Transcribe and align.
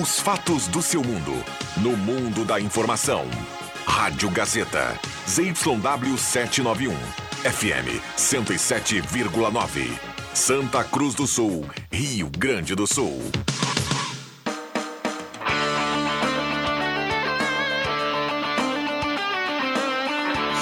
Os 0.00 0.18
fatos 0.18 0.66
do 0.66 0.80
seu 0.80 1.04
mundo. 1.04 1.44
No 1.76 1.94
mundo 1.94 2.42
da 2.42 2.58
informação. 2.58 3.26
Rádio 3.84 4.30
Gazeta. 4.30 4.98
ZYW 5.28 6.16
791. 6.16 6.96
FM 7.42 8.00
107,9. 8.16 9.90
Santa 10.32 10.82
Cruz 10.84 11.14
do 11.14 11.26
Sul. 11.26 11.68
Rio 11.92 12.30
Grande 12.30 12.74
do 12.74 12.86
Sul. 12.86 13.20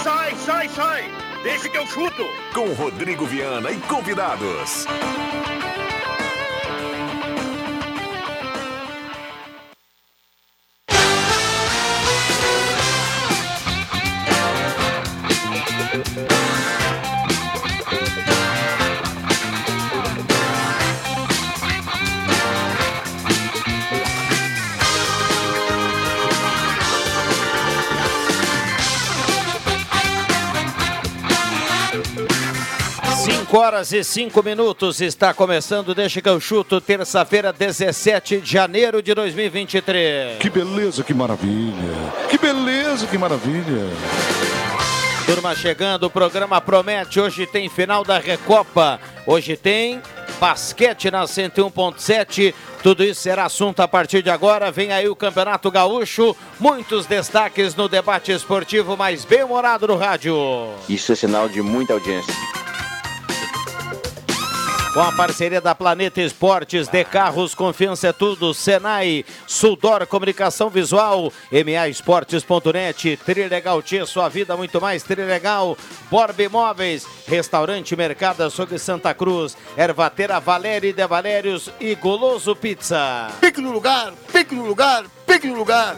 Sai, 0.03 0.35
sai, 0.45 0.69
sai! 0.71 1.05
Deixa 1.45 1.69
que 1.69 1.79
eu 1.79 1.87
chuto! 1.87 2.25
Com 2.53 2.73
Rodrigo 2.73 3.25
Viana 3.25 3.71
e 3.71 3.79
convidados. 3.83 4.85
Horas 33.69 33.93
e 33.93 34.03
cinco 34.03 34.43
minutos 34.43 34.99
está 35.03 35.35
começando, 35.35 35.95
deixa 35.95 36.23
que 36.23 36.29
eu 36.29 36.41
chuto, 36.41 36.81
terça-feira, 36.81 37.53
17 37.53 38.39
de 38.39 38.51
janeiro 38.51 39.03
de 39.03 39.13
2023. 39.13 40.39
Que 40.39 40.49
beleza, 40.49 41.05
que 41.05 41.13
maravilha. 41.13 41.75
Que 42.31 42.39
beleza, 42.39 43.07
que 43.07 43.19
maravilha. 43.19 43.91
Turma 45.27 45.55
chegando, 45.55 46.05
o 46.05 46.11
programa 46.11 46.59
promete. 46.63 47.21
Hoje 47.21 47.47
tem 47.47 47.69
final 47.69 48.03
da 48.05 48.19
Recopa. 48.19 48.99
Hoje 49.27 49.55
tem 49.55 50.01
basquete 50.41 51.11
na 51.11 51.25
101.7. 51.25 52.55
Tudo 52.83 53.05
isso 53.05 53.21
será 53.21 53.45
assunto 53.45 53.81
a 53.81 53.89
partir 53.89 54.23
de 54.23 54.31
agora. 54.31 54.71
Vem 54.71 54.93
aí 54.93 55.11
o 55.11 55.17
Campeonato 55.17 55.71
Gaúcho. 55.71 56.35
Muitos 56.59 57.05
destaques 57.05 57.75
no 57.75 57.87
debate 57.87 58.33
esportivo 58.33 58.97
mais 58.97 59.27
bem-humorado 59.27 59.87
no 59.89 59.97
rádio. 59.97 60.35
Isso 60.89 61.13
é 61.13 61.15
sinal 61.15 61.51
de 61.51 61.61
muita 61.61 61.93
audiência. 61.93 62.33
Com 64.99 65.05
a 65.05 65.13
parceria 65.13 65.61
da 65.61 65.77
Planeta 65.77 66.21
Esportes, 66.21 66.89
de 66.89 67.05
Carros, 67.05 67.55
Confiança 67.55 68.09
é 68.09 68.13
Tudo, 68.13 68.53
Senai, 68.53 69.25
Sudor 69.47 70.05
Comunicação 70.09 70.69
Visual, 70.69 71.33
MA 71.53 71.89
Esportes.net, 71.89 73.17
Trilegal 73.25 73.81
Tia, 73.81 74.05
sua 74.05 74.29
vida 74.29 74.57
muito 74.57 74.81
mais 74.81 75.05
Trilegal, 75.05 75.79
Borba 76.11 76.43
Imóveis, 76.43 77.07
Restaurante 77.29 77.95
Mercado 77.95 78.43
Açougue 78.43 78.77
Santa 78.77 79.15
Cruz, 79.15 79.57
Ervatera 79.77 80.41
Valéria 80.41 80.93
de 80.93 81.07
Valérios 81.07 81.71
e 81.79 81.95
Goloso 81.95 82.57
Pizza. 82.57 83.29
Pique 83.41 83.61
no 83.61 83.71
lugar, 83.71 84.13
pique 84.33 84.57
no 84.57 84.67
lugar, 84.67 85.05
pique 85.25 85.47
no 85.47 85.55
lugar! 85.55 85.95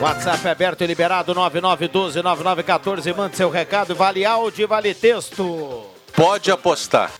WhatsApp 0.00 0.46
aberto 0.46 0.82
e 0.82 0.86
liberado 0.86 1.34
99129914. 1.34 3.12
Mande 3.16 3.36
seu 3.36 3.50
recado, 3.50 3.92
vale 3.92 4.24
áudio 4.24 4.62
e 4.62 4.66
vale 4.68 4.94
texto. 4.94 5.91
Pode 6.14 6.50
apostar. 6.50 7.10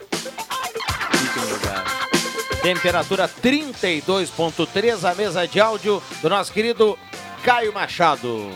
Temperatura 2.63 3.29
32.3, 3.29 5.11
a 5.11 5.15
mesa 5.15 5.49
de 5.49 5.61
áudio 5.61 6.03
do 6.21 6.29
nosso 6.29 6.53
querido 6.53 6.99
Caio 7.43 7.73
Machado. 7.73 8.51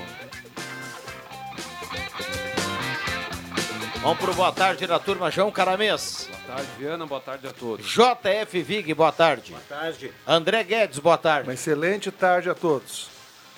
Vamos 4.00 4.19
pro 4.19 4.34
boa 4.34 4.53
tarde 4.53 4.87
da 4.87 5.00
turma, 5.00 5.31
João 5.31 5.50
Caramês. 5.50 6.28
Boa 6.31 6.56
tarde, 6.56 6.71
Viana. 6.78 7.06
Boa 7.06 7.21
tarde 7.21 7.49
a 7.49 7.53
todos. 7.53 7.87
JF 7.87 8.62
Vig, 8.62 8.94
boa 8.94 9.10
tarde. 9.10 9.50
Boa 9.50 9.62
tarde. 9.69 10.12
André 10.25 10.62
Guedes, 10.62 11.00
boa 11.00 11.19
tarde. 11.19 11.49
Uma 11.49 11.55
excelente 11.55 12.12
tarde 12.12 12.49
a 12.49 12.55
todos. 12.55 13.09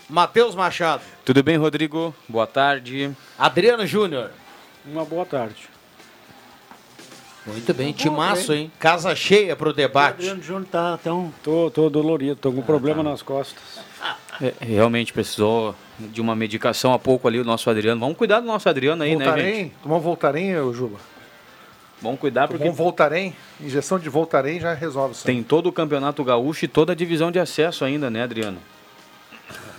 Matheus 0.09 0.55
Machado. 0.55 1.03
Tudo 1.23 1.43
bem, 1.43 1.59
Rodrigo? 1.59 2.15
Boa 2.27 2.47
tarde. 2.47 3.15
Adriano 3.39 3.87
Júnior. 3.87 4.31
Uma 4.87 5.05
boa 5.05 5.27
tarde. 5.27 5.69
Muito 7.49 7.75
bem, 7.75 7.93
timaço, 7.93 8.53
hein? 8.53 8.71
Casa 8.79 9.15
cheia 9.17 9.57
pro 9.57 9.73
debate. 9.73 10.17
Adriano 10.17 10.43
Júnior 10.43 10.67
tá 10.71 10.99
tão. 11.03 11.33
Tô, 11.43 11.71
tô 11.71 11.89
dolorido, 11.89 12.37
tô 12.37 12.53
com 12.53 12.59
um 12.61 12.63
problema 12.63 13.03
nas 13.03 13.23
costas. 13.23 13.63
É, 14.41 14.53
realmente 14.61 15.13
precisou 15.13 15.75
de 15.99 16.21
uma 16.21 16.37
medicação 16.37 16.93
há 16.93 16.99
pouco 16.99 17.27
ali, 17.27 17.41
o 17.41 17.45
nosso 17.45 17.69
Adriano. 17.69 18.01
Vamos 18.01 18.17
cuidar 18.17 18.41
do 18.41 18.47
nosso 18.47 18.69
Adriano 18.69 19.03
aí, 19.03 19.17
né, 19.17 19.25
Voltarem? 19.25 19.55
gente? 19.55 19.75
Tomar 19.83 19.97
um 19.97 20.01
Voltaren, 20.01 20.61
ô 20.63 20.73
Juba? 20.73 20.99
Vamos 22.01 22.21
cuidar 22.21 22.47
porque 22.47 22.63
Tomar 22.63 22.73
um 22.73 22.77
Voltaren, 22.77 23.33
injeção 23.61 23.99
de 23.99 24.09
Voltaren 24.09 24.61
já 24.61 24.73
resolve 24.75 25.15
isso. 25.15 25.25
tem 25.25 25.43
todo 25.43 25.67
o 25.69 25.73
Campeonato 25.73 26.23
Gaúcho 26.23 26.65
e 26.65 26.69
toda 26.69 26.93
a 26.93 26.95
divisão 26.95 27.33
de 27.33 27.41
acesso 27.41 27.85
ainda, 27.85 28.09
né, 28.09 28.23
Adriano? 28.23 28.59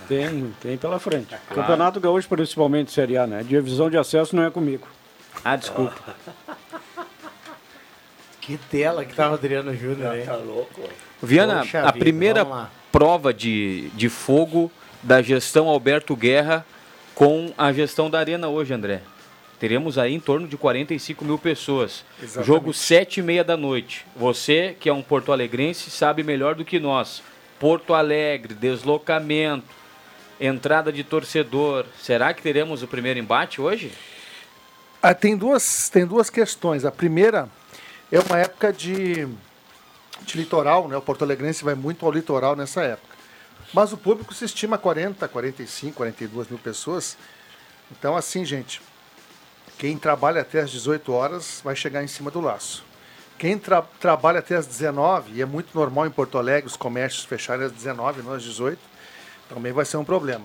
Tem, 0.06 0.52
tem 0.60 0.76
pela 0.76 0.98
frente. 0.98 1.34
Campeonato 1.48 1.98
Gaúcho, 2.00 2.28
principalmente 2.28 2.90
Série 2.90 3.16
A, 3.16 3.26
né? 3.26 3.42
Divisão 3.42 3.88
de 3.88 3.96
acesso 3.96 4.36
não 4.36 4.42
é 4.42 4.50
comigo. 4.50 4.86
Ah, 5.42 5.56
desculpa. 5.56 5.94
Que 8.40 8.56
tela 8.56 9.04
que 9.04 9.14
tá 9.14 9.30
o 9.30 9.34
Adriano 9.34 9.74
Júnior 9.76 10.12
aí. 10.12 10.26
Viana, 11.22 11.60
Poxa 11.60 11.80
a 11.80 11.92
vida, 11.92 11.98
primeira 11.98 12.68
prova 12.90 13.32
de, 13.34 13.90
de 13.90 14.08
fogo 14.08 14.70
da 15.02 15.20
gestão 15.22 15.68
Alberto 15.68 16.16
Guerra 16.16 16.64
com 17.14 17.52
a 17.56 17.72
gestão 17.72 18.08
da 18.08 18.18
Arena 18.18 18.48
hoje, 18.48 18.72
André. 18.72 19.02
Teremos 19.58 19.98
aí 19.98 20.14
em 20.14 20.20
torno 20.20 20.48
de 20.48 20.56
45 20.56 21.22
mil 21.22 21.38
pessoas. 21.38 22.02
Exatamente. 22.18 22.46
Jogo 22.46 22.72
sete 22.72 23.20
e 23.20 23.22
meia 23.22 23.44
da 23.44 23.58
noite. 23.58 24.06
Você, 24.16 24.74
que 24.80 24.88
é 24.88 24.92
um 24.92 25.02
porto-alegrense, 25.02 25.90
sabe 25.90 26.22
melhor 26.22 26.54
do 26.54 26.64
que 26.64 26.80
nós. 26.80 27.22
Porto 27.58 27.92
Alegre, 27.92 28.54
deslocamento, 28.54 29.66
entrada 30.40 30.90
de 30.90 31.04
torcedor. 31.04 31.84
Será 32.00 32.32
que 32.32 32.40
teremos 32.40 32.82
o 32.82 32.88
primeiro 32.88 33.18
embate 33.18 33.60
hoje? 33.60 33.92
Ah, 35.02 35.12
tem, 35.12 35.36
duas, 35.36 35.90
tem 35.90 36.06
duas 36.06 36.30
questões. 36.30 36.86
A 36.86 36.90
primeira 36.90 37.46
é 38.10 38.20
uma 38.20 38.38
época 38.38 38.72
de, 38.72 39.26
de 40.22 40.36
litoral, 40.36 40.88
né? 40.88 40.96
O 40.96 41.02
Porto 41.02 41.22
Alegrense 41.22 41.64
vai 41.64 41.74
muito 41.74 42.04
ao 42.04 42.12
litoral 42.12 42.56
nessa 42.56 42.82
época. 42.82 43.14
Mas 43.72 43.92
o 43.92 43.96
público 43.96 44.34
se 44.34 44.44
estima 44.44 44.76
40, 44.76 45.28
45, 45.28 45.96
42 45.96 46.48
mil 46.48 46.58
pessoas. 46.58 47.16
Então, 47.90 48.16
assim, 48.16 48.44
gente, 48.44 48.80
quem 49.78 49.96
trabalha 49.96 50.40
até 50.40 50.60
as 50.60 50.70
18 50.70 51.12
horas 51.12 51.60
vai 51.62 51.76
chegar 51.76 52.02
em 52.02 52.08
cima 52.08 52.30
do 52.30 52.40
laço. 52.40 52.84
Quem 53.38 53.56
tra- 53.56 53.82
trabalha 54.00 54.40
até 54.40 54.56
as 54.56 54.66
19, 54.66 55.32
e 55.34 55.42
é 55.42 55.46
muito 55.46 55.70
normal 55.74 56.06
em 56.06 56.10
Porto 56.10 56.36
Alegre 56.36 56.66
os 56.66 56.76
comércios 56.76 57.24
fecharem 57.24 57.64
às 57.64 57.72
19, 57.72 58.22
não 58.22 58.34
às 58.34 58.42
18, 58.42 58.78
também 59.48 59.72
vai 59.72 59.84
ser 59.84 59.96
um 59.96 60.04
problema. 60.04 60.44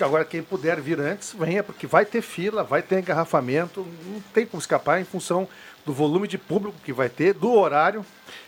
Agora, 0.00 0.24
quem 0.24 0.42
puder 0.42 0.80
vir 0.80 0.98
antes, 1.00 1.34
venha, 1.38 1.62
porque 1.62 1.86
vai 1.86 2.04
ter 2.04 2.20
fila, 2.20 2.64
vai 2.64 2.82
ter 2.82 2.98
engarrafamento, 2.98 3.86
não 4.06 4.20
tem 4.32 4.44
como 4.44 4.60
escapar 4.60 5.00
em 5.00 5.04
função 5.04 5.48
do 5.86 5.92
volume 5.92 6.26
de 6.26 6.36
público 6.36 6.76
que 6.84 6.92
vai 6.92 7.08
ter, 7.08 7.34
do 7.34 7.52
horário, 7.52 8.04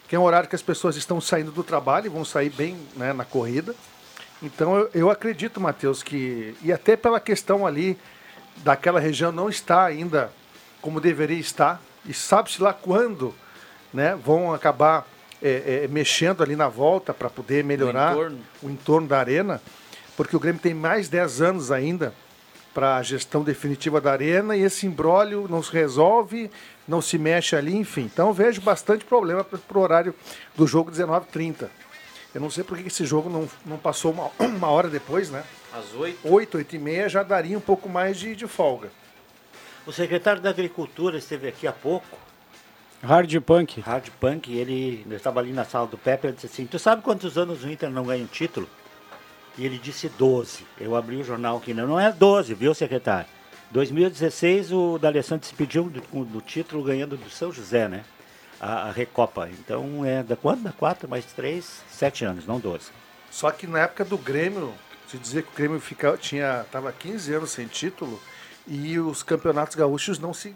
que 0.09 0.17
é 0.17 0.19
um 0.19 0.25
horário 0.25 0.49
que 0.49 0.57
as 0.57 0.63
pessoas 0.63 0.97
estão 0.97 1.21
saindo 1.21 1.53
do 1.53 1.63
trabalho 1.63 2.07
e 2.07 2.09
vão 2.09 2.25
sair 2.25 2.51
bem 2.51 2.77
né, 2.97 3.13
na 3.13 3.25
corrida. 3.25 3.75
Então, 4.43 4.77
eu, 4.77 4.91
eu 4.93 5.11
acredito, 5.11 5.61
Matheus, 5.61 6.03
que, 6.03 6.55
e 6.63 6.73
até 6.73 6.97
pela 6.97 7.21
questão 7.21 7.67
ali 7.67 7.99
daquela 8.59 8.99
região 8.99 9.31
não 9.31 9.49
está 9.49 9.85
ainda 9.85 10.33
como 10.81 11.01
deveria 11.01 11.39
estar, 11.39 11.81
e 12.05 12.15
sabe-se 12.15 12.63
lá 12.63 12.73
quando 12.73 13.35
né, 13.93 14.17
vão 14.17 14.53
acabar 14.53 15.07
é, 15.43 15.83
é, 15.85 15.89
mexendo 15.89 16.43
ali 16.43 16.57
na 16.57 16.69
volta 16.69 17.13
para 17.13 17.29
poder 17.29 17.65
melhorar 17.65 18.13
entorno. 18.13 18.39
o 18.63 18.71
entorno 18.71 19.09
da 19.09 19.19
arena, 19.19 19.61
porque 20.17 20.37
o 20.37 20.41
Grêmio 20.41 20.61
tem 20.61 20.75
mais 20.75 21.09
10 21.09 21.43
anos 21.43 21.71
ainda 21.71 22.13
para 22.73 22.97
a 22.97 23.03
gestão 23.03 23.43
definitiva 23.43 24.01
da 24.01 24.13
arena 24.13 24.57
e 24.57 24.63
esse 24.63 24.87
imbróglio 24.87 25.47
não 25.49 25.63
se 25.63 25.73
resolve, 25.73 26.51
não 26.87 27.01
se 27.01 27.17
mexe 27.17 27.57
ali, 27.57 27.75
enfim. 27.75 28.03
Então 28.13 28.29
eu 28.29 28.35
vejo 28.35 28.61
bastante 28.61 29.05
problema 29.05 29.43
para 29.43 29.79
o 29.79 29.81
horário 29.81 30.15
do 30.55 30.67
jogo 30.67 30.91
19h30. 30.91 31.69
Eu 32.35 32.41
não 32.41 32.51
sei 32.51 32.65
por 32.65 32.77
que 32.77 32.89
esse 32.89 33.07
jogo 33.07 33.31
não, 33.31 33.49
não 33.65 33.79
passou 33.79 34.13
uma, 34.13 34.31
uma 34.45 34.69
hora 34.69 34.89
depois, 34.89 35.31
né? 35.31 35.43
Às 35.73 35.95
oito. 35.95 36.19
8, 36.23 36.59
8 36.59 36.77
e 36.77 36.79
meia 36.79 37.09
já 37.09 37.23
daria 37.23 37.57
um 37.57 37.63
pouco 37.63 37.89
mais 37.89 38.19
de, 38.19 38.37
de 38.37 38.47
folga. 38.47 38.91
O 39.87 39.93
secretário 39.93 40.43
da 40.43 40.51
Agricultura 40.51 41.17
esteve 41.17 41.49
aqui 41.49 41.67
há 41.67 41.73
pouco, 41.73 42.19
Hard 43.03 43.41
punk. 43.41 43.81
Hard 43.81 44.11
Punk, 44.21 44.53
ele 44.53 45.07
estava 45.11 45.41
ali 45.41 45.53
na 45.53 45.65
sala 45.65 45.87
do 45.87 45.99
Pepe, 45.99 46.27
ele 46.27 46.35
disse 46.35 46.47
assim, 46.47 46.67
tu 46.67 46.79
sabe 46.79 47.03
quantos 47.03 47.37
anos 47.37 47.63
o 47.63 47.71
Inter 47.71 47.91
não 47.91 48.05
ganha 48.05 48.25
um 48.25 48.27
título? 48.27 48.69
E 49.59 49.65
ele 49.65 49.79
disse 49.79 50.09
12. 50.09 50.67
Eu 50.79 50.95
abri 50.95 51.17
o 51.17 51.25
jornal 51.25 51.57
aqui, 51.57 51.73
não, 51.73 51.87
não 51.87 52.01
é 52.01 52.13
12, 52.13 52.55
viu, 52.55 52.75
secretário? 52.75 53.29
2016 53.71 54.73
o 54.73 54.99
D'Alessandro 54.99 55.45
se 55.45 55.53
despediu 55.53 55.85
do, 55.85 56.25
do 56.25 56.41
título 56.41 56.85
ganhando 56.85 57.17
do 57.17 57.29
São 57.31 57.51
José, 57.51 57.89
né? 57.89 58.05
a, 58.61 58.89
a 58.89 58.91
Recopa. 58.91 59.49
Então 59.49 60.05
é 60.05 60.23
da 60.23 60.37
quanto? 60.37 60.63
Da 60.63 60.73
4 60.73 61.09
mais 61.09 61.25
3, 61.27 61.83
7 61.91 62.25
anos, 62.25 62.47
não 62.47 62.59
12. 62.59 62.91
Só 63.31 63.51
que 63.51 63.67
na 63.67 63.81
época 63.81 64.05
do 64.05 64.17
Grêmio, 64.17 64.73
se 65.09 65.19
dizer 65.19 65.43
que 65.43 65.51
o 65.51 65.57
Grêmio 65.57 65.81
fica, 65.81 66.17
tinha, 66.17 66.65
tava 66.71 66.93
15 66.93 67.35
anos 67.35 67.51
sem 67.51 67.67
título 67.67 68.21
e 68.67 68.99
os 68.99 69.23
campeonatos 69.23 69.77
gaúchos 69.77 70.19
não 70.19 70.33
se 70.33 70.55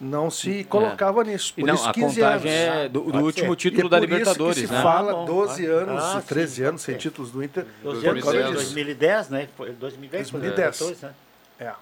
não 0.00 0.30
se 0.30 0.64
colocava 0.64 1.24
nisso. 1.24 1.52
E 1.56 1.60
Por 1.60 1.66
não, 1.66 1.74
isso 1.74 1.88
a 1.88 1.92
15 1.92 2.20
contagem 2.20 2.52
anos. 2.52 2.84
é 2.84 2.88
do, 2.88 3.00
do 3.00 3.18
último 3.18 3.50
ser. 3.50 3.56
título 3.56 3.84
E 3.84 3.86
é 3.86 3.90
da 3.90 3.98
por 3.98 4.04
isso 4.04 4.14
Libertadores, 4.18 4.60
que 4.60 4.66
se 4.66 4.72
né? 4.72 4.82
fala 4.82 5.10
Ah, 5.10 5.14
bom, 5.14 5.24
12 5.24 5.66
ah, 5.66 5.70
anos, 5.70 6.02
ah, 6.02 6.22
13 6.26 6.54
sim, 6.54 6.62
anos 6.62 6.80
sem 6.82 6.94
é. 6.94 6.98
títulos 6.98 7.30
do 7.30 7.42
Inter. 7.42 7.66
12 7.82 8.00
por 8.00 8.10
anos, 8.10 8.24
causa 8.24 8.38
é, 8.38 8.42
disso. 8.42 8.54
2010, 8.54 9.28
né? 9.30 9.48
Foi 9.56 9.72
2010, 9.72 10.30
2010. 10.30 10.78
14, 10.78 11.06
né? 11.06 11.12
É, 11.58 11.72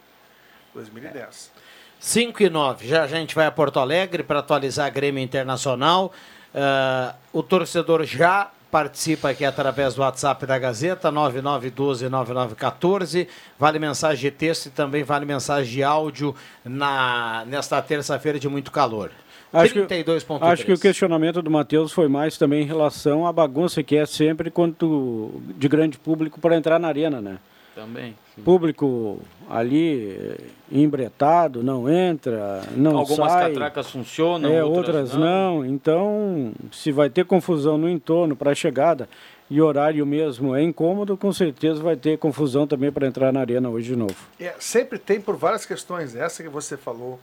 2010. 0.75 1.53
5 1.99 2.43
e 2.43 2.51
9. 2.51 2.89
Já 2.89 3.03
a 3.05 3.07
gente 3.07 3.35
vai 3.35 3.47
a 3.47 3.51
Porto 3.51 3.79
Alegre 3.81 4.23
para 4.23 4.39
atualizar 4.39 4.87
a 4.87 4.91
Grêmio 4.91 5.23
Internacional. 5.23 6.13
Ah, 6.55 7.15
o 7.33 7.43
torcedor 7.43 8.05
já 8.05 8.51
participa 8.71 9.31
aqui 9.31 9.45
através 9.45 9.95
do 9.95 10.03
WhatsApp 10.03 10.47
da 10.47 10.59
Gazeta, 10.59 11.11
9912-9914. 11.13 13.27
Vale 13.59 13.79
mensagem 13.79 14.31
de 14.31 14.37
texto 14.37 14.67
e 14.67 14.71
também 14.71 15.03
vale 15.03 15.25
mensagem 15.25 15.73
de 15.73 15.83
áudio 15.83 16.35
na, 16.65 17.45
nesta 17.47 17.81
terça-feira 17.81 18.39
de 18.39 18.49
muito 18.49 18.71
calor. 18.71 19.11
Acho 19.53 19.73
que, 19.73 19.81
32,3. 19.81 20.43
acho 20.43 20.65
que 20.65 20.73
o 20.73 20.79
questionamento 20.79 21.41
do 21.41 21.51
Matheus 21.51 21.93
foi 21.93 22.09
mais 22.09 22.37
também 22.37 22.63
em 22.63 22.67
relação 22.67 23.27
à 23.27 23.33
bagunça 23.33 23.83
que 23.83 23.97
é 23.97 24.05
sempre 24.05 24.51
quanto 24.51 25.41
de 25.57 25.69
grande 25.69 25.97
público 25.97 26.41
para 26.41 26.57
entrar 26.57 26.79
na 26.79 26.89
arena, 26.89 27.21
né? 27.21 27.39
Também. 27.77 28.17
sim. 28.35 28.43
Público 28.43 29.21
ali 29.51 30.11
eh, 30.19 30.41
embretado, 30.73 31.63
não 31.63 31.89
entra, 31.91 32.63
não 32.75 32.97
Algumas 32.97 33.31
sai. 33.31 33.51
catracas 33.53 33.91
funcionam, 33.91 34.51
é, 34.51 34.65
outras, 34.65 35.11
outras 35.13 35.15
não. 35.15 35.63
Então, 35.65 36.53
se 36.73 36.91
vai 36.91 37.11
ter 37.11 37.27
confusão 37.27 37.77
no 37.77 37.87
entorno 37.89 38.35
para 38.35 38.53
a 38.53 38.55
chegada 38.55 39.07
e 39.51 39.61
horário 39.61 40.07
mesmo 40.07 40.57
é 40.57 40.63
incômodo, 40.63 41.19
com 41.19 41.31
certeza 41.35 41.83
vai 41.83 41.97
ter 41.97 42.17
confusão 42.19 42.67
também 42.67 42.91
para 42.91 43.07
entrar 43.07 43.31
na 43.31 43.41
arena 43.41 43.69
hoje 43.69 43.89
de 43.89 43.97
novo. 43.97 44.17
É, 44.41 44.55
sempre 44.59 44.99
tem 44.99 45.21
por 45.21 45.37
várias 45.37 45.67
questões, 45.67 46.17
essa 46.17 46.43
que 46.43 46.49
você 46.49 46.79
falou, 46.79 47.21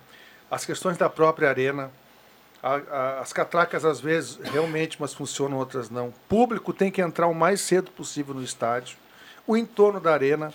as 0.52 0.64
questões 0.66 0.98
da 0.98 1.10
própria 1.10 1.50
arena, 1.50 1.90
a- 2.62 2.80
a- 2.92 3.20
as 3.22 3.34
catracas 3.34 3.84
às 3.84 4.00
vezes 4.00 4.40
realmente 4.44 5.00
umas 5.00 5.16
funcionam, 5.16 5.58
outras 5.58 5.90
não. 5.90 6.10
O 6.10 6.14
público 6.30 6.72
tem 6.72 6.92
que 6.92 7.02
entrar 7.02 7.26
o 7.28 7.34
mais 7.34 7.60
cedo 7.60 7.90
possível 7.90 8.36
no 8.36 8.44
estádio. 8.44 9.02
O 9.46 9.58
entorno 9.58 10.00
da 10.00 10.14
arena 10.14 10.54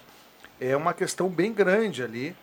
é 0.61 0.76
uma 0.76 0.93
questão 0.94 1.29
bem 1.29 1.52
grande 1.52 2.02
ali 2.02 2.35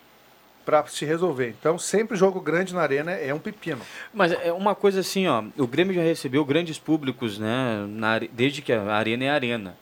para 0.64 0.84
se 0.86 1.04
resolver. 1.04 1.54
Então, 1.58 1.78
sempre 1.78 2.16
jogo 2.16 2.40
grande 2.40 2.74
na 2.74 2.82
arena 2.82 3.12
é 3.12 3.32
um 3.32 3.38
pepino. 3.38 3.80
Mas 4.12 4.32
é 4.32 4.52
uma 4.52 4.74
coisa 4.74 5.00
assim, 5.00 5.26
ó, 5.28 5.44
o 5.56 5.66
Grêmio 5.66 5.94
já 5.94 6.02
recebeu 6.02 6.44
grandes 6.44 6.76
públicos, 6.76 7.38
né, 7.38 7.86
na 7.88 8.18
desde 8.18 8.60
que 8.60 8.72
a 8.72 8.92
arena 8.92 9.24
é 9.24 9.30
arena. 9.30 9.76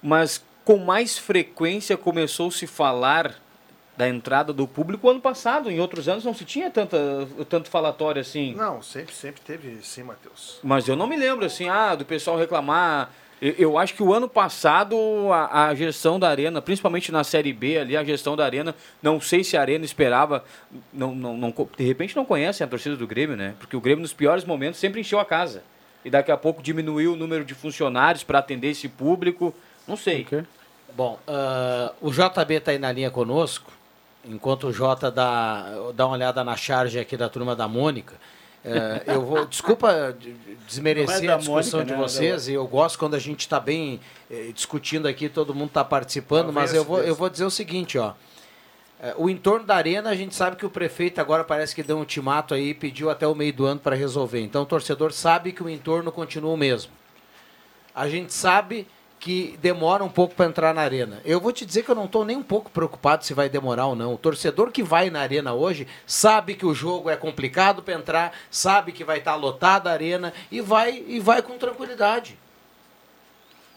Mas 0.00 0.44
com 0.64 0.78
mais 0.78 1.18
frequência 1.18 1.96
começou 1.96 2.48
a 2.48 2.52
se 2.52 2.66
falar 2.66 3.34
da 3.96 4.08
entrada 4.08 4.52
do 4.52 4.68
público 4.68 5.08
ano 5.08 5.20
passado, 5.20 5.70
em 5.70 5.80
outros 5.80 6.06
anos 6.08 6.24
não 6.24 6.34
se 6.34 6.44
tinha 6.44 6.70
tanta, 6.70 6.98
tanto 7.48 7.70
falatório 7.70 8.20
assim. 8.20 8.54
Não, 8.54 8.82
sempre, 8.82 9.14
sempre 9.14 9.40
teve 9.40 9.78
sim, 9.82 10.02
Matheus. 10.02 10.60
Mas 10.62 10.86
eu 10.86 10.94
não 10.94 11.06
me 11.06 11.16
lembro 11.16 11.46
assim, 11.46 11.68
ah, 11.68 11.94
do 11.94 12.04
pessoal 12.04 12.36
reclamar. 12.36 13.10
Eu, 13.40 13.76
acho 13.76 13.94
que 13.94 14.02
o 14.02 14.14
ano 14.14 14.28
passado 14.28 14.96
a, 15.30 15.66
a 15.66 15.74
gestão 15.74 16.18
da 16.18 16.28
Arena, 16.28 16.62
principalmente 16.62 17.12
na 17.12 17.22
Série 17.22 17.52
B 17.52 17.78
ali, 17.78 17.94
a 17.94 18.02
gestão 18.02 18.34
da 18.34 18.44
Arena, 18.44 18.74
não 19.02 19.20
sei 19.20 19.44
se 19.44 19.58
a 19.58 19.60
Arena 19.60 19.84
esperava, 19.84 20.42
não, 20.90 21.14
não, 21.14 21.36
não, 21.36 21.54
de 21.76 21.84
repente 21.84 22.16
não 22.16 22.24
conhecem 22.24 22.64
a 22.64 22.68
torcida 22.68 22.96
do 22.96 23.06
Grêmio, 23.06 23.36
né? 23.36 23.54
Porque 23.58 23.76
o 23.76 23.80
Grêmio 23.80 24.00
nos 24.00 24.14
piores 24.14 24.42
momentos 24.44 24.80
sempre 24.80 25.00
encheu 25.00 25.20
a 25.20 25.24
casa. 25.24 25.62
E 26.02 26.08
daqui 26.08 26.32
a 26.32 26.36
pouco 26.36 26.62
diminuiu 26.62 27.12
o 27.12 27.16
número 27.16 27.44
de 27.44 27.52
funcionários 27.52 28.24
para 28.24 28.38
atender 28.38 28.68
esse 28.68 28.88
público. 28.88 29.54
Não 29.86 29.96
sei. 29.96 30.24
Bom, 30.96 31.18
ah, 31.28 31.92
o 32.00 32.10
JB 32.10 32.54
está 32.54 32.70
aí 32.70 32.78
na 32.78 32.90
linha 32.90 33.10
conosco, 33.10 33.70
enquanto 34.24 34.68
o 34.68 34.72
J 34.72 35.10
dá, 35.10 35.66
dá 35.94 36.06
uma 36.06 36.14
olhada 36.14 36.42
na 36.42 36.56
charge 36.56 36.98
aqui 36.98 37.18
da 37.18 37.28
turma 37.28 37.54
da 37.54 37.68
Mônica. 37.68 38.14
Eh, 38.68 39.02
eu 39.14 39.22
vou, 39.24 39.46
desculpa 39.46 40.12
de- 40.18 40.32
de 40.32 40.54
desmerecer 40.66 41.30
é 41.30 41.32
a 41.34 41.36
discussão 41.36 41.78
Mônica, 41.80 41.94
de 41.94 42.00
né? 42.00 42.08
vocês, 42.08 42.48
e 42.48 42.54
eu 42.54 42.66
gosto 42.66 42.98
quando 42.98 43.14
a 43.14 43.18
gente 43.18 43.40
está 43.40 43.60
bem 43.60 44.00
eh, 44.28 44.50
discutindo 44.52 45.06
aqui, 45.06 45.28
todo 45.28 45.54
mundo 45.54 45.68
está 45.68 45.84
participando, 45.84 46.52
mas 46.52 46.74
eu 46.74 46.82
vou, 46.82 47.00
eu 47.00 47.14
vou 47.14 47.30
dizer 47.30 47.44
o 47.44 47.50
seguinte, 47.50 47.96
ó. 47.96 48.14
Eh, 49.00 49.14
O 49.16 49.30
entorno 49.30 49.64
da 49.64 49.76
arena, 49.76 50.10
a 50.10 50.16
gente 50.16 50.34
sabe 50.34 50.56
que 50.56 50.66
o 50.66 50.70
prefeito 50.70 51.20
agora 51.20 51.44
parece 51.44 51.74
que 51.76 51.82
deu 51.82 51.96
um 51.96 52.00
ultimato 52.00 52.54
aí 52.54 52.70
e 52.70 52.74
pediu 52.74 53.08
até 53.08 53.24
o 53.26 53.34
meio 53.36 53.52
do 53.52 53.64
ano 53.66 53.78
para 53.78 53.94
resolver. 53.94 54.40
Então 54.40 54.62
o 54.62 54.66
torcedor 54.66 55.12
sabe 55.12 55.52
que 55.52 55.62
o 55.62 55.70
entorno 55.70 56.10
continua 56.10 56.52
o 56.52 56.56
mesmo. 56.56 56.90
A 57.94 58.08
gente 58.08 58.34
sabe 58.34 58.84
que 59.26 59.58
demora 59.60 60.04
um 60.04 60.08
pouco 60.08 60.36
para 60.36 60.46
entrar 60.46 60.72
na 60.72 60.82
arena. 60.82 61.20
Eu 61.24 61.40
vou 61.40 61.50
te 61.50 61.66
dizer 61.66 61.82
que 61.82 61.90
eu 61.90 61.96
não 61.96 62.04
estou 62.04 62.24
nem 62.24 62.36
um 62.36 62.44
pouco 62.44 62.70
preocupado 62.70 63.24
se 63.24 63.34
vai 63.34 63.48
demorar 63.48 63.86
ou 63.86 63.96
não. 63.96 64.14
O 64.14 64.16
torcedor 64.16 64.70
que 64.70 64.84
vai 64.84 65.10
na 65.10 65.20
arena 65.20 65.52
hoje 65.52 65.84
sabe 66.06 66.54
que 66.54 66.64
o 66.64 66.72
jogo 66.72 67.10
é 67.10 67.16
complicado 67.16 67.82
para 67.82 67.94
entrar, 67.94 68.32
sabe 68.52 68.92
que 68.92 69.02
vai 69.02 69.18
estar 69.18 69.34
lotada 69.34 69.90
a 69.90 69.92
arena 69.92 70.32
e 70.48 70.60
vai 70.60 71.02
e 71.08 71.18
vai 71.18 71.42
com 71.42 71.58
tranquilidade. 71.58 72.38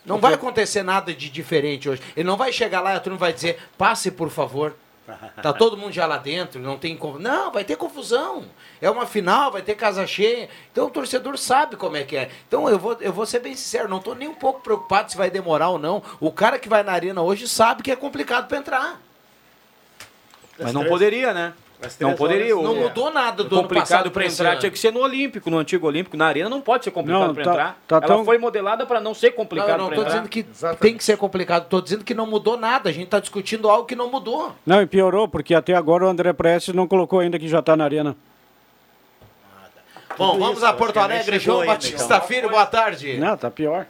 Não 0.06 0.20
vai 0.20 0.36
acontecer 0.36 0.84
nada 0.84 1.16
de 1.16 1.32
diferente 1.32 1.90
hoje. 1.90 2.04
Ele 2.16 2.28
não 2.28 2.38
vai 2.38 2.54
chegar 2.54 2.82
lá 2.82 2.94
e 2.94 2.98
a 2.98 3.00
turma 3.00 3.18
vai 3.18 3.34
dizer: 3.34 3.58
passe 3.76 4.12
por 4.12 4.30
favor. 4.30 4.76
Tá 5.42 5.54
todo 5.54 5.78
mundo 5.78 5.92
já 5.92 6.06
lá 6.06 6.18
dentro, 6.18 6.60
não 6.60 6.78
tem 6.78 6.98
Não, 7.20 7.52
vai 7.52 7.64
ter 7.64 7.76
confusão. 7.76 8.46
É 8.82 8.90
uma 8.90 9.06
final, 9.06 9.52
vai 9.52 9.62
ter 9.62 9.76
casa 9.76 10.06
cheia. 10.06 10.50
Então 10.72 10.88
o 10.88 10.90
torcedor 10.90 11.38
sabe 11.38 11.76
como 11.76 11.98
é 11.98 12.04
que 12.04 12.16
é. 12.16 12.30
Então 12.48 12.70
eu 12.70 12.78
vou, 12.78 12.98
eu 13.00 13.14
vou 13.14 13.26
ser 13.26 13.40
bem 13.40 13.56
sincero, 13.56 13.90
não 13.90 13.98
estou 13.98 14.16
nem 14.16 14.28
um 14.28 14.34
pouco 14.34 14.62
preocupado 14.62 15.12
se 15.12 15.18
vai 15.18 15.30
demorar 15.30 15.70
ou 15.70 15.80
não. 15.80 16.04
O 16.20 16.32
cara 16.32 16.60
que 16.60 16.70
vai 16.70 16.84
na 16.84 16.92
arena 16.92 17.22
hoje 17.22 17.48
sabe 17.48 17.84
que 17.84 17.92
é 17.92 17.96
complicado 17.96 18.48
para 18.48 18.58
entrar. 18.58 19.02
Mas 20.58 20.74
não 20.74 20.86
poderia, 20.86 21.34
né? 21.34 21.54
Não 22.02 22.14
poderia. 22.14 22.54
Não 22.56 22.74
o- 22.74 22.76
mudou 22.76 23.10
nada 23.10 23.42
do 23.44 23.56
complicado 23.56 23.88
passado 23.88 24.12
para 24.12 24.26
entrar 24.26 24.58
tinha 24.58 24.70
que 24.70 24.78
ser 24.78 24.92
no 24.92 25.00
Olímpico, 25.00 25.50
no 25.50 25.58
antigo 25.58 25.88
Olímpico. 25.88 26.18
Na 26.18 26.26
Arena 26.28 26.50
não 26.50 26.60
pode 26.60 26.84
ser 26.84 26.92
complicado 26.92 27.28
Não, 27.28 27.34
para 27.34 27.44
tá- 27.46 27.52
entrar. 27.52 27.80
tá 27.88 27.96
Ela 27.98 28.06
tão- 28.08 28.26
foi 28.26 28.38
modelada 28.38 28.86
para 28.86 29.00
não 29.00 29.14
ser 29.14 29.30
Não, 29.30 29.36
complicado 29.38 29.78
não 29.78 29.86
para 29.88 29.96
estou 29.96 30.04
entrar. 30.04 30.28
dizendo 30.28 30.30
que 30.30 30.44
tem 30.82 30.98
que 30.98 31.04
ser 31.04 31.16
complicado, 31.18 31.64
estou 31.64 31.82
dizendo 31.82 32.04
que 32.04 32.14
não 32.14 32.26
mudou 32.26 32.58
nada. 32.58 32.90
A 32.90 32.92
gente 32.92 33.06
está 33.06 33.20
discutindo 33.22 33.70
algo 33.70 33.86
que 33.86 33.96
não 33.96 34.10
mudou. 34.12 34.54
Não, 34.66 34.82
e 34.82 34.86
piorou, 34.86 35.26
porque 35.28 35.56
até 35.56 35.74
agora 35.74 36.04
o 36.06 36.10
André 36.10 36.34
Prestes 36.34 36.76
não 36.76 36.86
colocou 36.86 37.20
ainda 37.22 37.40
que 37.40 37.48
já 37.48 37.60
está 37.60 37.78
na 37.78 37.86
arena. 37.86 38.16
Bom, 40.18 40.32
Tudo 40.32 40.40
vamos 40.40 40.58
isso, 40.58 40.66
a 40.66 40.74
Porto 40.74 40.98
Alegre, 40.98 41.40
João 41.40 41.62
ainda, 41.62 41.74
Batista 41.74 42.16
então. 42.16 42.28
Filho, 42.28 42.50
boa 42.50 42.66
tarde. 42.66 43.18
Não, 43.18 43.38
tá 43.38 43.50
pior. 43.50 43.86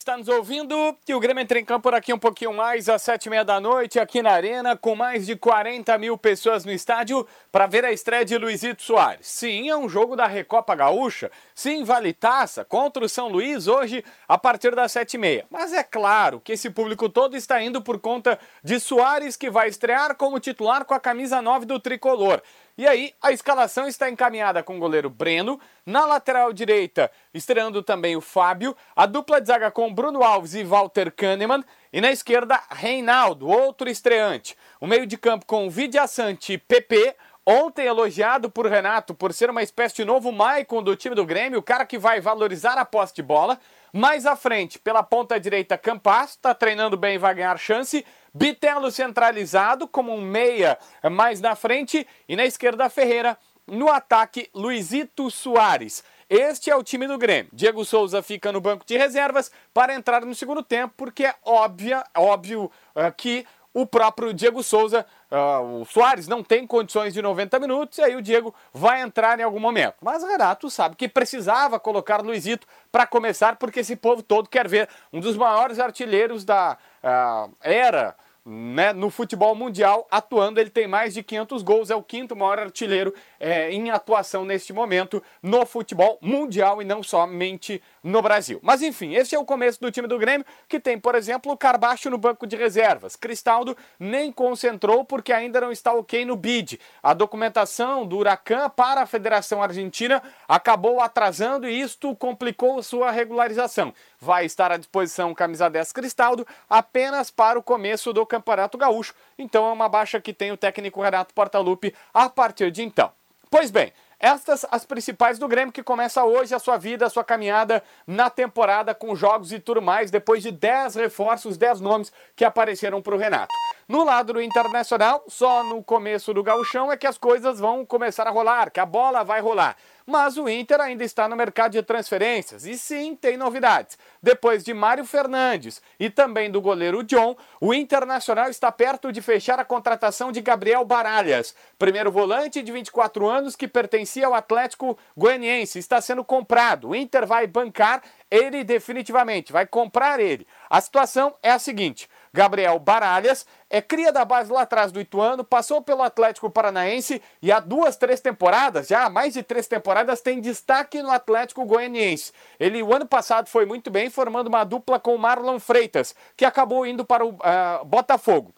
Está 0.00 0.16
nos 0.16 0.28
ouvindo 0.28 0.96
e 1.06 1.14
o 1.14 1.20
Grêmio 1.20 1.42
entra 1.42 1.58
em 1.58 1.64
campo 1.64 1.82
por 1.82 1.94
aqui 1.94 2.10
um 2.10 2.18
pouquinho 2.18 2.54
mais 2.54 2.88
às 2.88 3.02
sete 3.02 3.26
e 3.26 3.30
meia 3.30 3.44
da 3.44 3.60
noite 3.60 4.00
aqui 4.00 4.22
na 4.22 4.30
Arena 4.30 4.74
com 4.74 4.96
mais 4.96 5.26
de 5.26 5.36
40 5.36 5.98
mil 5.98 6.16
pessoas 6.16 6.64
no 6.64 6.72
estádio 6.72 7.26
para 7.52 7.66
ver 7.66 7.84
a 7.84 7.92
estreia 7.92 8.24
de 8.24 8.38
Luizito 8.38 8.82
Soares. 8.82 9.26
Sim, 9.26 9.68
é 9.68 9.76
um 9.76 9.90
jogo 9.90 10.16
da 10.16 10.26
Recopa 10.26 10.74
Gaúcha. 10.74 11.30
Sim, 11.54 11.84
vale 11.84 12.14
taça 12.14 12.64
contra 12.64 13.04
o 13.04 13.10
São 13.10 13.28
Luís 13.28 13.68
hoje 13.68 14.02
a 14.26 14.38
partir 14.38 14.74
das 14.74 14.90
sete 14.90 15.14
e 15.14 15.18
meia. 15.18 15.44
Mas 15.50 15.70
é 15.74 15.82
claro 15.82 16.40
que 16.40 16.52
esse 16.52 16.70
público 16.70 17.06
todo 17.10 17.36
está 17.36 17.62
indo 17.62 17.82
por 17.82 18.00
conta 18.00 18.38
de 18.64 18.80
Soares 18.80 19.36
que 19.36 19.50
vai 19.50 19.68
estrear 19.68 20.16
como 20.16 20.40
titular 20.40 20.86
com 20.86 20.94
a 20.94 20.98
camisa 20.98 21.42
9 21.42 21.66
do 21.66 21.78
Tricolor. 21.78 22.40
E 22.80 22.88
aí, 22.88 23.12
a 23.20 23.30
escalação 23.30 23.86
está 23.86 24.08
encaminhada 24.08 24.62
com 24.62 24.78
o 24.78 24.80
goleiro 24.80 25.10
Breno, 25.10 25.60
na 25.84 26.06
lateral 26.06 26.50
direita, 26.50 27.10
estreando 27.34 27.82
também 27.82 28.16
o 28.16 28.22
Fábio, 28.22 28.74
a 28.96 29.04
dupla 29.04 29.38
de 29.38 29.48
zaga 29.48 29.70
com 29.70 29.92
Bruno 29.92 30.22
Alves 30.22 30.54
e 30.54 30.64
Walter 30.64 31.12
Kahneman, 31.12 31.62
e 31.92 32.00
na 32.00 32.10
esquerda, 32.10 32.58
Reinaldo, 32.70 33.46
outro 33.46 33.90
estreante. 33.90 34.56
O 34.80 34.86
meio 34.86 35.06
de 35.06 35.18
campo 35.18 35.44
com 35.44 35.68
Vidia 35.68 36.06
Sante 36.06 36.54
e 36.54 36.58
PP, 36.58 37.14
ontem 37.44 37.84
elogiado 37.84 38.50
por 38.50 38.64
Renato 38.64 39.14
por 39.14 39.34
ser 39.34 39.50
uma 39.50 39.62
espécie 39.62 39.96
de 39.96 40.06
novo 40.06 40.32
Maicon 40.32 40.82
do 40.82 40.96
time 40.96 41.14
do 41.14 41.26
Grêmio, 41.26 41.58
o 41.58 41.62
cara 41.62 41.84
que 41.84 41.98
vai 41.98 42.18
valorizar 42.18 42.78
a 42.78 42.84
posse 42.86 43.14
de 43.14 43.22
bola. 43.22 43.60
Mais 43.92 44.24
à 44.24 44.34
frente, 44.36 44.78
pela 44.78 45.02
ponta 45.02 45.38
direita, 45.38 45.76
Campas, 45.76 46.30
está 46.30 46.54
treinando 46.54 46.96
bem 46.96 47.16
e 47.16 47.18
vai 47.18 47.34
ganhar 47.34 47.58
chance. 47.58 48.06
Bitelo 48.32 48.90
centralizado 48.90 49.88
como 49.88 50.14
um 50.14 50.20
meia 50.20 50.78
mais 51.10 51.40
na 51.40 51.54
frente 51.54 52.06
e 52.28 52.36
na 52.36 52.44
esquerda 52.44 52.88
Ferreira. 52.88 53.36
No 53.66 53.90
ataque, 53.90 54.50
Luizito 54.54 55.30
Soares. 55.30 56.02
Este 56.28 56.70
é 56.70 56.76
o 56.76 56.82
time 56.82 57.08
do 57.08 57.18
Grêmio. 57.18 57.50
Diego 57.52 57.84
Souza 57.84 58.22
fica 58.22 58.52
no 58.52 58.60
banco 58.60 58.86
de 58.86 58.96
reservas 58.96 59.50
para 59.74 59.94
entrar 59.94 60.24
no 60.24 60.34
segundo 60.34 60.62
tempo, 60.62 60.94
porque 60.96 61.26
é 61.26 61.34
óbvia, 61.44 62.04
óbvio 62.16 62.70
ah, 62.94 63.10
que 63.10 63.44
o 63.72 63.86
próprio 63.86 64.34
Diego 64.34 64.62
Souza, 64.62 65.06
ah, 65.30 65.60
o 65.60 65.84
Soares, 65.84 66.26
não 66.26 66.42
tem 66.42 66.66
condições 66.66 67.14
de 67.14 67.22
90 67.22 67.58
minutos, 67.58 67.98
e 67.98 68.02
aí 68.02 68.16
o 68.16 68.22
Diego 68.22 68.54
vai 68.72 69.00
entrar 69.00 69.38
em 69.38 69.42
algum 69.42 69.60
momento. 69.60 69.94
Mas 70.00 70.22
Renato 70.22 70.68
sabe 70.68 70.96
que 70.96 71.08
precisava 71.08 71.78
colocar 71.78 72.20
Luizito 72.20 72.66
para 72.90 73.06
começar, 73.06 73.56
porque 73.56 73.80
esse 73.80 73.94
povo 73.96 74.22
todo 74.22 74.48
quer 74.48 74.66
ver 74.66 74.88
um 75.12 75.20
dos 75.20 75.36
maiores 75.36 75.78
artilheiros 75.78 76.44
da 76.44 76.76
ah, 77.02 77.48
era 77.60 78.16
né, 78.44 78.92
no 78.92 79.10
futebol 79.10 79.54
mundial 79.54 80.06
atuando. 80.10 80.60
Ele 80.60 80.70
tem 80.70 80.86
mais 80.86 81.14
de 81.14 81.22
500 81.22 81.62
gols, 81.62 81.90
é 81.90 81.94
o 81.94 82.02
quinto 82.02 82.34
maior 82.34 82.58
artilheiro 82.58 83.14
é, 83.38 83.70
em 83.70 83.90
atuação 83.90 84.44
neste 84.44 84.72
momento 84.72 85.22
no 85.42 85.64
futebol 85.66 86.18
mundial 86.20 86.80
e 86.80 86.84
não 86.84 87.02
somente 87.02 87.82
no 88.02 88.22
Brasil. 88.22 88.58
Mas 88.62 88.82
enfim, 88.82 89.14
esse 89.14 89.34
é 89.34 89.38
o 89.38 89.44
começo 89.44 89.80
do 89.80 89.90
time 89.90 90.08
do 90.08 90.18
Grêmio, 90.18 90.46
que 90.68 90.80
tem, 90.80 90.98
por 90.98 91.14
exemplo, 91.14 91.52
o 91.52 91.56
Carbacho 91.56 92.10
no 92.10 92.18
banco 92.18 92.46
de 92.46 92.56
reservas. 92.56 93.16
Cristaldo 93.16 93.76
nem 93.98 94.32
concentrou 94.32 95.04
porque 95.04 95.32
ainda 95.32 95.60
não 95.60 95.70
está 95.70 95.92
ok 95.92 96.24
no 96.24 96.36
bid. 96.36 96.80
A 97.02 97.12
documentação 97.14 98.06
do 98.06 98.18
Huracan 98.18 98.68
para 98.70 99.02
a 99.02 99.06
Federação 99.06 99.62
Argentina 99.62 100.22
acabou 100.48 101.00
atrasando 101.00 101.68
e 101.68 101.80
isto 101.80 102.14
complicou 102.16 102.82
sua 102.82 103.10
regularização. 103.10 103.92
Vai 104.22 104.44
estar 104.44 104.70
à 104.70 104.76
disposição 104.76 105.34
camisa 105.34 105.70
10 105.70 105.92
Cristaldo 105.92 106.46
apenas 106.68 107.30
para 107.30 107.58
o 107.58 107.62
começo 107.62 108.12
do 108.12 108.26
Campeonato 108.26 108.76
Gaúcho. 108.76 109.14
Então 109.38 109.66
é 109.66 109.72
uma 109.72 109.88
baixa 109.88 110.20
que 110.20 110.34
tem 110.34 110.52
o 110.52 110.58
técnico 110.58 111.00
Renato 111.00 111.32
Portaluppi 111.32 111.94
a 112.12 112.28
partir 112.28 112.70
de 112.70 112.82
então. 112.82 113.10
Pois 113.50 113.70
bem, 113.70 113.94
estas 114.20 114.66
as 114.70 114.84
principais 114.84 115.38
do 115.38 115.48
Grêmio 115.48 115.72
que 115.72 115.82
começa 115.82 116.22
hoje 116.22 116.54
a 116.54 116.58
sua 116.58 116.76
vida, 116.76 117.06
a 117.06 117.10
sua 117.10 117.24
caminhada 117.24 117.82
na 118.06 118.28
temporada 118.28 118.94
com 118.94 119.16
jogos 119.16 119.50
e 119.50 119.58
tudo 119.58 119.80
mais, 119.80 120.10
depois 120.10 120.42
de 120.42 120.52
10 120.52 120.96
reforços, 120.96 121.56
10 121.56 121.80
nomes 121.80 122.12
que 122.36 122.44
apareceram 122.44 123.00
para 123.00 123.14
o 123.14 123.18
Renato. 123.18 123.48
No 123.88 124.04
lado 124.04 124.34
do 124.34 124.42
Internacional, 124.42 125.24
só 125.26 125.64
no 125.64 125.82
começo 125.82 126.34
do 126.34 126.42
gauchão 126.42 126.92
é 126.92 126.96
que 126.98 127.06
as 127.06 127.16
coisas 127.16 127.58
vão 127.58 127.84
começar 127.86 128.26
a 128.26 128.30
rolar, 128.30 128.70
que 128.70 128.78
a 128.78 128.86
bola 128.86 129.24
vai 129.24 129.40
rolar. 129.40 129.74
Mas 130.10 130.36
o 130.36 130.48
Inter 130.48 130.80
ainda 130.80 131.04
está 131.04 131.28
no 131.28 131.36
mercado 131.36 131.70
de 131.70 131.82
transferências 131.84 132.66
e 132.66 132.76
sim 132.76 133.14
tem 133.14 133.36
novidades. 133.36 133.96
Depois 134.20 134.64
de 134.64 134.74
Mário 134.74 135.04
Fernandes 135.04 135.80
e 136.00 136.10
também 136.10 136.50
do 136.50 136.60
goleiro 136.60 137.04
John, 137.04 137.36
o 137.60 137.72
Internacional 137.72 138.50
está 138.50 138.72
perto 138.72 139.12
de 139.12 139.22
fechar 139.22 139.60
a 139.60 139.64
contratação 139.64 140.32
de 140.32 140.40
Gabriel 140.40 140.84
Baralhas, 140.84 141.54
primeiro 141.78 142.10
volante 142.10 142.60
de 142.60 142.72
24 142.72 143.28
anos 143.28 143.54
que 143.54 143.68
pertencia 143.68 144.26
ao 144.26 144.34
Atlético 144.34 144.98
Goianiense, 145.16 145.78
está 145.78 146.00
sendo 146.00 146.24
comprado. 146.24 146.88
O 146.88 146.96
Inter 146.96 147.24
vai 147.24 147.46
bancar 147.46 148.02
ele 148.28 148.64
definitivamente, 148.64 149.52
vai 149.52 149.64
comprar 149.64 150.18
ele. 150.18 150.44
A 150.68 150.80
situação 150.80 151.34
é 151.40 151.52
a 151.52 151.58
seguinte: 151.60 152.08
Gabriel 152.32 152.78
Baralhas 152.78 153.46
é 153.68 153.80
cria 153.80 154.12
da 154.12 154.24
base 154.24 154.52
lá 154.52 154.62
atrás 154.62 154.92
do 154.92 155.00
Ituano, 155.00 155.44
passou 155.44 155.82
pelo 155.82 156.02
Atlético 156.02 156.50
Paranaense 156.50 157.20
e 157.42 157.50
há 157.50 157.60
duas, 157.60 157.96
três 157.96 158.20
temporadas, 158.20 158.88
já 158.88 159.04
há 159.04 159.10
mais 159.10 159.34
de 159.34 159.42
três 159.42 159.66
temporadas, 159.66 160.20
tem 160.20 160.40
destaque 160.40 161.02
no 161.02 161.10
Atlético 161.10 161.64
Goianiense. 161.64 162.32
Ele, 162.58 162.82
o 162.82 162.94
ano 162.94 163.06
passado, 163.06 163.48
foi 163.48 163.66
muito 163.66 163.90
bem, 163.90 164.10
formando 164.10 164.48
uma 164.48 164.64
dupla 164.64 164.98
com 164.98 165.14
o 165.14 165.18
Marlon 165.18 165.58
Freitas, 165.58 166.14
que 166.36 166.44
acabou 166.44 166.86
indo 166.86 167.04
para 167.04 167.24
o 167.24 167.30
uh, 167.30 167.84
Botafogo 167.84 168.54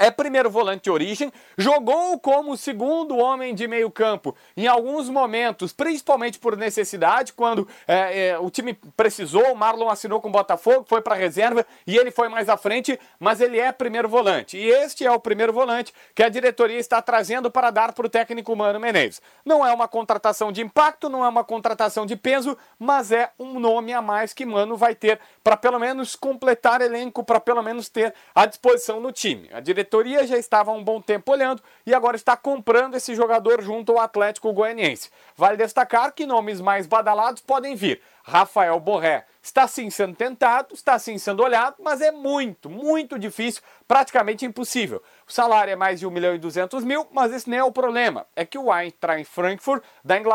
é 0.00 0.10
primeiro 0.10 0.48
volante 0.48 0.84
de 0.84 0.90
origem, 0.90 1.30
jogou 1.58 2.18
como 2.18 2.56
segundo 2.56 3.18
homem 3.18 3.54
de 3.54 3.68
meio 3.68 3.90
campo 3.90 4.34
em 4.56 4.66
alguns 4.66 5.10
momentos, 5.10 5.74
principalmente 5.74 6.38
por 6.38 6.56
necessidade, 6.56 7.34
quando 7.34 7.68
é, 7.86 8.28
é, 8.28 8.38
o 8.38 8.48
time 8.48 8.72
precisou, 8.96 9.52
o 9.52 9.54
Marlon 9.54 9.90
assinou 9.90 10.18
com 10.18 10.28
o 10.28 10.32
Botafogo, 10.32 10.86
foi 10.88 11.02
para 11.02 11.14
reserva 11.14 11.66
e 11.86 11.98
ele 11.98 12.10
foi 12.10 12.30
mais 12.30 12.48
à 12.48 12.56
frente, 12.56 12.98
mas 13.18 13.42
ele 13.42 13.60
é 13.60 13.70
primeiro 13.72 14.08
volante. 14.08 14.56
E 14.56 14.70
este 14.70 15.04
é 15.04 15.12
o 15.12 15.20
primeiro 15.20 15.52
volante 15.52 15.92
que 16.14 16.22
a 16.22 16.30
diretoria 16.30 16.78
está 16.78 17.02
trazendo 17.02 17.50
para 17.50 17.70
dar 17.70 17.92
para 17.92 18.06
o 18.06 18.08
técnico 18.08 18.56
Mano 18.56 18.80
Menezes. 18.80 19.20
Não 19.44 19.66
é 19.66 19.70
uma 19.70 19.86
contratação 19.86 20.50
de 20.50 20.62
impacto, 20.62 21.10
não 21.10 21.22
é 21.22 21.28
uma 21.28 21.44
contratação 21.44 22.06
de 22.06 22.16
peso, 22.16 22.56
mas 22.78 23.12
é 23.12 23.32
um 23.38 23.60
nome 23.60 23.92
a 23.92 24.00
mais 24.00 24.32
que 24.32 24.46
Mano 24.46 24.78
vai 24.78 24.94
ter 24.94 25.20
para 25.44 25.58
pelo 25.58 25.78
menos 25.78 26.16
completar 26.16 26.80
elenco, 26.80 27.22
para 27.22 27.38
pelo 27.38 27.62
menos 27.62 27.90
ter 27.90 28.14
à 28.34 28.46
disposição 28.46 28.98
no 28.98 29.12
time. 29.12 29.50
A 29.52 29.60
diretoria 29.60 29.89
diretoria 29.90 30.24
já 30.24 30.38
estava 30.38 30.70
há 30.70 30.74
um 30.74 30.84
bom 30.84 31.00
tempo 31.00 31.32
olhando 31.32 31.60
e 31.84 31.92
agora 31.92 32.16
está 32.16 32.36
comprando 32.36 32.94
esse 32.94 33.14
jogador 33.14 33.60
junto 33.60 33.92
ao 33.92 33.98
Atlético 33.98 34.52
Goianiense. 34.52 35.10
Vale 35.36 35.56
destacar 35.56 36.12
que 36.12 36.24
nomes 36.24 36.60
mais 36.60 36.86
badalados 36.86 37.42
podem 37.42 37.74
vir. 37.74 38.00
Rafael 38.22 38.78
Borré 38.78 39.24
está 39.42 39.66
sim 39.66 39.90
sendo 39.90 40.14
tentado, 40.14 40.74
está 40.74 40.98
sim 40.98 41.18
sendo 41.18 41.42
olhado, 41.42 41.76
mas 41.80 42.00
é 42.00 42.12
muito, 42.12 42.70
muito 42.70 43.18
difícil, 43.18 43.62
praticamente 43.88 44.44
impossível. 44.44 45.02
O 45.26 45.32
salário 45.32 45.72
é 45.72 45.76
mais 45.76 45.98
de 45.98 46.06
1 46.06 46.10
milhão 46.10 46.34
e 46.34 46.38
200 46.38 46.84
mil, 46.84 47.08
mas 47.10 47.32
esse 47.32 47.50
não 47.50 47.56
é 47.56 47.64
o 47.64 47.72
problema. 47.72 48.26
É 48.36 48.44
que 48.44 48.58
o 48.58 48.72
Eintracht 48.72 49.24
Frankfurt, 49.24 49.82
da, 50.04 50.18
Ingl... 50.18 50.30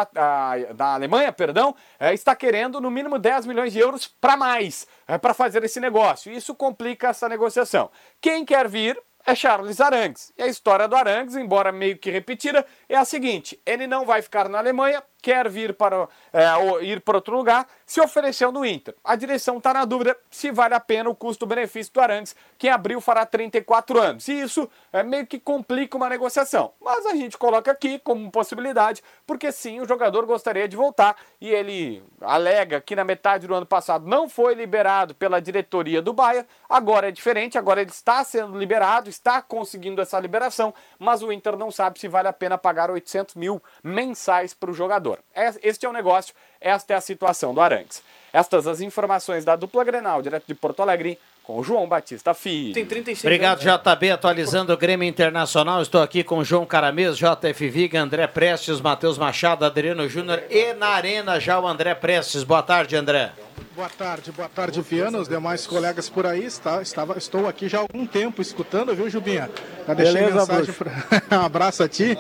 da 0.74 0.94
Alemanha, 0.96 1.32
perdão, 1.32 1.74
é, 2.00 2.14
está 2.14 2.36
querendo 2.36 2.82
no 2.82 2.92
mínimo 2.92 3.18
10 3.18 3.46
milhões 3.46 3.72
de 3.72 3.80
euros 3.80 4.08
para 4.08 4.36
mais, 4.36 4.88
é, 5.08 5.18
para 5.18 5.34
fazer 5.34 5.64
esse 5.64 5.80
negócio. 5.80 6.32
Isso 6.32 6.54
complica 6.54 7.10
essa 7.10 7.30
negociação. 7.30 7.90
Quem 8.20 8.44
quer 8.44 8.68
vir 8.68 9.00
é 9.26 9.34
Charles 9.34 9.82
Arangues. 9.82 10.32
E 10.38 10.44
a 10.44 10.48
história 10.48 10.88
do 10.88 10.96
Arangues, 10.96 11.36
embora 11.36 11.72
meio 11.72 11.98
que 11.98 12.12
repetida, 12.12 12.66
é 12.88 12.96
a 12.96 13.06
seguinte: 13.06 13.60
ele 13.66 13.88
não 13.88 14.06
vai 14.06 14.22
ficar 14.22 14.48
na 14.48 14.60
Alemanha, 14.60 15.04
quer 15.26 15.50
vir 15.50 15.74
para 15.74 16.08
é, 16.32 16.46
ir 16.84 17.02
para 17.02 17.18
outro 17.18 17.36
lugar, 17.36 17.68
se 17.84 18.00
ofereceu 18.00 18.52
no 18.52 18.64
Inter. 18.64 18.94
A 19.04 19.16
direção 19.16 19.58
está 19.58 19.74
na 19.74 19.84
dúvida 19.84 20.16
se 20.30 20.52
vale 20.52 20.76
a 20.76 20.80
pena 20.80 21.10
o 21.10 21.16
custo-benefício 21.16 21.92
do 21.92 22.00
Arangues, 22.00 22.36
que 22.60 22.68
em 22.68 22.70
abril 22.70 23.02
fará 23.02 23.26
34 23.26 24.00
anos. 24.00 24.28
E 24.28 24.42
isso 24.42 24.70
é, 24.94 25.02
meio 25.02 25.26
que 25.26 25.40
complica 25.40 25.98
uma 25.98 26.08
negociação. 26.08 26.74
Mas 26.80 27.08
a 27.08 27.16
gente 27.16 27.40
coloca 27.40 27.72
aqui 27.72 27.98
como 27.98 28.30
possibilidade, 28.30 29.02
porque 29.26 29.52
sim, 29.52 29.82
o 29.82 29.88
jogador 29.88 30.28
gostaria 30.28 30.68
de 30.68 30.78
voltar 30.78 31.16
e 31.42 31.50
ele 31.50 32.04
alega 32.22 32.80
que 32.80 32.96
na 32.96 33.04
metade 33.04 33.48
do 33.48 33.56
ano 33.56 33.66
passado 33.66 34.08
não 34.08 34.30
foi 34.30 34.54
liberado 34.54 35.16
pela 35.16 35.42
diretoria 35.42 36.04
do 36.04 36.14
Bahia. 36.14 36.46
Agora 36.70 37.08
é 37.08 37.12
diferente, 37.12 37.58
agora 37.58 37.82
ele 37.82 37.90
está 37.90 38.24
sendo 38.24 38.60
liberado, 38.60 39.10
está 39.10 39.42
conseguindo 39.42 40.04
essa 40.04 40.20
liberação, 40.20 40.72
mas 41.00 41.24
o 41.24 41.32
Inter 41.32 41.58
não 41.58 41.72
sabe 41.72 42.00
se 42.00 42.08
vale 42.08 42.28
a 42.28 42.34
pena 42.34 42.60
pagar 42.60 42.92
800 42.92 43.34
mil 43.34 43.60
mensais 43.84 44.54
para 44.54 44.70
o 44.70 44.74
jogador. 44.74 45.15
É, 45.34 45.54
este 45.64 45.86
é 45.86 45.90
o 45.90 45.94
negócio, 45.94 46.34
esta 46.60 46.94
é 46.94 46.96
a 46.96 47.02
situação 47.02 47.54
do 47.54 47.62
Arangues. 47.62 48.02
Estas 48.34 48.68
as 48.68 48.82
informações 48.82 49.46
da 49.46 49.56
dupla 49.56 49.84
Grenal, 49.84 50.22
direto 50.22 50.46
de 50.48 50.54
Porto 50.54 50.82
Alegre, 50.82 51.18
com 51.46 51.60
o 51.60 51.64
João 51.64 51.88
Batista 51.88 52.34
Filho. 52.34 52.74
Tem 52.74 52.86
36 52.86 53.24
Obrigado, 53.24 53.60
JB, 53.60 54.12
atualizando 54.12 54.74
o 54.74 54.78
Grêmio 54.78 55.08
Internacional. 55.08 55.82
Estou 55.82 56.02
aqui 56.02 56.24
com 56.24 56.44
João 56.44 56.66
Caramês, 56.66 57.18
JF 57.18 57.70
Viga, 57.70 58.02
André 58.02 58.26
Prestes, 58.28 58.82
Matheus 58.82 59.18
Machado, 59.18 59.64
Adriano 59.64 60.10
Júnior 60.10 60.44
e 60.50 60.74
na 60.74 60.88
arena 60.88 61.40
já 61.40 61.60
o 61.60 61.68
André 61.68 61.94
Prestes. 61.94 62.44
Boa 62.44 62.64
tarde, 62.64 62.96
André. 62.96 63.32
Boa 63.76 63.90
tarde, 63.90 64.32
boa 64.32 64.50
tarde, 64.50 64.82
Viana, 64.82 65.20
os 65.20 65.28
demais 65.28 65.68
colegas 65.68 66.10
por 66.10 66.26
aí. 66.26 66.46
Está, 66.46 66.82
estava, 66.82 67.18
estou 67.18 67.48
aqui 67.48 67.70
já 67.70 67.78
há 67.78 67.82
algum 67.82 68.08
tempo 68.08 68.42
escutando, 68.42 68.96
viu, 68.96 69.10
Jubinha? 69.10 69.50
Já 69.86 69.94
deixei 69.94 70.14
Beleza, 70.14 70.40
mensagem. 70.40 70.74
Pra... 70.74 70.92
um 71.38 71.42
abraço 71.42 71.84
a 71.84 71.88
ti. 71.88 72.18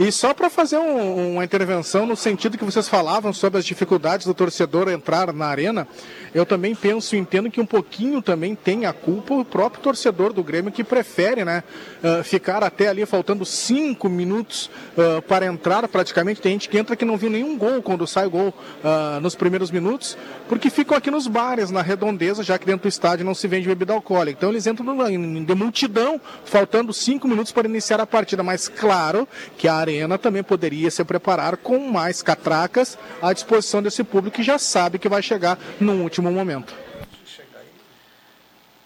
E 0.00 0.10
só 0.10 0.34
para 0.34 0.50
fazer 0.50 0.76
um, 0.76 1.34
uma 1.34 1.44
intervenção 1.44 2.04
no 2.04 2.16
sentido 2.16 2.58
que 2.58 2.64
vocês 2.64 2.88
falavam 2.88 3.32
sobre 3.32 3.60
as 3.60 3.64
dificuldades 3.64 4.26
do 4.26 4.34
torcedor 4.34 4.88
entrar 4.88 5.32
na 5.32 5.46
arena, 5.46 5.86
eu 6.34 6.44
também 6.44 6.74
penso 6.74 7.14
e 7.14 7.18
entendo 7.18 7.48
que 7.48 7.60
um 7.60 7.66
pouquinho 7.66 8.20
também 8.20 8.56
tem 8.56 8.86
a 8.86 8.92
culpa 8.92 9.34
o 9.34 9.44
próprio 9.44 9.80
torcedor 9.80 10.32
do 10.32 10.42
Grêmio 10.42 10.72
que 10.72 10.82
prefere 10.82 11.44
né, 11.44 11.62
uh, 12.02 12.24
ficar 12.24 12.64
até 12.64 12.88
ali 12.88 13.06
faltando 13.06 13.44
cinco 13.44 14.08
minutos 14.08 14.68
uh, 14.98 15.22
para 15.22 15.46
entrar 15.46 15.86
praticamente. 15.86 16.40
Tem 16.40 16.52
gente 16.52 16.68
que 16.68 16.76
entra 16.76 16.96
que 16.96 17.04
não 17.04 17.16
viu 17.16 17.30
nenhum 17.30 17.56
gol 17.56 17.80
quando 17.80 18.04
sai 18.04 18.28
gol 18.28 18.48
uh, 18.48 19.20
nos 19.20 19.36
primeiros 19.36 19.70
minutos, 19.70 20.18
porque 20.48 20.70
ficam 20.70 20.96
aqui 20.96 21.10
nos 21.10 21.28
bares, 21.28 21.70
na 21.70 21.82
redondeza, 21.82 22.42
já 22.42 22.58
que 22.58 22.66
dentro 22.66 22.82
do 22.82 22.88
estádio 22.88 23.24
não 23.24 23.34
se 23.34 23.46
vende 23.46 23.68
bebida 23.68 23.92
alcoólica. 23.92 24.38
Então 24.38 24.50
eles 24.50 24.66
entram 24.66 24.96
de 25.44 25.54
multidão, 25.54 26.20
faltando 26.44 26.92
cinco 26.92 27.28
minutos 27.28 27.52
para 27.52 27.68
iniciar 27.68 28.00
a 28.00 28.06
partida. 28.06 28.42
Mas 28.42 28.66
claro 28.66 29.28
que 29.56 29.68
a 29.68 29.83
arena 29.84 30.18
também 30.18 30.42
poderia 30.42 30.90
se 30.90 31.04
preparar 31.04 31.56
com 31.56 31.78
mais 31.78 32.22
catracas 32.22 32.98
à 33.22 33.32
disposição 33.32 33.82
desse 33.82 34.02
público 34.02 34.36
que 34.36 34.42
já 34.42 34.58
sabe 34.58 34.98
que 34.98 35.08
vai 35.08 35.22
chegar 35.22 35.58
no 35.80 36.02
último 36.02 36.30
momento. 36.30 36.74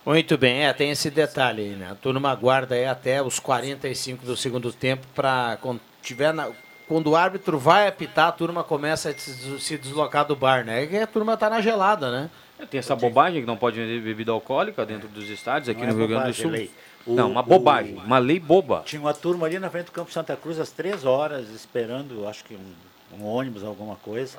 Muito 0.05 0.38
bem, 0.38 0.64
é, 0.67 0.73
tem 0.73 0.90
esse 0.90 1.11
detalhe 1.11 1.62
aí, 1.62 1.71
né? 1.71 1.88
A 1.90 1.95
turma 1.95 2.31
aguarda 2.31 2.75
aí 2.75 2.87
até 2.87 3.23
os 3.23 3.38
45 3.38 4.25
do 4.25 4.37
segundo 4.37 4.73
tempo 4.73 5.07
para 5.14 5.59
quando 5.61 5.81
tiver 6.02 6.33
na, 6.33 6.50
quando 6.88 7.09
o 7.09 7.17
árbitro 7.17 7.59
vai 7.59 7.87
apitar, 7.87 8.28
a 8.28 8.33
turma 8.33 8.64
começa 8.64 9.11
a 9.11 9.14
se 9.14 9.76
deslocar 9.76 10.25
do 10.25 10.35
bar, 10.35 10.64
né? 10.64 10.85
É 10.85 10.87
que 10.87 10.97
a 10.97 11.07
turma 11.07 11.37
tá 11.37 11.50
na 11.50 11.61
gelada, 11.61 12.11
né? 12.11 12.31
É, 12.59 12.64
tem 12.64 12.78
essa 12.78 12.97
bobagem 12.97 13.43
que 13.43 13.47
não 13.47 13.57
pode 13.57 13.78
vender 13.78 14.00
bebida 14.00 14.33
alcoólica 14.33 14.87
dentro 14.87 15.09
dos 15.09 15.28
estádios 15.28 15.69
aqui 15.69 15.83
não 15.83 15.88
no 15.88 15.95
é 15.95 15.99
Rio 15.99 16.09
Grande 16.09 16.28
do 16.28 16.35
Sul. 16.35 16.50
Lei. 16.50 16.71
O, 17.09 17.15
não, 17.15 17.31
uma 17.31 17.43
bobagem, 17.43 17.95
o, 17.95 18.00
uma 18.00 18.19
lei 18.19 18.38
boba. 18.38 18.83
Tinha 18.85 19.00
uma 19.00 19.15
turma 19.15 19.47
ali 19.47 19.59
na 19.59 19.71
frente 19.71 19.87
do 19.87 19.93
Campo 19.93 20.12
Santa 20.12 20.37
Cruz 20.37 20.61
às 20.61 20.71
três 20.71 21.07
horas, 21.07 21.49
esperando, 21.49 22.29
acho 22.29 22.45
que 22.45 22.55
um, 22.55 23.19
um 23.19 23.25
ônibus, 23.25 23.65
alguma 23.65 23.97
coisa. 23.97 24.38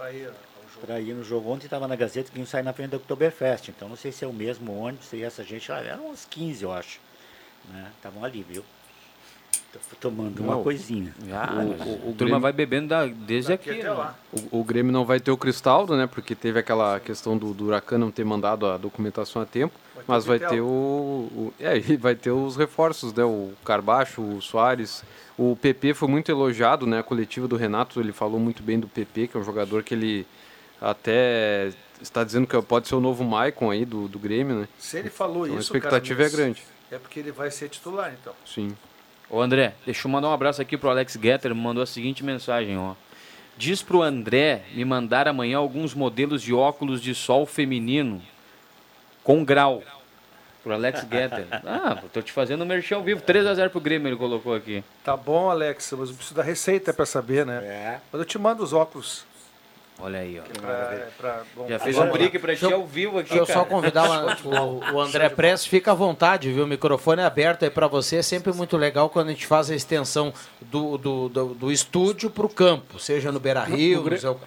Para 0.79 1.01
ir 1.01 1.13
no 1.13 1.23
jogo 1.23 1.49
ontem 1.49 1.65
estava 1.65 1.88
na 1.88 1.95
Gazeta 1.95 2.31
que 2.31 2.38
iam 2.38 2.45
sair 2.45 2.63
na 2.63 2.71
frente 2.71 2.91
do 2.91 2.97
Oktoberfest. 2.97 3.69
Então 3.69 3.89
não 3.89 3.95
sei 3.95 4.11
se 4.11 4.23
é 4.23 4.27
o 4.27 4.31
mesmo 4.31 4.79
ônibus 4.79 5.11
e 5.11 5.23
essa 5.23 5.43
gente. 5.43 5.71
Ah, 5.71 5.79
eram 5.79 6.11
uns 6.11 6.25
15, 6.25 6.63
eu 6.63 6.71
acho. 6.71 6.99
Estavam 7.97 8.21
né? 8.21 8.27
ali, 8.27 8.45
viu? 8.47 8.63
Tomando 9.99 10.39
uma 10.41 10.55
Não. 10.55 10.63
coisinha. 10.63 11.13
Ah, 11.31 11.53
O- 11.55 11.59
o- 11.61 11.93
o 12.09 12.13
turma 12.13 12.15
Grêmio- 12.15 12.39
vai 12.39 12.51
bebendo 12.53 12.88
da- 12.88 13.05
desde 13.05 13.53
aqui. 13.53 13.83
né? 13.83 14.13
O, 14.51 14.59
o 14.59 14.63
Grêmio 14.63 14.91
não 14.91 15.05
vai 15.05 15.19
ter 15.19 15.31
o 15.31 15.38
Cristaldo, 15.38 15.95
né? 15.95 16.07
Porque 16.07 16.33
teve 16.35 16.59
aquela 16.59 16.99
questão 16.99 17.38
do, 17.38 17.53
do 17.53 17.65
Huracan 17.65 17.97
não 17.97 18.11
ter 18.11 18.23
mandado 18.23 18.65
a 18.65 18.77
documentação 18.77 19.41
a 19.41 19.45
tempo. 19.45 19.73
mas 20.07 20.25
vai 20.25 20.39
ter 20.39 20.61
o, 20.61 20.65
o- 20.65 21.53
É, 21.59 21.77
e 21.77 21.97
vai 21.97 22.15
ter 22.15 22.31
os 22.31 22.55
reforços, 22.55 23.13
né? 23.13 23.23
O 23.23 23.51
Carbacho, 23.65 24.21
o 24.21 24.41
Soares. 24.41 25.03
O 25.38 25.55
PP 25.55 25.93
foi 25.93 26.07
muito 26.07 26.29
elogiado, 26.31 26.88
né? 26.88 26.99
A 26.99 27.03
coletiva 27.03 27.47
do 27.47 27.55
Renato, 27.55 27.99
ele 27.99 28.11
falou 28.11 28.39
muito 28.39 28.63
bem 28.63 28.79
do 28.79 28.88
PP, 28.88 29.27
que 29.27 29.38
é 29.38 29.39
um 29.39 29.43
jogador 29.43 29.83
que 29.83 29.93
ele 29.93 30.25
até 30.81 31.71
está 32.01 32.23
dizendo 32.23 32.47
que 32.47 32.59
pode 32.61 32.88
ser 32.88 32.95
o 32.95 32.99
novo 33.01 33.23
Maicon 33.23 33.69
aí 33.71 33.85
do, 33.85 34.07
do 34.07 34.17
Grêmio, 34.17 34.61
né? 34.61 34.67
Se 34.77 34.97
ele 34.97 35.09
falou 35.09 35.45
Então, 35.45 35.59
isso, 35.59 35.73
A 35.73 35.77
expectativa 35.77 36.23
cara, 36.23 36.29
é 36.29 36.31
grande. 36.35 36.63
É 36.91 36.97
porque 36.97 37.19
ele 37.19 37.31
vai 37.31 37.51
ser 37.51 37.69
titular, 37.69 38.13
então. 38.19 38.33
Sim. 38.45 38.75
Ô 39.29 39.41
André, 39.41 39.74
deixa 39.86 40.07
eu 40.07 40.12
mandar 40.12 40.29
um 40.29 40.33
abraço 40.33 40.62
aqui 40.62 40.75
pro 40.75 40.89
Alex 40.89 41.17
Getter, 41.21 41.53
me 41.53 41.62
mandou 41.62 41.83
a 41.83 41.86
seguinte 41.86 42.24
mensagem, 42.24 42.77
ó. 42.77 42.95
Diz 43.55 43.83
pro 43.83 44.01
André 44.01 44.63
me 44.74 44.83
mandar 44.83 45.27
amanhã 45.27 45.57
alguns 45.57 45.93
modelos 45.93 46.41
de 46.41 46.53
óculos 46.53 47.01
de 47.01 47.13
sol 47.13 47.45
feminino 47.45 48.21
com 49.24 49.43
grau. 49.43 49.83
Pro 50.63 50.74
Alex 50.74 51.01
Getter. 51.12 51.45
Ah, 51.51 52.01
tô 52.12 52.21
te 52.21 52.31
fazendo 52.31 52.63
um 52.63 52.65
merchan 52.65 52.95
ao 52.95 53.03
vivo. 53.03 53.21
3x0 53.21 53.69
pro 53.69 53.79
Grêmio 53.79 54.07
ele 54.07 54.15
colocou 54.15 54.55
aqui. 54.55 54.83
Tá 55.03 55.15
bom, 55.15 55.50
Alex, 55.50 55.93
mas 55.98 56.09
eu 56.09 56.15
preciso 56.15 56.36
da 56.36 56.43
receita 56.43 56.93
para 56.93 57.05
saber, 57.05 57.45
né? 57.45 57.57
É. 57.63 58.00
Mas 58.12 58.19
eu 58.19 58.25
te 58.25 58.39
mando 58.39 58.63
os 58.63 58.74
óculos. 58.74 59.25
Olha 60.01 60.19
aí, 60.19 60.39
ó. 60.39 60.59
Pra, 60.61 61.07
pra, 61.17 61.41
bom, 61.55 61.67
Já 61.67 61.77
fez 61.79 61.95
agora- 61.95 62.09
um 62.09 62.13
brique 62.13 62.39
pra 62.39 62.55
ti 62.55 62.65
ao 62.71 62.85
vivo 62.85 63.19
aqui, 63.19 63.29
Deixa 63.35 63.51
eu 63.51 63.53
só 63.53 63.65
convidar 63.65 64.05
o, 64.45 64.79
o 64.95 65.01
André 65.01 65.27
Press, 65.29 65.65
fica 65.65 65.91
à 65.91 65.93
vontade, 65.95 66.51
viu? 66.51 66.63
O 66.63 66.67
microfone 66.67 67.21
é 67.21 67.25
aberto 67.25 67.63
aí 67.63 67.69
para 67.69 67.87
você. 67.87 68.17
É 68.17 68.21
sempre 68.21 68.53
muito 68.53 68.77
legal 68.77 69.09
quando 69.09 69.27
a 69.27 69.31
gente 69.31 69.45
faz 69.45 69.69
a 69.69 69.75
extensão 69.75 70.33
do, 70.61 70.97
do, 70.97 71.29
do, 71.29 71.45
do 71.53 71.71
estúdio 71.71 72.29
para 72.29 72.45
o 72.45 72.49
campo, 72.49 72.97
seja 72.99 73.31
no 73.31 73.39
Beira 73.39 73.63
Rio, 73.63 73.99
O 73.99 74.03
Gre- 74.03 74.19
no 74.21 74.39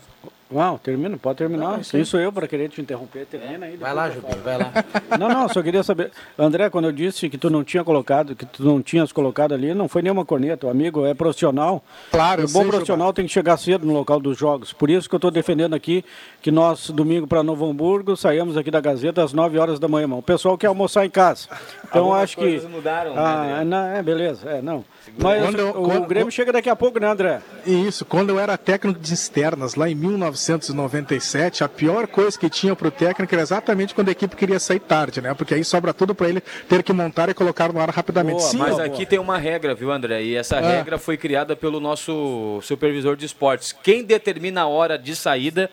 Não, 0.52 0.78
termina, 0.78 1.16
pode 1.16 1.38
terminar. 1.38 1.76
Não, 1.78 1.80
Quem 1.80 2.04
sou 2.04 2.20
eu 2.20 2.32
para 2.32 2.46
querer 2.46 2.68
te 2.68 2.80
interromper? 2.80 3.26
Termina 3.26 3.66
aí. 3.66 3.76
Vai 3.76 3.94
lá, 3.94 4.08
Jubinho, 4.10 4.32
falo. 4.32 4.42
vai 4.42 4.58
lá. 4.58 4.72
Não, 5.18 5.28
não, 5.28 5.48
só 5.48 5.62
queria 5.62 5.82
saber. 5.82 6.10
André, 6.38 6.70
quando 6.70 6.86
eu 6.86 6.92
disse 6.92 7.28
que 7.28 7.36
tu 7.36 7.50
não 7.50 7.62
tinha 7.62 7.84
colocado, 7.84 8.34
que 8.34 8.46
tu 8.46 8.64
não 8.64 8.80
tinhas 8.80 9.12
colocado 9.12 9.52
ali, 9.52 9.74
não 9.74 9.86
foi 9.88 10.00
nenhuma 10.02 10.24
corneta. 10.24 10.66
O 10.66 10.70
amigo 10.70 11.04
é 11.04 11.12
profissional. 11.12 11.82
Claro, 12.10 12.40
E 12.42 12.44
o 12.44 12.48
bom 12.48 12.60
sei, 12.62 12.68
profissional 12.70 13.12
tem 13.12 13.26
que 13.26 13.32
chegar 13.32 13.56
cedo 13.58 13.86
no 13.86 13.92
local 13.92 14.18
dos 14.18 14.38
jogos. 14.38 14.72
Por 14.72 14.88
isso 14.88 15.08
que 15.08 15.14
eu 15.14 15.18
estou 15.18 15.30
defendendo 15.30 15.74
aqui 15.74 16.02
que 16.40 16.50
nós, 16.50 16.88
domingo 16.90 17.26
para 17.26 17.42
Novo 17.42 17.68
Hamburgo, 17.70 18.16
saímos 18.16 18.56
aqui 18.56 18.70
da 18.70 18.80
Gazeta 18.80 19.22
às 19.22 19.32
9 19.34 19.58
horas 19.58 19.78
da 19.78 19.86
manhã. 19.86 20.04
irmão. 20.04 20.18
O 20.20 20.22
pessoal 20.22 20.56
quer 20.56 20.68
almoçar 20.68 21.04
em 21.04 21.10
casa. 21.10 21.48
Então 21.92 22.04
Algumas 22.04 22.22
acho 22.22 22.36
que. 22.36 22.42
coisas 22.42 22.70
mudaram, 22.70 23.10
né, 23.14 23.20
ah, 23.20 23.42
André? 23.42 23.64
não, 23.64 23.86
é, 23.88 24.02
beleza. 24.02 24.48
É, 24.48 24.62
não. 24.62 24.82
Mas 25.18 25.42
Quando 25.42 25.58
eu- 25.58 25.68
o 25.70 25.84
quando- 25.84 26.06
Grêmio 26.06 26.30
chega 26.32 26.52
daqui 26.52 26.70
a 26.70 26.76
pouco, 26.76 26.98
né, 26.98 27.06
André? 27.06 27.40
Isso, 27.66 28.04
quando 28.04 28.30
eu 28.30 28.38
era 28.38 28.56
técnico 28.56 28.98
de 28.98 29.12
externas, 29.12 29.74
lá 29.74 29.88
em 29.88 29.94
1997, 29.94 31.62
a 31.62 31.68
pior 31.68 32.06
coisa 32.06 32.38
que 32.38 32.48
tinha 32.48 32.74
pro 32.74 32.90
técnico 32.90 33.34
era 33.34 33.42
exatamente 33.42 33.94
quando 33.94 34.08
a 34.08 34.12
equipe 34.12 34.34
queria 34.36 34.58
sair 34.58 34.80
tarde, 34.80 35.20
né? 35.20 35.34
Porque 35.34 35.54
aí 35.54 35.64
sobra 35.64 35.92
tudo 35.92 36.14
para 36.14 36.28
ele 36.28 36.40
ter 36.68 36.82
que 36.82 36.92
montar 36.92 37.28
e 37.28 37.34
colocar 37.34 37.72
no 37.72 37.80
ar 37.80 37.90
rapidamente. 37.90 38.42
Sim, 38.42 38.58
Mas 38.58 38.78
ó, 38.78 38.82
aqui 38.84 39.04
tem 39.04 39.18
uma 39.18 39.36
regra, 39.38 39.74
viu, 39.74 39.92
André? 39.92 40.22
E 40.22 40.36
essa 40.36 40.56
Ah. 40.56 40.60
regra 40.60 40.98
foi 40.98 41.16
criada 41.16 41.54
pelo 41.54 41.78
nosso 41.80 42.60
supervisor 42.62 43.16
de 43.16 43.26
esportes. 43.26 43.72
Quem 43.72 44.02
determina 44.04 44.62
a 44.62 44.66
hora 44.66 44.98
de 44.98 45.14
saída 45.14 45.70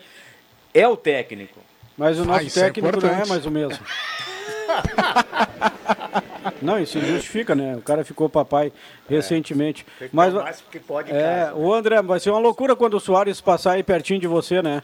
é 0.74 0.86
o 0.86 0.96
técnico. 0.96 1.58
Mas 1.96 2.18
o 2.18 2.24
nosso 2.24 2.40
Ah, 2.40 2.42
isso 2.42 2.58
é 2.58 2.64
técnico 2.64 3.00
não 3.00 3.08
é 3.10 3.26
mais 3.26 3.46
o 3.46 3.50
mesmo. 3.50 3.78
Não, 6.62 6.78
isso 6.78 7.00
justifica, 7.00 7.54
né? 7.54 7.76
O 7.76 7.82
cara 7.82 8.04
ficou 8.04 8.28
papai 8.28 8.72
recentemente. 9.08 9.86
Mas, 10.12 10.34
mais 10.34 10.60
porque 10.60 10.78
pode 10.78 11.10
é, 11.12 11.44
casa. 11.46 11.54
o 11.54 11.72
André, 11.72 12.00
vai 12.02 12.20
ser 12.20 12.30
uma 12.30 12.38
loucura 12.38 12.76
quando 12.76 12.94
o 12.94 13.00
Soares 13.00 13.40
passar 13.40 13.72
aí 13.72 13.82
pertinho 13.82 14.20
de 14.20 14.26
você, 14.26 14.62
né? 14.62 14.82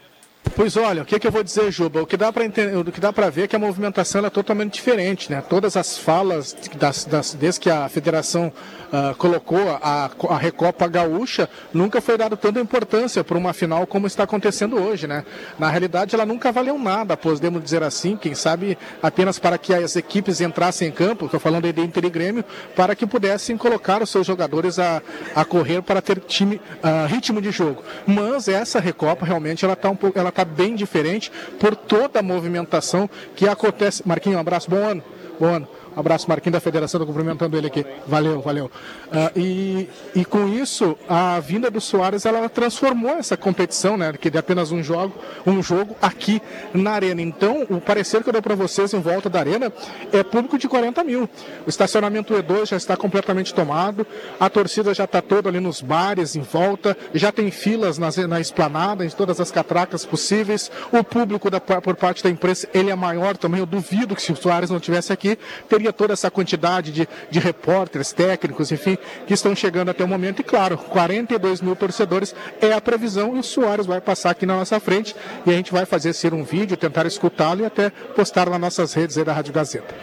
Pois 0.55 0.75
olha, 0.75 1.03
o 1.03 1.05
que, 1.05 1.19
que 1.19 1.27
eu 1.27 1.31
vou 1.31 1.43
dizer, 1.43 1.71
Juba? 1.71 2.01
O 2.01 2.05
que 2.07 2.17
dá 2.17 2.31
para 2.33 2.43
entender, 2.45 2.75
o 2.75 2.83
que 2.85 2.99
dá 2.99 3.13
para 3.13 3.29
ver 3.29 3.43
é 3.43 3.47
que 3.47 3.55
a 3.55 3.59
movimentação 3.59 4.25
é 4.25 4.29
totalmente 4.29 4.73
diferente, 4.73 5.31
né? 5.31 5.43
Todas 5.47 5.77
as 5.77 5.97
falas 5.97 6.55
das, 6.79 7.05
das- 7.05 7.33
desde 7.35 7.59
que 7.59 7.69
a 7.69 7.87
federação 7.89 8.51
ah, 8.91 9.13
colocou 9.17 9.59
a, 9.81 10.09
a 10.29 10.37
Recopa 10.37 10.87
Gaúcha, 10.87 11.47
nunca 11.73 12.01
foi 12.01 12.17
dado 12.17 12.35
tanta 12.37 12.59
importância 12.59 13.23
para 13.23 13.37
uma 13.37 13.53
final 13.53 13.85
como 13.85 14.07
está 14.07 14.23
acontecendo 14.23 14.77
hoje, 14.81 15.05
né? 15.05 15.25
Na 15.59 15.69
realidade, 15.69 16.15
ela 16.15 16.25
nunca 16.25 16.51
valeu 16.51 16.77
nada, 16.79 17.15
podemos 17.17 17.63
dizer 17.63 17.83
assim, 17.83 18.15
quem 18.15 18.33
sabe 18.33 18.77
apenas 19.01 19.37
para 19.37 19.57
que 19.57 19.73
as 19.73 19.95
equipes 19.95 20.41
entrassem 20.41 20.87
em 20.87 20.91
campo, 20.91 21.25
estou 21.25 21.39
falando 21.39 21.65
aí 21.65 21.73
de 21.73 21.81
Inter 21.81 22.05
e 22.05 22.09
Grêmio, 22.09 22.43
para 22.75 22.95
que 22.95 23.05
pudessem 23.05 23.57
colocar 23.57 24.01
os 24.01 24.09
seus 24.09 24.25
jogadores 24.25 24.79
a, 24.79 25.01
a 25.35 25.45
correr 25.45 25.81
para 25.81 26.01
ter 26.01 26.19
time, 26.19 26.59
ah, 26.81 27.05
ritmo 27.07 27.41
de 27.41 27.51
jogo. 27.51 27.83
Mas 28.07 28.47
essa 28.47 28.79
Recopa 28.79 29.25
realmente 29.25 29.63
ela 29.65 29.73
está 29.73 29.89
um 29.89 29.95
pouco, 29.95 30.17
ela 30.17 30.29
tá 30.37 30.45
bem 30.45 30.75
diferente 30.75 31.31
por 31.59 31.75
toda 31.75 32.19
a 32.19 32.23
movimentação 32.23 33.09
que 33.35 33.47
acontece. 33.47 34.03
Marquinhos, 34.05 34.37
um 34.37 34.41
abraço, 34.41 34.69
bom 34.69 34.77
ano. 34.77 35.03
Bom 35.39 35.47
ano. 35.47 35.67
Abraço, 35.97 36.29
Marquinhos 36.29 36.53
da 36.53 36.59
Federação, 36.59 36.99
tô 36.99 37.07
cumprimentando 37.07 37.57
ele 37.57 37.65
aqui. 37.67 37.83
Valeu, 38.05 38.39
valeu. 38.39 38.69
Ah, 39.11 39.31
e, 39.35 39.89
e 40.15 40.23
com 40.23 40.47
isso, 40.47 40.95
a 41.09 41.39
vinda 41.39 41.71
do 41.71 41.81
Soares, 41.81 42.23
ela 42.25 42.47
transformou 42.47 43.11
essa 43.17 43.35
competição, 43.35 43.97
né? 43.97 44.13
Que 44.13 44.29
de 44.29 44.37
apenas 44.37 44.71
um 44.71 44.83
jogo, 44.83 45.15
um 45.45 45.61
jogo 45.63 45.95
aqui 45.99 46.39
na 46.71 46.91
Arena. 46.91 47.19
Então, 47.21 47.65
o 47.69 47.81
parecer 47.81 48.21
que 48.21 48.29
eu 48.29 48.33
dou 48.33 48.41
para 48.43 48.53
vocês 48.53 48.93
em 48.93 48.99
volta 48.99 49.27
da 49.27 49.39
Arena 49.39 49.73
é 50.13 50.23
público 50.23 50.57
de 50.57 50.67
40 50.67 51.03
mil. 51.03 51.27
O 51.65 51.69
estacionamento 51.69 52.33
E2 52.33 52.67
já 52.67 52.77
está 52.77 52.95
completamente 52.95 53.51
tomado, 53.53 54.05
a 54.39 54.49
torcida 54.49 54.93
já 54.93 55.05
está 55.05 55.19
toda 55.21 55.49
ali 55.49 55.59
nos 55.59 55.81
bares 55.81 56.35
em 56.35 56.41
volta, 56.41 56.95
já 57.13 57.31
tem 57.31 57.49
filas 57.49 57.97
nas, 57.97 58.17
na 58.17 58.39
esplanada, 58.39 59.03
em 59.03 59.09
todas 59.09 59.39
as 59.41 59.49
catracas 59.51 60.05
possíveis. 60.05 60.69
O 60.91 61.03
público 61.03 61.49
da- 61.49 61.59
por 61.59 61.95
parte 61.95 62.23
da 62.23 62.29
imprensa, 62.29 62.69
ele 62.71 62.91
é 62.91 62.95
maior 62.95 63.35
também. 63.35 63.59
Eu 63.59 63.65
duvido 63.65 64.15
que 64.15 64.21
se 64.21 64.31
o 64.31 64.35
Soares 64.35 64.69
não 64.69 64.79
tivesse 64.79 65.11
aqui, 65.11 65.39
teria 65.67 65.86
toda 65.93 66.13
essa 66.13 66.29
quantidade 66.31 66.91
de, 66.91 67.07
de 67.29 67.39
repórteres, 67.39 68.11
técnicos, 68.11 68.71
enfim, 68.71 68.97
que 69.25 69.33
estão 69.33 69.55
chegando 69.55 69.89
até 69.89 70.03
o 70.03 70.07
momento. 70.07 70.39
E 70.41 70.43
claro, 70.43 70.77
42 70.77 71.61
mil 71.61 71.75
torcedores 71.75 72.35
é 72.61 72.73
a 72.73 72.81
previsão 72.81 73.35
e 73.35 73.39
o 73.39 73.43
Soares 73.43 73.85
vai 73.85 74.01
passar 74.01 74.31
aqui 74.31 74.45
na 74.45 74.55
nossa 74.57 74.79
frente 74.79 75.15
e 75.45 75.49
a 75.49 75.53
gente 75.53 75.71
vai 75.71 75.85
fazer 75.85 76.13
ser 76.13 76.33
um 76.33 76.43
vídeo, 76.43 76.75
tentar 76.77 77.05
escutá-lo 77.05 77.61
e 77.61 77.65
até 77.65 77.89
postar 77.89 78.49
nas 78.49 78.59
nossas 78.59 78.93
redes 78.93 79.17
aí 79.17 79.23
da 79.23 79.33
Rádio 79.33 79.53
Gazeta. 79.53 79.93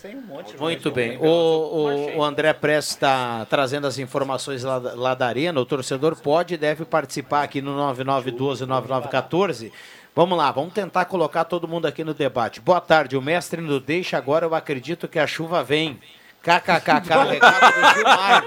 Tem 0.00 0.16
um 0.16 0.20
monte. 0.22 0.54
Muito 0.58 0.90
bem. 0.90 1.16
O, 1.18 1.24
o, 1.24 2.16
o 2.18 2.22
André 2.24 2.52
Press 2.52 2.88
está 2.90 3.46
trazendo 3.48 3.86
as 3.86 3.98
informações 3.98 4.62
lá, 4.62 4.78
da- 4.78 4.94
lá 4.94 5.14
da 5.14 5.26
Arena. 5.26 5.58
O 5.58 5.64
torcedor 5.64 6.14
pode 6.16 6.52
e 6.54 6.56
deve 6.58 6.84
participar 6.84 7.42
aqui 7.42 7.62
no 7.62 7.74
9912-9914. 7.94 9.72
Vamos 10.14 10.38
lá, 10.38 10.50
vamos 10.52 10.72
tentar 10.72 11.04
colocar 11.06 11.44
todo 11.44 11.66
mundo 11.66 11.86
aqui 11.86 12.04
no 12.04 12.14
debate. 12.14 12.60
Boa 12.60 12.80
tarde, 12.80 13.16
o 13.16 13.22
mestre 13.22 13.60
no 13.60 13.80
deixa 13.80 14.16
agora, 14.16 14.46
eu 14.46 14.54
acredito 14.54 15.08
que 15.08 15.18
a 15.18 15.26
chuva 15.26 15.62
vem. 15.64 15.98
KKKK, 16.40 17.14
recado 17.30 17.72
do 17.72 17.94
Gilmar. 17.94 18.44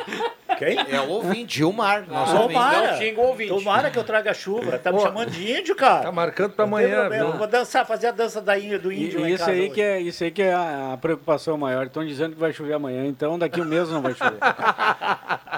Quem? 0.59 0.79
É 0.95 1.01
o 1.01 1.09
ouvinte, 1.09 1.57
Gilmar. 1.57 2.07
Nosso 2.07 2.37
Tomara. 2.37 2.97
ouvinte. 3.17 3.49
Tomara 3.49 3.89
que 3.91 3.97
eu 3.99 4.03
traga 4.03 4.33
chuva. 4.35 4.77
Tá 4.77 4.91
me 4.93 4.99
chamando 5.01 5.31
de 5.31 5.51
índio, 5.51 5.75
cara. 5.75 6.03
Tá 6.03 6.11
marcando 6.11 6.51
pra 6.53 6.65
Não 6.65 6.77
amanhã, 6.77 7.09
viu? 7.09 7.31
Vou 7.33 7.47
dançar, 7.47 7.85
fazer 7.87 8.07
a 8.07 8.11
dança 8.11 8.39
da 8.39 8.57
índia, 8.57 8.77
do 8.79 8.91
E- 8.91 9.03
índio 9.05 9.19
lá 9.21 9.27
e 9.27 9.31
em 9.31 9.33
isso 9.33 9.39
casa 9.45 9.51
aí, 9.51 9.61
hoje. 9.63 9.69
que 9.71 9.81
é, 9.81 9.99
isso 9.99 10.23
aí 10.23 10.31
que 10.31 10.41
é 10.43 10.53
a, 10.53 10.93
a 10.93 10.97
preocupação 10.97 11.57
maior. 11.57 11.87
Estão 11.87 12.05
dizendo 12.05 12.33
que 12.35 12.39
vai 12.39 12.53
chover 12.53 12.73
amanhã, 12.73 13.05
então 13.07 13.37
daqui 13.37 13.59
um 13.59 13.65
mês 13.65 13.89
não 13.89 14.01
vai 14.01 14.13
chover. 14.13 14.37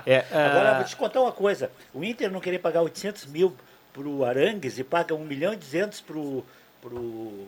É, 0.06 0.24
Agora, 0.32 0.72
ah, 0.72 0.74
vou 0.76 0.86
te 0.86 0.96
contar 0.96 1.20
uma 1.22 1.32
coisa. 1.32 1.70
O 1.94 2.04
Inter 2.04 2.32
não 2.32 2.40
querer 2.40 2.58
pagar 2.60 2.82
800 2.82 3.26
mil 3.26 3.54
pro 3.94 4.24
Arangues 4.26 4.78
e 4.80 4.84
paga 4.84 5.14
1 5.16 5.24
milhão 5.26 5.54
e 5.54 5.58
200 5.58 6.02
pro, 6.02 6.44
pro 6.82 7.48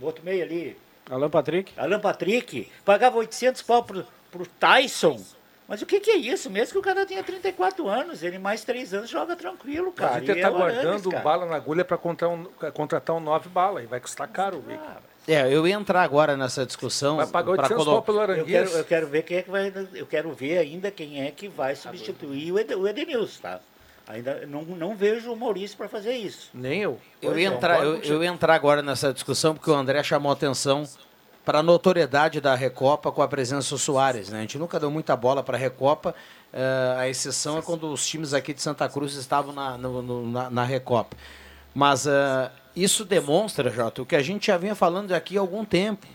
no 0.00 0.06
outro 0.06 0.24
meio 0.24 0.42
ali, 0.42 0.76
Alan 1.10 1.30
Patrick? 1.30 1.72
Alan 1.76 2.00
Patrick, 2.00 2.68
pagava 2.84 3.16
800 3.18 3.62
pau 3.62 3.82
pro, 3.84 4.04
pro 4.30 4.46
Tyson. 4.46 5.20
Mas 5.66 5.80
o 5.80 5.86
que, 5.86 5.98
que 5.98 6.10
é 6.10 6.16
isso? 6.16 6.50
Mesmo 6.50 6.72
que 6.72 6.78
o 6.78 6.82
cara 6.82 7.06
tenha 7.06 7.22
34 7.22 7.88
anos, 7.88 8.22
ele 8.22 8.38
mais 8.38 8.64
3 8.64 8.92
anos 8.94 9.08
joga 9.08 9.34
tranquilo, 9.34 9.94
Mas 9.96 10.08
cara. 10.08 10.20
o 10.20 10.22
Inter 10.24 10.36
E 10.36 10.40
tá 10.42 10.48
é 10.48 10.50
o 10.50 10.56
Arangues, 10.56 10.82
guardando 10.82 11.10
cara. 11.10 11.22
bala 11.22 11.46
na 11.46 11.56
agulha 11.56 11.84
para 11.84 11.96
contratar 11.96 12.28
um, 12.36 12.44
contratar 12.72 13.16
um 13.16 13.20
9 13.20 13.48
bala 13.48 13.82
e 13.82 13.86
vai 13.86 13.98
custar 13.98 14.28
caro. 14.28 14.60
Vic. 14.60 14.78
é, 15.26 15.50
eu 15.50 15.66
ia 15.66 15.74
entrar 15.74 16.02
agora 16.02 16.36
nessa 16.36 16.66
discussão. 16.66 17.16
Vai 17.16 17.26
pagar 17.28 17.54
pra 17.54 17.62
800 17.62 17.76
colo- 17.84 17.92
pau 17.96 18.02
pelo 18.02 18.18
Eu 18.18 18.22
Aranguês. 18.22 18.68
quero, 18.68 18.78
eu 18.80 18.84
quero 18.84 19.06
ver 19.06 19.22
quem 19.22 19.36
é 19.38 19.42
que 19.42 19.50
vai. 19.50 19.72
Eu 19.94 20.06
quero 20.06 20.32
ver 20.34 20.58
ainda 20.58 20.90
quem 20.90 21.22
é 21.26 21.30
que 21.30 21.48
vai 21.48 21.74
substituir 21.74 22.52
o, 22.52 22.58
Ed, 22.58 22.74
o 22.74 22.86
Edenilson, 22.86 23.40
tá? 23.40 23.60
Ainda 24.06 24.44
não, 24.46 24.62
não 24.62 24.94
vejo 24.94 25.32
o 25.32 25.36
Maurício 25.36 25.76
para 25.76 25.88
fazer 25.88 26.14
isso. 26.14 26.50
Nem 26.52 26.80
eu. 26.82 27.00
Eu 27.22 27.38
ia, 27.38 27.48
é, 27.48 27.52
entrar, 27.54 27.82
eu, 27.82 27.96
eu 28.02 28.22
entrar 28.24 28.54
agora 28.54 28.82
nessa 28.82 29.12
discussão 29.12 29.54
porque 29.54 29.70
o 29.70 29.74
André 29.74 30.02
chamou 30.02 30.30
atenção 30.30 30.86
para 31.44 31.60
a 31.60 31.62
notoriedade 31.62 32.40
da 32.40 32.54
Recopa 32.54 33.10
com 33.10 33.22
a 33.22 33.28
presença 33.28 33.70
do 33.74 33.78
Soares. 33.78 34.28
Né? 34.28 34.38
A 34.38 34.40
gente 34.42 34.58
nunca 34.58 34.78
deu 34.78 34.90
muita 34.90 35.16
bola 35.16 35.42
para 35.42 35.56
a 35.56 35.60
Recopa, 35.60 36.14
eh, 36.52 36.94
a 36.98 37.08
exceção 37.08 37.58
é 37.58 37.62
quando 37.62 37.90
os 37.90 38.06
times 38.06 38.34
aqui 38.34 38.52
de 38.54 38.60
Santa 38.62 38.88
Cruz 38.88 39.14
estavam 39.14 39.52
na, 39.54 39.76
no- 39.78 40.02
no- 40.02 40.30
na, 40.30 40.50
na 40.50 40.64
Recopa. 40.64 41.16
Mas 41.74 42.06
eh, 42.06 42.50
isso 42.76 43.04
demonstra, 43.04 43.70
Jota, 43.70 44.02
o 44.02 44.06
que 44.06 44.16
a 44.16 44.22
gente 44.22 44.46
já 44.48 44.56
vinha 44.58 44.74
falando 44.74 45.12
aqui 45.12 45.36
há 45.36 45.40
algum 45.40 45.64
tempo. 45.64 46.06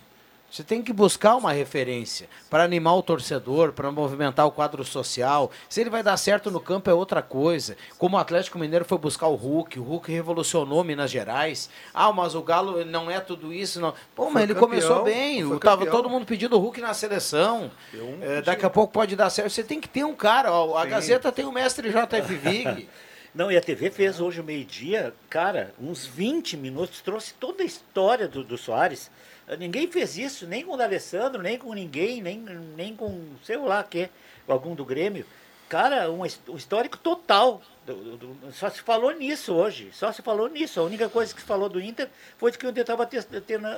Você 0.51 0.63
tem 0.63 0.81
que 0.81 0.91
buscar 0.91 1.35
uma 1.35 1.51
referência 1.51 2.27
para 2.49 2.63
animar 2.63 2.95
o 2.95 3.03
torcedor, 3.03 3.71
para 3.71 3.91
movimentar 3.91 4.47
o 4.47 4.51
quadro 4.51 4.83
social. 4.83 5.51
Se 5.69 5.79
ele 5.79 5.89
vai 5.91 6.01
dar 6.01 6.17
certo 6.17 6.49
no 6.49 6.59
campo 6.59 6.89
é 6.89 6.93
outra 6.93 7.21
coisa. 7.21 7.77
Como 7.97 8.17
o 8.17 8.19
Atlético 8.19 8.57
Mineiro 8.57 8.83
foi 8.83 8.97
buscar 8.97 9.27
o 9.27 9.35
Hulk, 9.35 9.79
o 9.79 9.83
Hulk 9.83 10.11
revolucionou 10.11 10.83
Minas 10.83 11.11
Gerais. 11.11 11.69
Ah, 11.93 12.11
mas 12.11 12.33
o 12.33 12.41
Galo 12.41 12.83
não 12.83 13.11
é 13.11 13.19
tudo 13.19 13.53
isso, 13.53 13.79
não. 13.79 13.93
Pô, 14.15 14.25
mas 14.25 14.33
Foi 14.33 14.41
ele 14.43 14.53
campeão, 14.55 14.69
começou 14.69 15.03
bem. 15.03 15.47
Tava 15.59 15.85
campeão. 15.85 15.91
todo 15.91 16.09
mundo 16.09 16.25
pedindo 16.25 16.55
o 16.55 16.59
Hulk 16.59 16.81
na 16.81 16.93
seleção. 16.95 17.69
um 17.93 18.17
É, 18.21 18.41
daqui 18.41 18.65
a 18.65 18.69
pouco 18.69 18.91
pode 18.91 19.15
dar 19.15 19.29
certo. 19.29 19.51
Você 19.51 19.63
tem 19.63 19.79
que 19.79 19.87
ter 19.87 20.03
um 20.03 20.15
cara. 20.15 20.51
ó, 20.51 20.77
a 20.77 20.83
Sim. 20.83 20.89
Gazeta 20.89 21.31
tem 21.31 21.45
o 21.45 21.51
mestre 21.51 21.89
JF 21.89 22.35
Vig. 22.35 22.89
Não, 23.33 23.51
e 23.51 23.55
a 23.55 23.61
TV 23.61 23.91
fez 23.91 24.19
hoje, 24.19 24.41
meio-dia, 24.41 25.13
cara, 25.29 25.71
uns 25.79 26.03
20 26.05 26.57
minutos, 26.57 26.99
trouxe 27.01 27.33
toda 27.35 27.61
a 27.61 27.65
história 27.65 28.27
do, 28.27 28.43
do 28.43 28.57
Soares. 28.57 29.11
Ninguém 29.57 29.89
fez 29.91 30.17
isso, 30.17 30.45
nem 30.45 30.63
com 30.63 30.73
o 30.73 30.77
D'Alessandro, 30.77 31.41
nem 31.41 31.57
com 31.57 31.73
ninguém, 31.73 32.21
nem, 32.21 32.37
nem 32.39 32.95
com, 32.95 33.19
sei 33.43 33.57
lá, 33.57 33.83
que, 33.83 34.09
algum 34.47 34.75
do 34.75 34.85
Grêmio. 34.85 35.25
Cara, 35.67 36.09
um, 36.11 36.21
um 36.21 36.55
histórico 36.55 36.97
total. 36.97 37.61
do- 37.85 38.17
do- 38.17 38.51
só 38.53 38.69
se 38.69 38.81
falou 38.81 39.11
nisso 39.15 39.53
hoje, 39.53 39.89
só 39.93 40.11
se 40.11 40.21
falou 40.21 40.47
nisso. 40.47 40.79
A 40.79 40.83
única 40.83 41.09
coisa 41.09 41.33
que 41.33 41.41
se 41.41 41.47
falou 41.47 41.67
do 41.69 41.81
Inter 41.81 42.07
foi 42.37 42.51
de 42.51 42.57
que 42.59 42.65
o 42.67 42.69
Inter 42.69 42.81
estava 42.81 43.07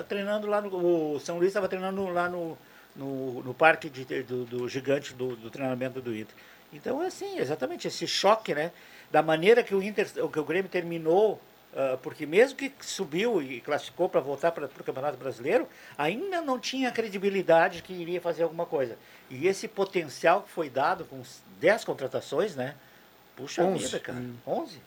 treinando 0.07 0.47
lá 0.47 0.59
no. 0.61 1.15
O 1.15 1.19
São 1.19 1.37
Luís 1.37 1.47
estava 1.49 1.69
treinando 1.69 2.05
lá 2.09 2.27
no, 2.27 2.57
no, 2.95 3.41
no 3.43 3.53
parque 3.53 3.89
de- 3.89 4.23
do, 4.23 4.43
do 4.45 4.67
gigante 4.67 5.13
do, 5.13 5.35
do 5.37 5.49
treinamento 5.49 6.01
do 6.01 6.13
Inter. 6.15 6.35
Então 6.73 7.01
é 7.01 7.07
assim, 7.07 7.37
exatamente, 7.39 7.87
esse 7.87 8.05
choque, 8.07 8.53
né? 8.53 8.71
Da 9.09 9.21
maneira 9.21 9.63
que 9.63 9.75
o 9.75 9.81
Inter, 9.81 10.07
que 10.11 10.39
o 10.39 10.43
Grêmio 10.43 10.69
terminou, 10.69 11.39
ah, 11.75 11.97
porque 12.01 12.25
mesmo 12.25 12.57
que 12.57 12.71
subiu 12.81 13.41
e 13.41 13.61
classificou 13.61 14.09
para 14.09 14.19
voltar 14.19 14.51
para 14.51 14.65
o 14.65 14.83
Campeonato 14.83 15.17
Brasileiro, 15.17 15.67
ainda 15.97 16.41
não 16.41 16.59
tinha 16.59 16.89
a 16.89 16.91
credibilidade 16.91 17.81
que 17.81 17.93
iria 17.93 18.19
fazer 18.19 18.43
alguma 18.43 18.65
coisa. 18.65 18.97
E 19.29 19.47
esse 19.47 19.67
potencial 19.67 20.43
que 20.43 20.49
foi 20.49 20.69
dado 20.69 21.05
com 21.05 21.19
os 21.19 21.41
10 21.59 21.85
contratações, 21.85 22.55
né? 22.55 22.75
Puxa 23.35 23.63
Onze. 23.63 23.85
vida, 23.85 23.99
cara. 23.99 24.19
Hum. 24.19 24.35
11? 24.45 24.81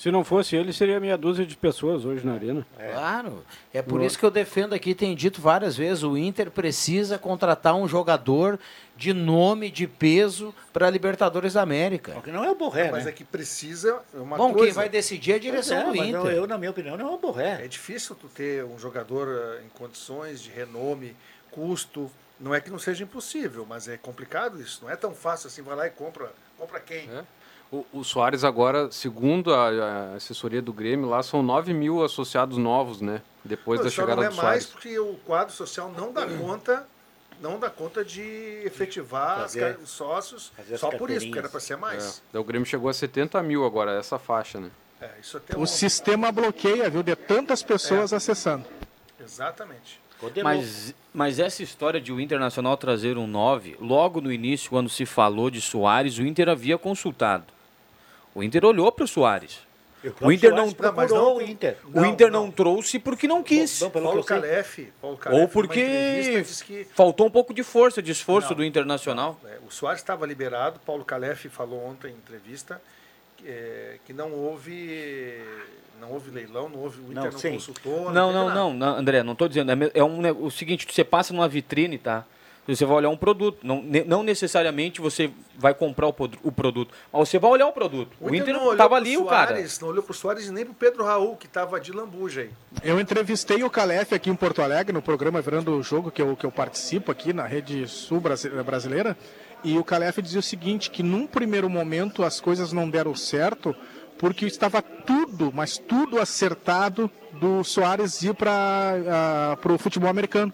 Se 0.00 0.10
não 0.10 0.24
fosse 0.24 0.56
ele, 0.56 0.72
seria 0.72 0.98
meia 0.98 1.18
dúzia 1.18 1.44
de 1.44 1.54
pessoas 1.54 2.06
hoje 2.06 2.24
na 2.24 2.32
arena. 2.32 2.66
Claro. 2.74 3.44
É 3.70 3.82
por 3.82 3.98
No- 3.98 4.06
isso 4.06 4.18
que 4.18 4.24
eu 4.24 4.30
defendo 4.30 4.72
aqui, 4.72 4.94
tem 4.94 5.14
dito 5.14 5.42
várias 5.42 5.76
vezes, 5.76 6.02
o 6.02 6.16
Inter 6.16 6.50
precisa 6.50 7.18
contratar 7.18 7.74
um 7.74 7.86
jogador 7.86 8.58
de 8.96 9.12
nome, 9.12 9.70
de 9.70 9.86
peso 9.86 10.54
para 10.72 10.86
a 10.86 10.90
Libertadores 10.90 11.52
da 11.52 11.60
América. 11.60 12.12
Porque 12.12 12.32
não 12.32 12.42
é 12.42 12.50
o 12.50 12.54
Borré, 12.54 12.90
Mas 12.90 13.04
né? 13.04 13.10
é 13.10 13.12
que 13.12 13.24
precisa 13.24 14.00
uma 14.14 14.38
Bom, 14.38 14.54
coisa. 14.54 14.68
quem 14.68 14.72
vai 14.74 14.88
decidir 14.88 15.32
é 15.32 15.34
a 15.34 15.38
direção 15.38 15.76
Pois 15.76 15.88
é, 15.88 15.92
do 15.92 15.98
mas 15.98 16.08
Inter. 16.08 16.20
não, 16.20 16.30
eu, 16.30 16.46
na 16.46 16.56
minha 16.56 16.70
opinião, 16.70 16.96
não 16.96 17.10
é 17.10 17.14
o 17.14 17.18
Borré. 17.18 17.60
É 17.62 17.68
difícil 17.68 18.14
tu 18.16 18.26
ter 18.28 18.64
um 18.64 18.78
jogador 18.78 19.28
eh, 19.28 19.64
em 19.66 19.68
condições 19.68 20.40
de 20.40 20.48
renome, 20.48 21.14
custo. 21.50 22.10
Não 22.40 22.54
é 22.54 22.60
que 22.62 22.70
não 22.70 22.78
seja 22.78 23.04
impossível, 23.04 23.66
mas 23.68 23.86
é 23.86 23.98
complicado 23.98 24.58
isso. 24.62 24.80
Não 24.82 24.90
é 24.90 24.96
tão 24.96 25.14
fácil 25.14 25.48
assim, 25.48 25.60
vai 25.60 25.76
lá 25.76 25.86
e 25.86 25.90
compra. 25.90 26.32
Compra 26.56 26.80
quem? 26.80 27.00
É. 27.10 27.22
O, 27.72 27.86
o 27.92 28.04
Soares 28.04 28.42
agora, 28.42 28.90
segundo 28.90 29.54
a, 29.54 29.68
a 29.68 30.14
assessoria 30.14 30.60
do 30.60 30.72
Grêmio, 30.72 31.08
lá 31.08 31.22
são 31.22 31.42
9 31.42 31.72
mil 31.72 32.02
associados 32.02 32.58
novos, 32.58 33.00
né? 33.00 33.22
Depois 33.44 33.78
Não, 33.78 33.84
da 33.84 33.90
chegada 33.90 34.16
não 34.16 34.22
é 34.24 34.28
do 34.28 34.34
mais 34.36 34.64
Soares. 34.64 34.66
porque 34.66 34.98
o 34.98 35.14
quadro 35.24 35.54
social 35.54 35.92
não 35.96 36.12
dá 36.12 36.26
conta, 36.26 36.84
não 37.40 37.60
dá 37.60 37.70
conta 37.70 38.04
de 38.04 38.20
efetivar 38.64 39.36
as 39.42 39.54
Fazer- 39.54 39.78
os 39.82 39.90
sócios. 39.90 40.52
Só 40.76 40.90
por 40.90 41.10
isso, 41.10 41.26
porque 41.26 41.38
era 41.38 41.48
para 41.48 41.60
ser 41.60 41.76
mais. 41.76 42.20
É. 42.34 42.38
O 42.38 42.44
Grêmio 42.44 42.66
chegou 42.66 42.90
a 42.90 42.92
70 42.92 43.40
mil 43.42 43.64
agora, 43.64 43.92
essa 43.92 44.18
faixa, 44.18 44.58
né? 44.58 44.70
É, 45.00 45.08
isso 45.20 45.36
até 45.36 45.56
O 45.56 45.64
sistema 45.64 46.30
bloqueia, 46.32 46.90
viu, 46.90 47.02
de 47.04 47.14
tantas 47.14 47.62
pessoas 47.62 48.12
acessando. 48.12 48.64
Exatamente. 49.18 50.00
Mas, 50.42 50.94
mas 51.14 51.38
essa 51.38 51.62
história 51.62 51.98
de 52.00 52.12
o 52.12 52.20
Internacional 52.20 52.76
trazer 52.76 53.16
um 53.16 53.26
9, 53.26 53.76
logo 53.80 54.20
no 54.20 54.30
início, 54.30 54.68
quando 54.68 54.90
se 54.90 55.06
falou 55.06 55.50
de 55.50 55.60
Soares, 55.62 56.18
o 56.18 56.22
Inter 56.22 56.48
havia 56.48 56.76
consultado. 56.76 57.44
O 58.34 58.42
Inter 58.42 58.64
olhou 58.64 58.90
para 58.92 59.04
o 59.04 59.08
Soares. 59.08 59.58
O 60.20 60.32
Inter 60.32 60.54
não, 60.54 60.72
procurou 60.72 61.36
o 61.36 61.42
Inter. 61.42 61.76
o 61.92 62.04
Inter 62.06 62.30
não, 62.30 62.50
trouxe 62.50 62.98
porque 62.98 63.28
não 63.28 63.42
quis. 63.42 63.80
Paulo 63.80 64.24
Calef, 64.24 64.90
Paulo 65.00 65.16
Calef, 65.18 65.40
Ou 65.42 65.48
porque 65.48 66.42
que 66.66 66.84
faltou 66.94 67.26
um 67.26 67.30
pouco 67.30 67.52
de 67.52 67.62
força, 67.62 68.00
de 68.02 68.10
esforço 68.10 68.50
Não, 68.50 68.56
do 68.56 68.64
Internacional. 68.64 69.38
É, 69.44 69.58
o 69.66 69.70
Soares 69.70 70.00
estava 70.00 70.24
liberado, 70.26 70.80
Paulo 70.86 71.04
Calef 71.04 71.48
falou 71.50 71.84
ontem 71.84 72.12
em 72.12 72.14
entrevista 72.14 72.80
que, 73.36 73.46
é, 73.46 73.96
que 74.06 74.12
não 74.14 74.32
houve 74.32 75.42
não 76.00 76.12
houve 76.12 76.30
leilão, 76.30 76.68
não 76.70 76.78
houve 76.78 76.98
o 77.00 77.12
Inter 77.12 77.30
não, 77.30 77.52
consultou. 77.52 78.10
Não, 78.10 78.32
não, 78.32 78.48
não, 78.48 78.72
não, 78.72 78.96
André, 78.96 79.22
não 79.22 79.34
estou 79.34 79.48
dizendo. 79.48 79.70
É, 79.70 79.90
é 79.92 80.02
um, 80.02 80.22
ne- 80.22 80.30
o 80.32 80.50
seguinte, 80.50 80.86
você 80.90 81.04
passa 81.04 81.34
numa 81.34 81.46
vitrine, 81.46 81.98
tá? 81.98 82.24
Você 82.76 82.84
vai 82.86 82.96
olhar 82.96 83.08
um 83.10 83.16
produto. 83.16 83.58
Não, 83.62 83.82
ne- 83.82 84.04
não 84.04 84.22
necessariamente 84.22 85.00
você 85.00 85.30
vai 85.58 85.74
comprar 85.74 86.06
o, 86.08 86.14
o 86.42 86.52
produto, 86.52 86.92
mas 87.12 87.28
você 87.28 87.38
vai 87.38 87.50
olhar 87.50 87.66
o 87.66 87.72
produto. 87.72 88.10
O, 88.20 88.34
Inter 88.34 88.52
não 88.54 88.60
olhou 88.60 88.72
estava 88.72 88.96
ali, 88.96 89.16
o 89.16 89.24
cara. 89.24 89.48
Soares, 89.48 89.80
Não 89.80 89.88
olhou 89.88 90.02
para 90.02 90.12
o 90.12 90.14
Soares 90.14 90.46
e 90.46 90.52
nem 90.52 90.64
para 90.64 90.72
o 90.72 90.74
Pedro 90.74 91.04
Raul, 91.04 91.36
que 91.36 91.46
estava 91.46 91.78
de 91.80 91.92
lambuja 91.92 92.42
aí. 92.42 92.50
Eu 92.82 93.00
entrevistei 93.00 93.62
o 93.62 93.70
Calef 93.70 94.14
aqui 94.14 94.30
em 94.30 94.34
Porto 94.34 94.62
Alegre, 94.62 94.92
no 94.92 95.02
programa 95.02 95.40
Virando 95.40 95.76
o 95.76 95.82
Jogo, 95.82 96.10
que 96.10 96.22
eu, 96.22 96.36
que 96.36 96.46
eu 96.46 96.52
participo 96.52 97.10
aqui 97.10 97.32
na 97.32 97.46
Rede 97.46 97.86
Sul 97.88 98.20
Brasi- 98.20 98.48
Brasileira, 98.50 99.16
e 99.64 99.76
o 99.78 99.84
Calef 99.84 100.22
dizia 100.22 100.40
o 100.40 100.42
seguinte, 100.42 100.90
que 100.90 101.02
num 101.02 101.26
primeiro 101.26 101.68
momento 101.68 102.22
as 102.24 102.40
coisas 102.40 102.72
não 102.72 102.88
deram 102.88 103.14
certo, 103.14 103.74
porque 104.18 104.46
estava 104.46 104.80
tudo, 104.82 105.50
mas 105.54 105.76
tudo 105.78 106.20
acertado 106.20 107.10
do 107.32 107.64
Soares 107.64 108.22
ir 108.22 108.34
para 108.34 109.58
o 109.74 109.78
futebol 109.78 110.08
americano. 110.10 110.52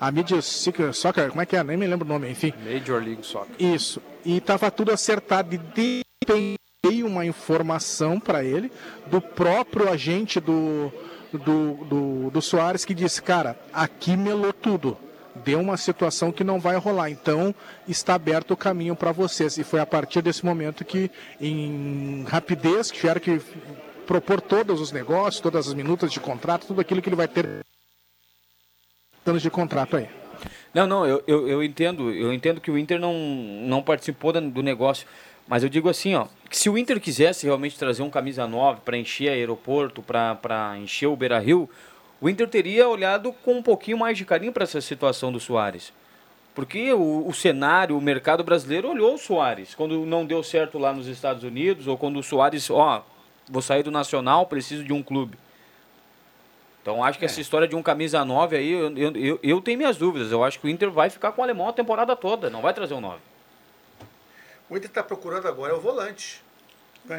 A 0.00 0.10
mídia 0.10 0.40
soccer, 0.40 1.28
como 1.28 1.42
é 1.42 1.46
que 1.46 1.54
é? 1.54 1.62
Nem 1.62 1.76
me 1.76 1.86
lembro 1.86 2.06
o 2.06 2.08
nome, 2.08 2.30
enfim. 2.30 2.54
Major 2.64 3.02
League 3.02 3.22
Soccer. 3.22 3.54
Isso. 3.58 4.00
E 4.24 4.38
estava 4.38 4.70
tudo 4.70 4.90
acertado. 4.90 5.54
E 5.54 5.58
de 5.58 6.00
repente 6.24 6.58
veio 6.82 7.06
uma 7.06 7.26
informação 7.26 8.18
para 8.18 8.42
ele 8.42 8.72
do 9.08 9.20
próprio 9.20 9.90
agente 9.90 10.40
do, 10.40 10.90
do, 11.30 11.74
do, 11.84 12.30
do 12.30 12.40
Soares 12.40 12.86
que 12.86 12.94
disse: 12.94 13.20
Cara, 13.20 13.60
aqui 13.74 14.16
melou 14.16 14.54
tudo. 14.54 14.96
Deu 15.44 15.60
uma 15.60 15.76
situação 15.76 16.32
que 16.32 16.42
não 16.42 16.58
vai 16.58 16.76
rolar. 16.76 17.10
Então 17.10 17.54
está 17.86 18.14
aberto 18.14 18.52
o 18.52 18.56
caminho 18.56 18.96
para 18.96 19.12
vocês. 19.12 19.58
E 19.58 19.64
foi 19.64 19.80
a 19.80 19.86
partir 19.86 20.22
desse 20.22 20.46
momento 20.46 20.82
que, 20.82 21.10
em 21.38 22.24
rapidez, 22.26 22.90
tiveram 22.90 23.20
que 23.20 23.38
propor 24.06 24.40
todos 24.40 24.80
os 24.80 24.92
negócios, 24.92 25.42
todas 25.42 25.68
as 25.68 25.74
minutas 25.74 26.10
de 26.10 26.20
contrato, 26.20 26.66
tudo 26.66 26.80
aquilo 26.80 27.02
que 27.02 27.10
ele 27.10 27.16
vai 27.16 27.28
ter 27.28 27.60
anos 29.26 29.42
de 29.42 29.50
contrato 29.50 29.96
aí. 29.96 30.08
Não, 30.72 30.86
não, 30.86 31.06
eu, 31.06 31.22
eu, 31.26 31.48
eu 31.48 31.62
entendo, 31.62 32.10
eu 32.10 32.32
entendo 32.32 32.60
que 32.60 32.70
o 32.70 32.78
Inter 32.78 32.98
não, 32.98 33.14
não 33.14 33.82
participou 33.82 34.32
do 34.32 34.62
negócio. 34.62 35.06
Mas 35.48 35.64
eu 35.64 35.68
digo 35.68 35.88
assim, 35.88 36.14
ó, 36.14 36.26
que 36.48 36.56
se 36.56 36.70
o 36.70 36.78
Inter 36.78 37.00
quisesse 37.00 37.44
realmente 37.44 37.76
trazer 37.76 38.02
um 38.02 38.10
camisa 38.10 38.46
9 38.46 38.82
para 38.84 38.96
encher 38.96 39.30
aeroporto, 39.30 40.00
para 40.00 40.78
encher 40.78 41.08
o 41.08 41.16
Beira 41.16 41.40
Rio, 41.40 41.68
o 42.20 42.28
Inter 42.28 42.48
teria 42.48 42.88
olhado 42.88 43.32
com 43.32 43.54
um 43.54 43.62
pouquinho 43.62 43.98
mais 43.98 44.16
de 44.16 44.24
carinho 44.24 44.52
para 44.52 44.62
essa 44.62 44.80
situação 44.80 45.32
do 45.32 45.40
Soares. 45.40 45.92
Porque 46.54 46.92
o, 46.92 47.26
o 47.26 47.34
cenário, 47.34 47.98
o 47.98 48.00
mercado 48.00 48.44
brasileiro 48.44 48.90
olhou 48.90 49.14
o 49.14 49.18
Soares. 49.18 49.74
Quando 49.74 50.06
não 50.06 50.24
deu 50.24 50.42
certo 50.44 50.78
lá 50.78 50.92
nos 50.92 51.08
Estados 51.08 51.42
Unidos, 51.42 51.88
ou 51.88 51.98
quando 51.98 52.18
o 52.18 52.22
Soares, 52.22 52.70
ó, 52.70 53.04
vou 53.48 53.60
sair 53.60 53.82
do 53.82 53.90
Nacional, 53.90 54.46
preciso 54.46 54.84
de 54.84 54.92
um 54.92 55.02
clube. 55.02 55.36
Então 56.82 57.04
acho 57.04 57.18
que 57.18 57.24
essa 57.24 57.40
história 57.40 57.68
de 57.68 57.76
um 57.76 57.82
camisa 57.82 58.24
9 58.24 58.56
aí, 58.56 58.72
eu, 58.72 58.96
eu, 58.96 59.16
eu, 59.16 59.40
eu 59.42 59.60
tenho 59.60 59.78
minhas 59.78 59.96
dúvidas. 59.96 60.32
Eu 60.32 60.42
acho 60.42 60.58
que 60.58 60.66
o 60.66 60.70
Inter 60.70 60.90
vai 60.90 61.10
ficar 61.10 61.32
com 61.32 61.40
o 61.40 61.44
alemão 61.44 61.68
a 61.68 61.72
temporada 61.72 62.16
toda, 62.16 62.48
não 62.48 62.62
vai 62.62 62.72
trazer 62.72 62.94
um 62.94 63.00
9. 63.00 63.18
O 64.68 64.76
Inter 64.76 64.88
está 64.88 65.02
procurando 65.02 65.46
agora 65.46 65.72
é 65.72 65.76
o 65.76 65.80
volante. 65.80 66.42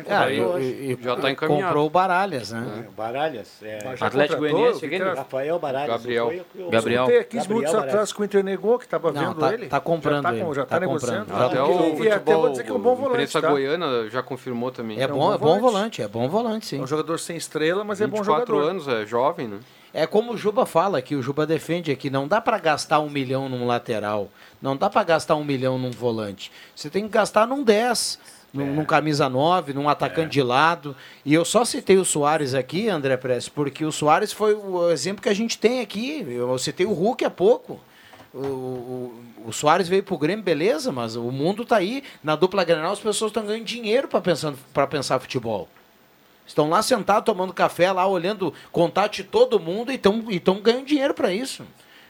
Ah, 0.08 0.30
e- 0.32 0.38
e- 0.38 0.92
e 0.94 1.04
Já 1.04 1.16
tá 1.18 1.30
encaminhado. 1.32 1.66
Comprou 1.66 1.88
o 1.88 1.90
Baralhas, 1.90 2.52
né? 2.52 2.86
Baralhas. 2.96 3.50
É. 3.62 3.80
Mas 3.84 4.00
já 4.00 4.08
Atlético 4.08 4.40
Goianiense? 4.40 4.86
Rafael 5.16 5.60
Baralhas. 5.60 5.90
Gabriel. 5.90 6.28
foi 6.28 6.70
Gabriel. 6.70 7.06
Tem 7.08 7.24
15 7.24 7.38
Gabriel 7.38 7.48
minutos 7.50 7.72
Baralhas. 7.74 7.94
atrás 7.94 8.14
que 8.14 8.22
o 8.22 8.24
Inter 8.26 8.44
negou, 8.44 8.80
que 8.80 8.86
estava 8.86 9.12
vendo 9.12 9.36
tá- 9.36 9.54
ele. 9.54 9.68
tá 9.68 9.80
comprando 9.82 10.24
já 10.24 10.30
tá, 10.30 10.36
ele, 10.36 10.46
com- 10.46 10.54
já 10.54 10.66
tá 10.66 10.76
tá 10.76 10.80
negociando. 10.80 11.26
comprando. 11.26 11.46
Até 11.46 11.58
Ah, 11.58 11.66
o 11.66 11.68
e 11.68 11.74
até 11.74 11.84
vou 11.84 12.18
futebol, 12.20 12.50
dizer 12.52 12.64
que 12.64 12.70
é 12.70 12.74
um 12.74 12.80
bom 12.80 12.96
volante, 12.96 13.14
imprensa 13.16 13.42
tá? 13.42 13.50
goiana 13.50 14.10
já 14.10 14.24
confirmou 14.24 14.72
também. 14.72 15.02
É 15.02 15.06
um 15.08 15.10
bom, 15.18 15.34
é 15.34 15.38
bom 15.38 15.60
volante. 15.60 16.02
é 16.02 16.08
bom 16.08 16.30
volante, 16.30 16.66
sim. 16.68 16.80
É 16.80 16.82
um 16.82 16.88
jogador 16.88 17.18
sem 17.20 17.36
estrela, 17.36 17.84
mas 17.84 18.00
é 18.00 18.08
bom 18.08 18.18
24 18.18 18.46
jogador. 18.56 18.70
anos, 18.70 18.88
é 18.88 19.06
jovem, 19.06 19.48
né? 19.50 19.60
É 19.94 20.08
como 20.08 20.32
o 20.32 20.38
Juba 20.38 20.66
fala, 20.66 21.02
que 21.02 21.16
o 21.18 21.22
Juba 21.22 21.46
defende 21.46 21.92
aqui, 21.92 22.10
não 22.10 22.26
dá 22.26 22.40
para 22.40 22.58
gastar 22.58 23.02
um 23.02 23.10
milhão 23.10 23.50
num 23.50 23.68
lateral, 23.68 24.30
não 24.62 24.78
dá 24.78 24.90
para 24.90 25.04
gastar 25.04 25.36
um 25.36 25.44
milhão 25.44 25.78
num 25.78 25.92
volante. 25.92 26.50
Você 26.74 26.90
tem 26.90 27.04
que 27.04 27.10
gastar 27.10 27.46
num 27.46 27.62
10, 27.62 28.18
num, 28.54 28.74
num 28.76 28.86
camisa 28.86 29.30
9, 29.30 29.74
num 29.74 29.88
atacante 29.88 30.32
de 30.32 30.44
lado. 30.44 30.96
E 31.26 31.34
eu 31.34 31.46
só 31.46 31.64
citei 31.64 31.98
o 31.98 32.06
Soares 32.06 32.54
aqui, 32.54 32.90
André 32.90 33.18
Press, 33.18 33.50
porque 33.50 33.86
o 33.86 33.92
Soares 33.92 34.32
foi 34.32 34.54
o 34.54 34.90
exemplo 34.90 35.22
que 35.22 35.30
a 35.30 35.34
gente 35.34 35.58
tem 35.58 35.82
aqui. 35.82 36.26
Eu 36.30 36.58
citei 36.58 36.86
o 36.86 36.94
Hulk 36.94 37.26
há 37.26 37.30
pouco. 37.30 37.80
O, 38.34 38.40
o, 38.40 39.24
o 39.48 39.54
Soares 39.54 39.88
veio 39.88 40.04
pro 40.04 40.18
Grêmio, 40.18 40.44
beleza, 40.44 40.92
mas 40.92 41.16
o 41.16 41.32
mundo 41.32 41.66
tá 41.66 41.78
aí. 41.78 42.04
Na 42.24 42.36
dupla 42.36 42.64
Grenal 42.64 42.94
as 42.94 43.00
pessoas 43.00 43.30
estão 43.30 43.46
ganhando 43.46 43.66
dinheiro 43.66 44.08
para 44.08 44.22
pensar, 44.22 44.54
pra 44.74 44.88
pensar 44.88 45.20
futebol. 45.20 45.68
Estão 46.46 46.70
lá 46.70 46.82
sentados 46.82 47.26
tomando 47.26 47.54
café, 47.54 47.92
lá 47.92 48.06
olhando 48.06 48.54
contato 48.72 49.14
de 49.14 49.24
todo 49.24 49.60
mundo 49.60 49.92
e 49.92 49.96
estão 49.96 50.62
ganhando 50.62 50.86
dinheiro 50.86 51.14
para 51.14 51.32
isso. 51.32 51.64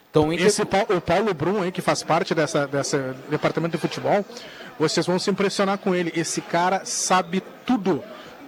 Então, 0.09 0.33
Esse, 0.33 0.61
o 0.61 0.65
Paulo 0.65 1.33
Brum 1.33 1.61
aí, 1.61 1.71
que 1.71 1.81
faz 1.81 2.03
parte 2.03 2.35
dessa, 2.35 2.67
dessa 2.67 3.15
departamento 3.29 3.77
de 3.77 3.81
futebol, 3.81 4.25
vocês 4.81 5.05
vão 5.05 5.19
se 5.19 5.29
impressionar 5.29 5.77
com 5.77 5.93
ele. 5.93 6.11
Esse 6.15 6.41
cara 6.41 6.83
sabe 6.83 7.43
tudo 7.65 8.03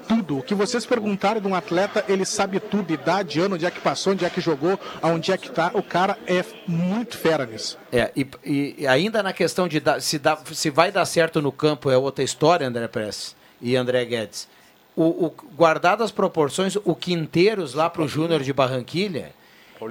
tudo. 0.07 0.39
O 0.39 0.43
que 0.43 0.53
vocês 0.53 0.85
perguntarem 0.85 1.41
de 1.41 1.47
um 1.47 1.55
atleta, 1.55 2.03
ele 2.09 2.25
sabe 2.25 2.59
tudo, 2.59 2.91
idade, 2.91 3.39
ano, 3.39 3.55
onde 3.55 3.65
é 3.65 3.71
que 3.71 3.79
passou, 3.79 4.11
onde 4.11 4.25
é 4.25 4.29
que 4.29 4.41
jogou, 4.41 4.77
aonde 5.01 5.31
é 5.31 5.37
que 5.37 5.49
tá. 5.49 5.71
O 5.73 5.81
cara 5.81 6.17
é 6.27 6.43
muito 6.67 7.17
fera 7.17 7.45
nisso. 7.45 7.77
É, 7.89 8.11
e, 8.13 8.75
e 8.77 8.85
ainda 8.85 9.23
na 9.23 9.31
questão 9.31 9.65
de 9.65 9.79
dar, 9.79 10.01
se, 10.01 10.19
dá, 10.19 10.37
se 10.51 10.69
vai 10.69 10.91
dar 10.91 11.05
certo 11.05 11.41
no 11.41 11.53
campo 11.53 11.89
é 11.89 11.97
outra 11.97 12.21
história, 12.21 12.67
André 12.67 12.85
Press 12.89 13.33
e 13.61 13.77
André 13.77 14.03
Guedes. 14.03 14.49
O, 14.93 15.27
o 15.27 15.33
guardado 15.55 16.03
as 16.03 16.11
proporções, 16.11 16.75
o 16.83 16.93
Quinteiros 16.93 17.73
lá 17.73 17.89
para 17.89 18.01
o 18.01 18.07
Júnior 18.07 18.43
de 18.43 18.51
Barranquilha, 18.51 19.31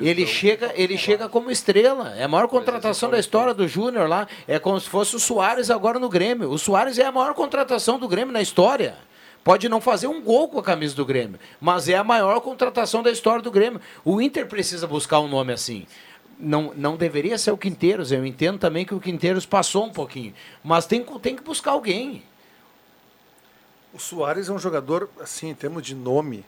ele 0.00 0.26
chega, 0.26 0.72
ele 0.74 0.96
chega 0.96 1.28
como 1.28 1.50
estrela. 1.50 2.14
É 2.16 2.24
a 2.24 2.28
maior 2.28 2.48
contratação 2.48 3.10
da 3.10 3.18
história 3.18 3.52
do 3.52 3.66
Júnior 3.66 4.08
lá. 4.08 4.26
É 4.46 4.58
como 4.58 4.78
se 4.80 4.88
fosse 4.88 5.16
o 5.16 5.20
Soares 5.20 5.70
agora 5.70 5.98
no 5.98 6.08
Grêmio. 6.08 6.50
O 6.50 6.58
Soares 6.58 6.98
é 6.98 7.04
a 7.04 7.12
maior 7.12 7.34
contratação 7.34 7.98
do 7.98 8.08
Grêmio 8.08 8.32
na 8.32 8.40
história. 8.40 8.96
Pode 9.44 9.68
não 9.68 9.80
fazer 9.80 10.06
um 10.06 10.22
gol 10.22 10.48
com 10.48 10.58
a 10.58 10.62
camisa 10.62 10.94
do 10.94 11.04
Grêmio, 11.04 11.38
mas 11.60 11.88
é 11.88 11.96
a 11.96 12.04
maior 12.04 12.40
contratação 12.40 13.02
da 13.02 13.10
história 13.10 13.42
do 13.42 13.50
Grêmio. 13.50 13.80
O 14.04 14.20
Inter 14.20 14.46
precisa 14.46 14.86
buscar 14.86 15.18
um 15.20 15.26
nome 15.26 15.52
assim. 15.52 15.86
Não, 16.38 16.72
não 16.76 16.96
deveria 16.96 17.36
ser 17.36 17.50
o 17.50 17.58
Quinteiros. 17.58 18.12
Eu 18.12 18.24
entendo 18.24 18.58
também 18.58 18.84
que 18.84 18.94
o 18.94 19.00
Quinteiros 19.00 19.44
passou 19.44 19.84
um 19.84 19.92
pouquinho. 19.92 20.32
Mas 20.62 20.86
tem, 20.86 21.04
tem 21.20 21.34
que 21.34 21.42
buscar 21.42 21.72
alguém. 21.72 22.22
O 23.92 23.98
Soares 23.98 24.48
é 24.48 24.52
um 24.52 24.58
jogador, 24.58 25.10
assim, 25.20 25.50
em 25.50 25.54
termos 25.54 25.82
de 25.82 25.94
nome, 25.94 26.44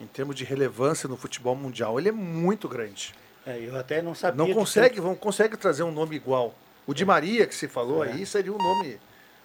em 0.00 0.06
termos 0.06 0.36
de 0.36 0.44
relevância 0.44 1.08
no 1.08 1.16
futebol 1.16 1.54
mundial, 1.54 1.98
ele 1.98 2.08
é 2.08 2.12
muito 2.12 2.68
grande. 2.68 3.14
É, 3.46 3.58
eu 3.58 3.76
até 3.76 4.02
não 4.02 4.14
sabia. 4.14 4.44
Não 4.44 4.52
consegue, 4.52 5.00
vão, 5.00 5.14
consegue 5.14 5.56
trazer 5.56 5.82
um 5.82 5.92
nome 5.92 6.16
igual. 6.16 6.54
O 6.86 6.92
Di 6.92 7.04
Maria, 7.04 7.46
que 7.46 7.54
se 7.54 7.68
falou 7.68 8.04
é. 8.04 8.12
aí, 8.12 8.26
seria 8.26 8.52
um 8.52 8.58
nome. 8.58 8.98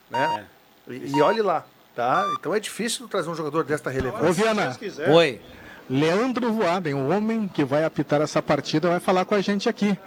Né? 0.09 0.47
É. 0.89 0.93
E, 0.93 1.11
e 1.15 1.21
olhe 1.21 1.41
lá. 1.41 1.65
Tá? 1.95 2.25
Então 2.39 2.55
é 2.55 2.59
difícil 2.59 3.07
trazer 3.07 3.29
um 3.29 3.35
jogador 3.35 3.63
desta 3.63 3.89
relevância. 3.89 4.29
Ô, 4.29 4.33
Viana. 4.33 4.77
Oi. 5.13 5.41
Leandro 5.89 6.53
Voaden, 6.53 6.93
o 6.93 7.09
homem 7.09 7.47
que 7.49 7.65
vai 7.65 7.83
apitar 7.83 8.21
essa 8.21 8.41
partida, 8.41 8.89
vai 8.89 8.99
falar 8.99 9.25
com 9.25 9.35
a 9.35 9.41
gente 9.41 9.67
aqui. 9.67 9.97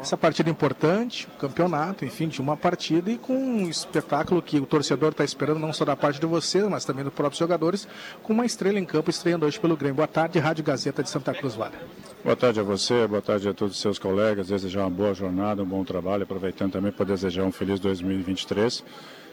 Essa 0.00 0.16
partida 0.16 0.48
importante, 0.48 1.26
o 1.26 1.38
campeonato, 1.38 2.04
enfim, 2.04 2.28
de 2.28 2.40
uma 2.40 2.56
partida 2.56 3.10
e 3.10 3.18
com 3.18 3.34
um 3.34 3.68
espetáculo 3.68 4.40
que 4.40 4.58
o 4.58 4.66
torcedor 4.66 5.10
está 5.10 5.24
esperando, 5.24 5.58
não 5.58 5.72
só 5.72 5.84
da 5.84 5.96
parte 5.96 6.20
de 6.20 6.26
você, 6.26 6.62
mas 6.62 6.84
também 6.84 7.04
dos 7.04 7.12
próprios 7.12 7.38
jogadores, 7.38 7.88
com 8.22 8.32
uma 8.32 8.46
estrela 8.46 8.78
em 8.78 8.84
campo 8.84 9.10
estreando 9.10 9.44
hoje 9.44 9.58
pelo 9.58 9.76
Grêmio. 9.76 9.96
Boa 9.96 10.08
tarde, 10.08 10.38
Rádio 10.38 10.64
Gazeta 10.64 11.02
de 11.02 11.10
Santa 11.10 11.34
Cruz 11.34 11.54
Vale. 11.54 11.74
Boa 12.22 12.36
tarde 12.36 12.60
a 12.60 12.62
você, 12.62 13.06
boa 13.06 13.22
tarde 13.22 13.48
a 13.48 13.54
todos 13.54 13.74
os 13.74 13.80
seus 13.80 13.98
colegas, 13.98 14.48
desejar 14.48 14.80
uma 14.80 14.90
boa 14.90 15.14
jornada, 15.14 15.62
um 15.62 15.66
bom 15.66 15.84
trabalho, 15.84 16.22
aproveitando 16.22 16.72
também 16.72 16.92
para 16.92 17.06
desejar 17.06 17.44
um 17.44 17.52
feliz 17.52 17.80
2023 17.80 18.84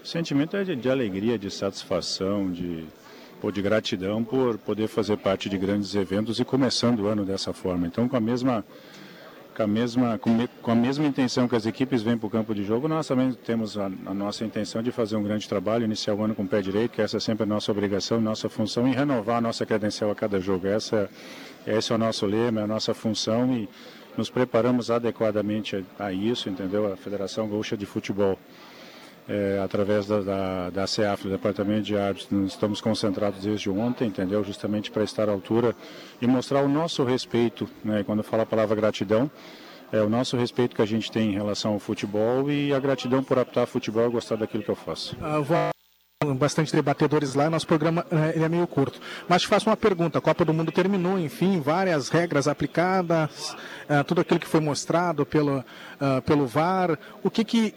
o 0.06 0.08
sentimento 0.08 0.56
é 0.56 0.64
de, 0.64 0.76
de 0.76 0.88
alegria, 0.88 1.36
de 1.36 1.50
satisfação, 1.50 2.52
de, 2.52 2.86
pô, 3.42 3.52
de 3.52 3.60
gratidão 3.60 4.24
por 4.24 4.56
poder 4.60 4.88
fazer 4.88 5.18
parte 5.18 5.50
de 5.50 5.58
grandes 5.58 5.96
eventos 5.96 6.40
e 6.40 6.46
começando 6.46 7.00
o 7.00 7.08
ano 7.08 7.26
dessa 7.26 7.52
forma. 7.52 7.88
Então, 7.88 8.08
com 8.08 8.16
a 8.16 8.20
mesma 8.20 8.64
com 9.56 9.64
a 9.64 9.68
mesma 9.68 10.20
com 10.20 10.72
a 10.72 10.76
mesma 10.76 11.06
intenção 11.06 11.48
que 11.48 11.56
as 11.56 11.66
equipes 11.66 12.02
vêm 12.02 12.18
para 12.18 12.28
o 12.28 12.30
campo 12.30 12.54
de 12.54 12.64
jogo, 12.64 12.88
nós 12.88 13.08
também 13.08 13.32
temos 13.32 13.78
a, 13.78 13.86
a, 13.86 14.14
nossa 14.14 14.44
intenção 14.44 14.84
de 14.84 14.92
fazer 14.92 15.16
um 15.16 15.24
grande 15.24 15.48
trabalho, 15.48 15.86
iniciar 15.86 16.14
o 16.14 16.24
ano 16.24 16.36
com 16.36 16.44
o 16.44 16.48
pé 16.48 16.62
direito, 16.62 16.92
que 16.92 17.02
essa 17.02 17.18
é 17.18 17.20
sempre 17.20 17.44
a 17.44 17.46
nossa 17.46 17.72
obrigação, 17.72 18.20
nossa 18.20 18.50
função 18.50 18.88
e 18.88 18.94
renovar 18.94 19.38
a 19.38 19.42
nossa 19.42 19.66
credencial 19.66 20.12
a 20.12 20.16
cada 20.16 20.40
jogo. 20.40 20.68
Essa 20.68 21.10
esse 21.66 21.92
é 21.92 21.96
o 21.96 21.98
nosso 21.98 22.26
lema, 22.26 22.62
é 22.62 22.64
a 22.66 22.68
nossa 22.68 22.94
função 22.94 23.52
e 23.56 23.70
nos 24.18 24.30
preparamos 24.30 24.92
adequadamente 24.92 25.84
a, 25.98 26.06
a 26.08 26.14
isso, 26.14 26.50
entendeu? 26.50 26.92
A 26.92 26.98
Federação 26.98 27.48
Gaúcha 27.48 27.78
de 27.78 27.86
Futebol 27.86 28.38
é, 29.28 29.60
através 29.64 30.06
da, 30.06 30.22
da, 30.22 30.70
da 30.70 30.88
CEAF, 30.88 31.24
do 31.24 31.30
Departamento 31.30 31.84
de 31.84 31.98
Árbitros, 31.98 32.30
estamos 32.48 32.80
concentrados 32.80 33.44
desde 33.44 33.70
ontem, 33.70 34.08
entendeu? 34.08 34.44
Justamente 34.44 34.92
para 34.92 35.04
estar 35.04 35.30
à 35.30 35.32
altura 35.32 35.76
e 36.22 36.28
mostrar 36.28 36.62
o 36.64 36.68
nosso 36.68 37.04
respeito, 37.04 37.68
né? 37.84 38.04
Quando 38.04 38.20
eu 38.20 38.24
falo 38.24 38.44
a 38.44 38.46
palavra 38.46 38.76
gratidão, 38.76 39.30
é 39.92 40.02
o 40.02 40.10
nosso 40.10 40.38
respeito 40.38 40.76
que 40.76 40.82
a 40.82 40.86
gente 40.86 41.12
tem 41.12 41.32
em 41.32 41.34
relação 41.34 41.74
ao 41.74 41.80
futebol 41.80 42.52
e 42.52 42.74
a 42.74 42.80
gratidão 42.80 43.24
por 43.24 43.40
apitar 43.40 43.66
futebol 43.66 44.08
e 44.08 44.12
gostar 44.12 44.36
daquilo 44.36 44.64
que 44.64 44.70
eu 44.70 44.76
faço. 44.76 45.16
Uh, 45.16 45.44
vou 45.44 45.58
bastante 46.34 46.74
debatedores 46.74 47.36
lá, 47.36 47.50
nosso 47.50 47.68
programa 47.68 48.06
uh, 48.12 48.36
ele 48.36 48.44
é 48.44 48.50
meio 48.50 48.66
curto. 48.66 49.00
Mas 49.28 49.44
te 49.44 49.48
faço 49.48 49.70
uma 49.70 49.78
pergunta, 49.78 50.18
a 50.18 50.22
Copa 50.22 50.44
do 50.44 50.54
Mundo 50.54 50.72
terminou, 50.72 51.20
enfim, 51.20 51.60
várias 51.60 52.10
regras 52.10 52.48
aplicadas, 52.48 53.56
uh, 53.90 54.04
tudo 54.06 54.22
aquilo 54.22 54.40
que 54.40 54.48
foi 54.48 54.60
mostrado 54.60 55.26
pelo, 55.26 55.60
uh, 55.60 56.22
pelo 56.26 56.48
VAR, 56.48 56.98
o 57.22 57.30
que 57.30 57.44
que 57.44 57.76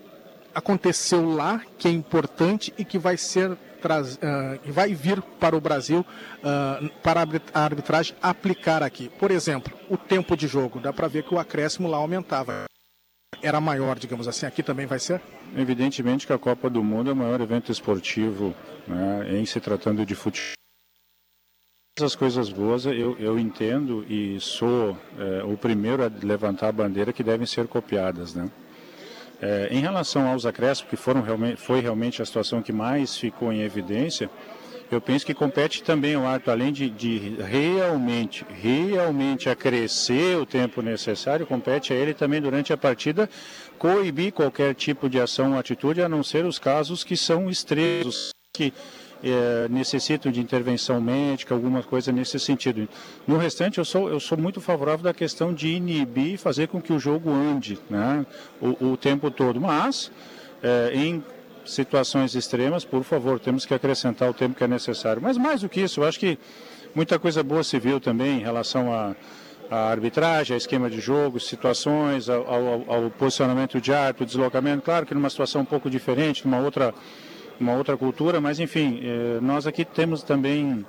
aconteceu 0.58 1.24
lá, 1.28 1.62
que 1.78 1.88
é 1.88 1.90
importante 1.90 2.74
e 2.76 2.84
que 2.84 2.98
vai 2.98 3.16
ser 3.16 3.56
traz, 3.80 4.16
uh, 4.16 4.72
vai 4.72 4.92
vir 4.92 5.22
para 5.22 5.56
o 5.56 5.60
Brasil 5.60 6.00
uh, 6.00 6.88
para 7.02 7.24
a 7.54 7.60
arbitragem 7.60 8.16
aplicar 8.20 8.82
aqui. 8.82 9.08
Por 9.08 9.30
exemplo, 9.30 9.72
o 9.88 9.96
tempo 9.96 10.36
de 10.36 10.46
jogo, 10.46 10.80
dá 10.80 10.92
para 10.92 11.08
ver 11.08 11.22
que 11.22 11.34
o 11.34 11.38
acréscimo 11.38 11.88
lá 11.88 11.96
aumentava. 11.96 12.64
Era 13.40 13.60
maior, 13.60 13.98
digamos 13.98 14.26
assim, 14.26 14.46
aqui 14.46 14.62
também 14.62 14.86
vai 14.86 14.98
ser? 14.98 15.22
Evidentemente 15.56 16.26
que 16.26 16.32
a 16.32 16.38
Copa 16.38 16.68
do 16.68 16.82
Mundo 16.82 17.10
é 17.10 17.12
o 17.12 17.16
maior 17.16 17.40
evento 17.40 17.70
esportivo 17.70 18.52
né, 18.86 19.38
em 19.38 19.46
se 19.46 19.60
tratando 19.60 20.04
de 20.04 20.14
futebol. 20.14 20.54
As 22.00 22.14
coisas 22.14 22.48
boas 22.48 22.86
eu, 22.86 23.16
eu 23.18 23.38
entendo 23.38 24.04
e 24.08 24.40
sou 24.40 24.96
é, 25.18 25.42
o 25.44 25.56
primeiro 25.56 26.04
a 26.04 26.10
levantar 26.22 26.68
a 26.68 26.72
bandeira 26.72 27.12
que 27.12 27.24
devem 27.24 27.46
ser 27.46 27.66
copiadas, 27.66 28.34
né? 28.34 28.48
É, 29.40 29.68
em 29.70 29.80
relação 29.80 30.26
aos 30.26 30.44
acréscimos, 30.44 30.90
que 30.90 30.96
foram 30.96 31.22
realmente, 31.22 31.56
foi 31.60 31.80
realmente 31.80 32.20
a 32.20 32.24
situação 32.24 32.60
que 32.60 32.72
mais 32.72 33.16
ficou 33.16 33.52
em 33.52 33.60
evidência, 33.60 34.28
eu 34.90 35.00
penso 35.02 35.26
que 35.26 35.34
compete 35.34 35.82
também 35.82 36.16
o 36.16 36.26
árbitro, 36.26 36.50
além 36.50 36.72
de, 36.72 36.88
de, 36.88 37.36
realmente, 37.42 38.44
realmente 38.48 39.50
acrescer 39.50 40.38
o 40.38 40.46
tempo 40.46 40.80
necessário, 40.80 41.46
compete 41.46 41.92
a 41.92 41.96
ele 41.96 42.14
também 42.14 42.40
durante 42.40 42.72
a 42.72 42.76
partida 42.76 43.28
coibir 43.78 44.32
qualquer 44.32 44.74
tipo 44.74 45.08
de 45.08 45.20
ação 45.20 45.52
ou 45.52 45.58
atitude, 45.58 46.00
a 46.00 46.08
não 46.08 46.22
ser 46.22 46.46
os 46.46 46.58
casos 46.58 47.04
que 47.04 47.16
são 47.16 47.50
extremos, 47.50 48.30
que 48.54 48.72
é, 49.22 49.68
necessitam 49.68 50.30
de 50.30 50.40
intervenção 50.40 51.00
médica, 51.00 51.54
alguma 51.54 51.82
coisa 51.82 52.12
nesse 52.12 52.38
sentido. 52.38 52.88
No 53.26 53.36
restante, 53.36 53.78
eu 53.78 53.84
sou, 53.84 54.08
eu 54.08 54.20
sou 54.20 54.38
muito 54.38 54.60
favorável 54.60 55.02
da 55.04 55.14
questão 55.14 55.52
de 55.52 55.68
inibir 55.68 56.34
e 56.34 56.36
fazer 56.36 56.68
com 56.68 56.80
que 56.80 56.92
o 56.92 56.98
jogo 56.98 57.30
ande 57.30 57.78
né, 57.88 58.24
o, 58.60 58.92
o 58.92 58.96
tempo 58.96 59.30
todo. 59.30 59.60
Mas, 59.60 60.10
é, 60.62 60.92
em 60.94 61.22
situações 61.64 62.34
extremas, 62.34 62.84
por 62.84 63.02
favor, 63.04 63.38
temos 63.38 63.66
que 63.66 63.74
acrescentar 63.74 64.30
o 64.30 64.34
tempo 64.34 64.56
que 64.56 64.64
é 64.64 64.68
necessário. 64.68 65.20
Mas 65.20 65.36
mais 65.36 65.60
do 65.60 65.68
que 65.68 65.80
isso, 65.80 66.00
eu 66.00 66.04
acho 66.04 66.18
que 66.18 66.38
muita 66.94 67.18
coisa 67.18 67.42
boa 67.42 67.62
se 67.62 67.78
viu 67.78 68.00
também 68.00 68.38
em 68.38 68.42
relação 68.42 68.92
a 68.92 69.14
a 69.70 69.90
arbitragem, 69.90 70.54
a 70.54 70.56
esquema 70.56 70.88
de 70.88 71.00
jogo, 71.00 71.38
situações, 71.38 72.28
ao, 72.28 72.46
ao, 72.46 72.84
ao 72.90 73.10
posicionamento 73.10 73.80
de 73.80 73.92
árbitro, 73.92 74.24
deslocamento. 74.24 74.82
Claro 74.82 75.04
que 75.04 75.14
numa 75.14 75.28
situação 75.28 75.62
um 75.62 75.64
pouco 75.64 75.90
diferente, 75.90 76.46
numa 76.46 76.58
outra 76.58 76.94
uma 77.60 77.74
outra 77.74 77.96
cultura, 77.96 78.40
mas 78.40 78.60
enfim, 78.60 79.00
eh, 79.02 79.38
nós 79.40 79.66
aqui 79.66 79.84
temos 79.84 80.22
também, 80.22 80.84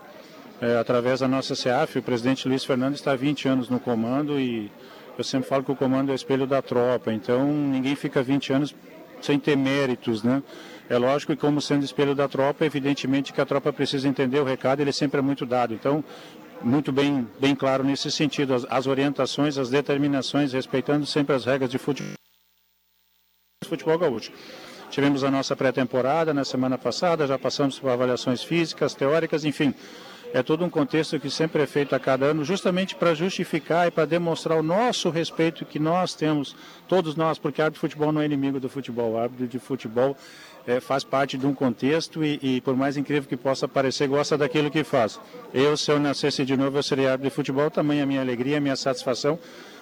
eh, 0.62 0.78
através 0.78 1.20
da 1.20 1.28
nossa 1.28 1.56
CEAF, 1.56 2.00
o 2.00 2.04
presidente 2.04 2.48
Luiz 2.48 2.64
Fernando 2.64 2.96
está 2.96 3.12
há 3.12 3.16
20 3.16 3.48
anos 3.48 3.70
no 3.70 3.80
comando 3.80 4.40
e 4.40 4.72
eu 5.18 5.24
sempre 5.24 5.50
falo 5.50 5.64
que 5.64 5.72
o 5.72 5.76
comando 5.76 6.10
é 6.10 6.14
o 6.14 6.16
espelho 6.16 6.46
da 6.46 6.62
tropa, 6.62 7.12
então 7.12 7.46
ninguém 7.52 7.96
fica 7.96 8.22
20 8.22 8.54
anos 8.54 8.76
sem 9.22 9.40
ter 9.40 9.58
méritos, 9.58 10.24
né? 10.24 10.42
É 10.90 10.98
lógico 10.98 11.36
que 11.36 11.40
como 11.40 11.62
sendo 11.62 11.84
espelho 11.84 12.16
da 12.16 12.28
tropa, 12.28 12.66
evidentemente 12.66 13.32
que 13.34 13.42
a 13.42 13.46
tropa 13.46 13.72
precisa 13.72 14.08
entender 14.08 14.40
o 14.40 14.44
recado, 14.44 14.80
ele 14.80 14.92
sempre 14.92 15.20
é 15.20 15.22
muito 15.22 15.46
dado. 15.46 15.74
Então, 15.74 16.04
muito 16.62 16.92
bem, 16.92 17.28
bem 17.40 17.56
claro 17.56 17.84
nesse 17.84 18.10
sentido, 18.12 18.54
as, 18.54 18.66
as 18.70 18.88
orientações, 18.88 19.58
as 19.58 19.70
determinações, 19.70 20.52
respeitando 20.52 21.06
sempre 21.06 21.36
as 21.36 21.46
regras 21.46 21.70
de 21.70 21.78
futebol, 21.78 22.16
futebol 23.66 23.98
gaúcho. 24.00 24.32
Tivemos 24.90 25.24
a 25.24 25.30
nossa 25.30 25.56
pré-temporada 25.56 26.34
na 26.34 26.44
semana 26.44 26.78
passada, 26.78 27.28
já 27.28 27.38
passamos 27.38 27.78
por 27.78 27.92
avaliações 27.92 28.44
físicas, 28.44 28.96
teóricas, 28.96 29.46
enfim. 29.46 29.74
É 30.34 30.44
todo 30.44 30.64
um 30.64 30.70
contexto 30.70 31.20
que 31.20 31.30
sempre 31.30 31.64
é 31.64 31.66
feito 31.66 31.96
a 31.96 32.00
cada 32.00 32.28
ano, 32.28 32.44
justamente 32.44 32.96
para 32.96 33.16
justificar 33.16 33.88
e 33.88 33.92
para 33.92 34.06
demonstrar 34.06 34.60
o 34.60 34.64
nosso 34.64 35.10
respeito 35.10 35.66
que 35.66 35.80
nós 35.80 36.14
temos, 36.14 36.56
todos 36.88 37.16
nós, 37.16 37.40
porque 37.40 37.62
árbitro 37.62 37.80
de 37.80 37.82
futebol 37.82 38.12
não 38.12 38.22
é 38.22 38.26
inimigo 38.26 38.60
do 38.60 38.70
futebol. 38.70 39.14
O 39.14 39.18
árbitro 39.18 39.48
de 39.48 39.58
futebol 39.58 40.16
é, 40.68 40.80
faz 40.80 41.04
parte 41.04 41.38
de 41.38 41.48
um 41.48 41.54
contexto 41.54 42.24
e, 42.24 42.40
e, 42.42 42.62
por 42.62 42.76
mais 42.76 42.96
incrível 42.96 43.28
que 43.28 43.38
possa 43.38 43.68
parecer, 43.68 44.08
gosta 44.08 44.38
daquilo 44.38 44.70
que 44.70 44.84
faz. 44.84 45.20
Eu, 45.52 45.76
se 45.76 45.92
eu 45.92 46.00
nascesse 46.00 46.46
de 46.46 46.56
novo, 46.56 46.78
eu 46.78 46.84
seria 46.84 47.12
árbitro 47.12 47.30
de 47.30 47.36
futebol, 47.36 47.72
tamanha 47.72 48.04
a 48.04 48.06
minha 48.06 48.22
alegria, 48.22 48.58
a 48.58 48.62
minha 48.62 48.76
satisfação 48.76 49.40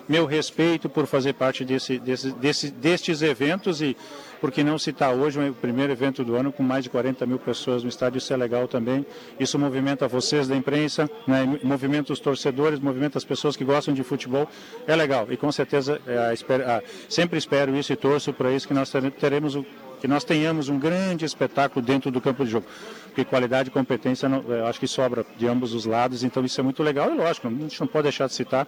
meu 0.08 0.26
respeito 0.26 0.88
por 0.88 1.06
fazer 1.06 1.34
parte 1.34 1.66
desse, 1.66 2.00
desse, 2.00 2.32
desse, 2.32 2.72
destes 2.72 3.22
eventos 3.22 3.82
e 3.82 3.96
porque 4.40 4.64
não 4.64 4.78
citar 4.78 5.14
hoje 5.14 5.40
o 5.40 5.54
primeiro 5.54 5.92
evento 5.92 6.24
do 6.24 6.36
ano 6.36 6.52
com 6.52 6.62
mais 6.62 6.84
de 6.84 6.90
40 6.90 7.26
mil 7.26 7.40
pessoas 7.40 7.84
no 7.84 7.90
estádio, 7.90 8.20
isso 8.20 8.32
é 8.32 8.38
legal 8.38 8.68
também. 8.68 9.06
Isso 9.40 9.58
movimenta 9.58 10.08
vocês 10.08 10.48
da 10.48 10.56
imprensa, 10.56 11.10
né? 11.26 11.60
movimenta 11.64 12.14
os 12.14 12.20
torcedores, 12.20 12.80
movimenta 12.80 13.18
as 13.18 13.26
pessoas 13.26 13.56
que 13.56 13.64
gostam 13.64 13.94
de 13.94 14.04
futebol, 14.04 14.48
é 14.86 14.96
legal. 14.96 15.28
E 15.32 15.38
com 15.38 15.52
certeza 15.52 16.00
é, 16.06 16.18
a, 16.18 16.84
sempre 17.10 17.38
espero 17.40 17.76
isso 17.76 17.92
e 17.92 17.96
torço 17.96 18.32
para 18.32 18.52
isso 18.52 18.68
que 18.68 18.74
nós 18.74 18.92
teremos 19.20 19.56
o 19.56 19.66
que 20.00 20.08
nós 20.08 20.24
tenhamos 20.24 20.70
um 20.70 20.78
grande 20.78 21.26
espetáculo 21.26 21.86
dentro 21.86 22.12
do 22.12 22.22
campo 22.22 22.46
de 22.46 22.52
jogo. 22.52 22.66
Porque 23.06 23.26
qualidade 23.26 23.70
e 23.70 23.72
competência, 23.72 24.28
eu 24.28 24.68
acho 24.68 24.80
que 24.80 24.88
sobra 24.88 25.26
de 25.38 25.48
ambos 25.48 25.74
os 25.74 25.86
lados, 25.86 26.24
então 26.24 26.46
isso 26.46 26.60
é 26.60 26.64
muito 26.64 26.84
legal. 26.84 27.12
E 27.12 27.18
lógico, 27.18 27.48
a 27.48 27.52
gente 27.52 27.80
não 27.80 27.88
pode 27.88 28.04
deixar 28.04 28.28
de 28.28 28.34
citar 28.34 28.68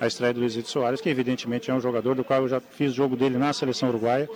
a 0.00 0.06
estreia 0.06 0.32
do 0.32 0.40
Luizito 0.40 0.68
Soares, 0.68 1.00
que 1.00 1.08
evidentemente 1.08 1.70
é 1.70 1.74
um 1.74 1.80
jogador 1.80 2.14
do 2.14 2.22
qual 2.22 2.42
eu 2.42 2.48
já 2.48 2.60
fiz 2.60 2.94
jogo 2.94 3.16
dele 3.16 3.38
na 3.38 3.52
seleção 3.52 3.88
uruguaia. 3.88 4.28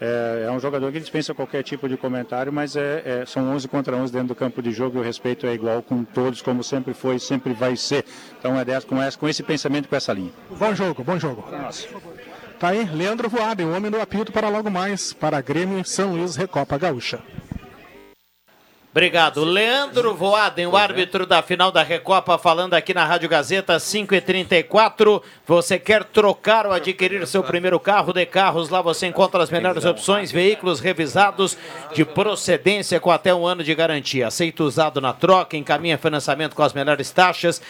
É, 0.00 0.46
é, 0.48 0.50
um 0.50 0.58
jogador 0.58 0.90
que 0.92 0.98
dispensa 0.98 1.34
qualquer 1.34 1.62
tipo 1.62 1.88
de 1.88 1.96
comentário, 1.96 2.52
mas 2.52 2.76
é, 2.76 3.22
é, 3.22 3.26
são 3.26 3.48
11 3.54 3.68
contra 3.68 3.96
11 3.96 4.12
dentro 4.12 4.28
do 4.28 4.34
campo 4.34 4.60
de 4.60 4.70
jogo 4.72 4.98
e 4.98 5.00
o 5.00 5.04
respeito 5.04 5.46
é 5.46 5.54
igual 5.54 5.82
com 5.82 6.04
todos, 6.04 6.42
como 6.42 6.64
sempre 6.64 6.92
foi 6.94 7.16
e 7.16 7.20
sempre 7.20 7.52
vai 7.52 7.76
ser. 7.76 8.04
Então 8.38 8.58
é 8.58 8.64
dessa, 8.64 8.86
com, 8.86 9.00
essa, 9.00 9.18
com 9.18 9.28
esse 9.28 9.42
pensamento, 9.42 9.88
com 9.88 9.96
essa 9.96 10.12
linha. 10.12 10.32
Bom 10.50 10.74
jogo, 10.74 11.04
bom 11.04 11.18
jogo. 11.18 11.44
Nossa. 11.50 11.86
Tá 12.58 12.68
aí, 12.68 12.84
Leandro 12.84 13.28
Voaden, 13.28 13.66
o 13.66 13.76
homem 13.76 13.90
do 13.90 14.00
apito 14.00 14.32
para 14.32 14.48
logo 14.48 14.70
mais, 14.70 15.12
para 15.12 15.40
Grêmio 15.40 15.84
São 15.84 16.12
Luís 16.12 16.36
Recopa 16.36 16.78
Gaúcha. 16.78 17.20
Obrigado. 18.94 19.42
Leandro 19.42 20.14
Voaden, 20.14 20.68
o 20.68 20.76
árbitro 20.76 21.26
da 21.26 21.42
final 21.42 21.72
da 21.72 21.82
Recopa, 21.82 22.38
falando 22.38 22.74
aqui 22.74 22.94
na 22.94 23.04
Rádio 23.04 23.28
Gazeta 23.28 23.76
5h34. 23.76 25.20
Você 25.44 25.80
quer 25.80 26.04
trocar 26.04 26.64
ou 26.64 26.72
adquirir 26.72 27.26
seu 27.26 27.42
primeiro 27.42 27.80
carro 27.80 28.12
de 28.12 28.24
carros? 28.24 28.68
Lá 28.68 28.80
você 28.80 29.08
encontra 29.08 29.42
as 29.42 29.50
melhores 29.50 29.84
opções, 29.84 30.30
veículos 30.30 30.78
revisados 30.78 31.58
de 31.92 32.04
procedência 32.04 33.00
com 33.00 33.10
até 33.10 33.34
um 33.34 33.44
ano 33.44 33.64
de 33.64 33.74
garantia. 33.74 34.28
Aceito 34.28 34.62
usado 34.62 35.00
na 35.00 35.12
troca, 35.12 35.56
encaminha 35.56 35.98
financiamento 35.98 36.54
com 36.54 36.62
as 36.62 36.72
melhores 36.72 37.10
taxas. 37.10 37.60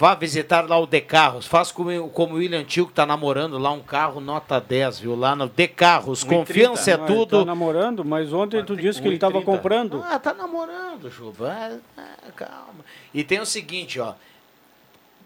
Vá 0.00 0.14
visitar 0.14 0.66
lá 0.66 0.78
o 0.78 0.86
De 0.86 0.98
Carros. 1.02 1.46
Faz 1.46 1.70
como, 1.70 2.08
como 2.08 2.32
o 2.32 2.38
William 2.38 2.64
Tio, 2.64 2.86
que 2.86 2.92
está 2.92 3.04
namorando 3.04 3.58
lá 3.58 3.70
um 3.70 3.82
carro 3.82 4.18
nota 4.18 4.58
10, 4.58 5.00
viu? 5.00 5.14
Lá 5.14 5.36
no 5.36 5.46
De 5.46 5.68
Carros. 5.68 6.24
Confiança 6.24 6.92
é 6.92 6.96
tudo. 6.96 7.40
Está 7.40 7.44
namorando, 7.44 8.02
mas 8.02 8.32
ontem 8.32 8.64
tu 8.64 8.74
disse 8.74 9.02
que 9.02 9.06
ele 9.08 9.16
estava 9.16 9.42
comprando. 9.42 10.02
Ah, 10.08 10.18
tá 10.18 10.32
namorando, 10.32 11.10
Juba. 11.10 11.78
Ah, 11.98 12.32
calma. 12.34 12.82
E 13.12 13.22
tem 13.22 13.40
o 13.40 13.44
seguinte, 13.44 14.00
ó. 14.00 14.14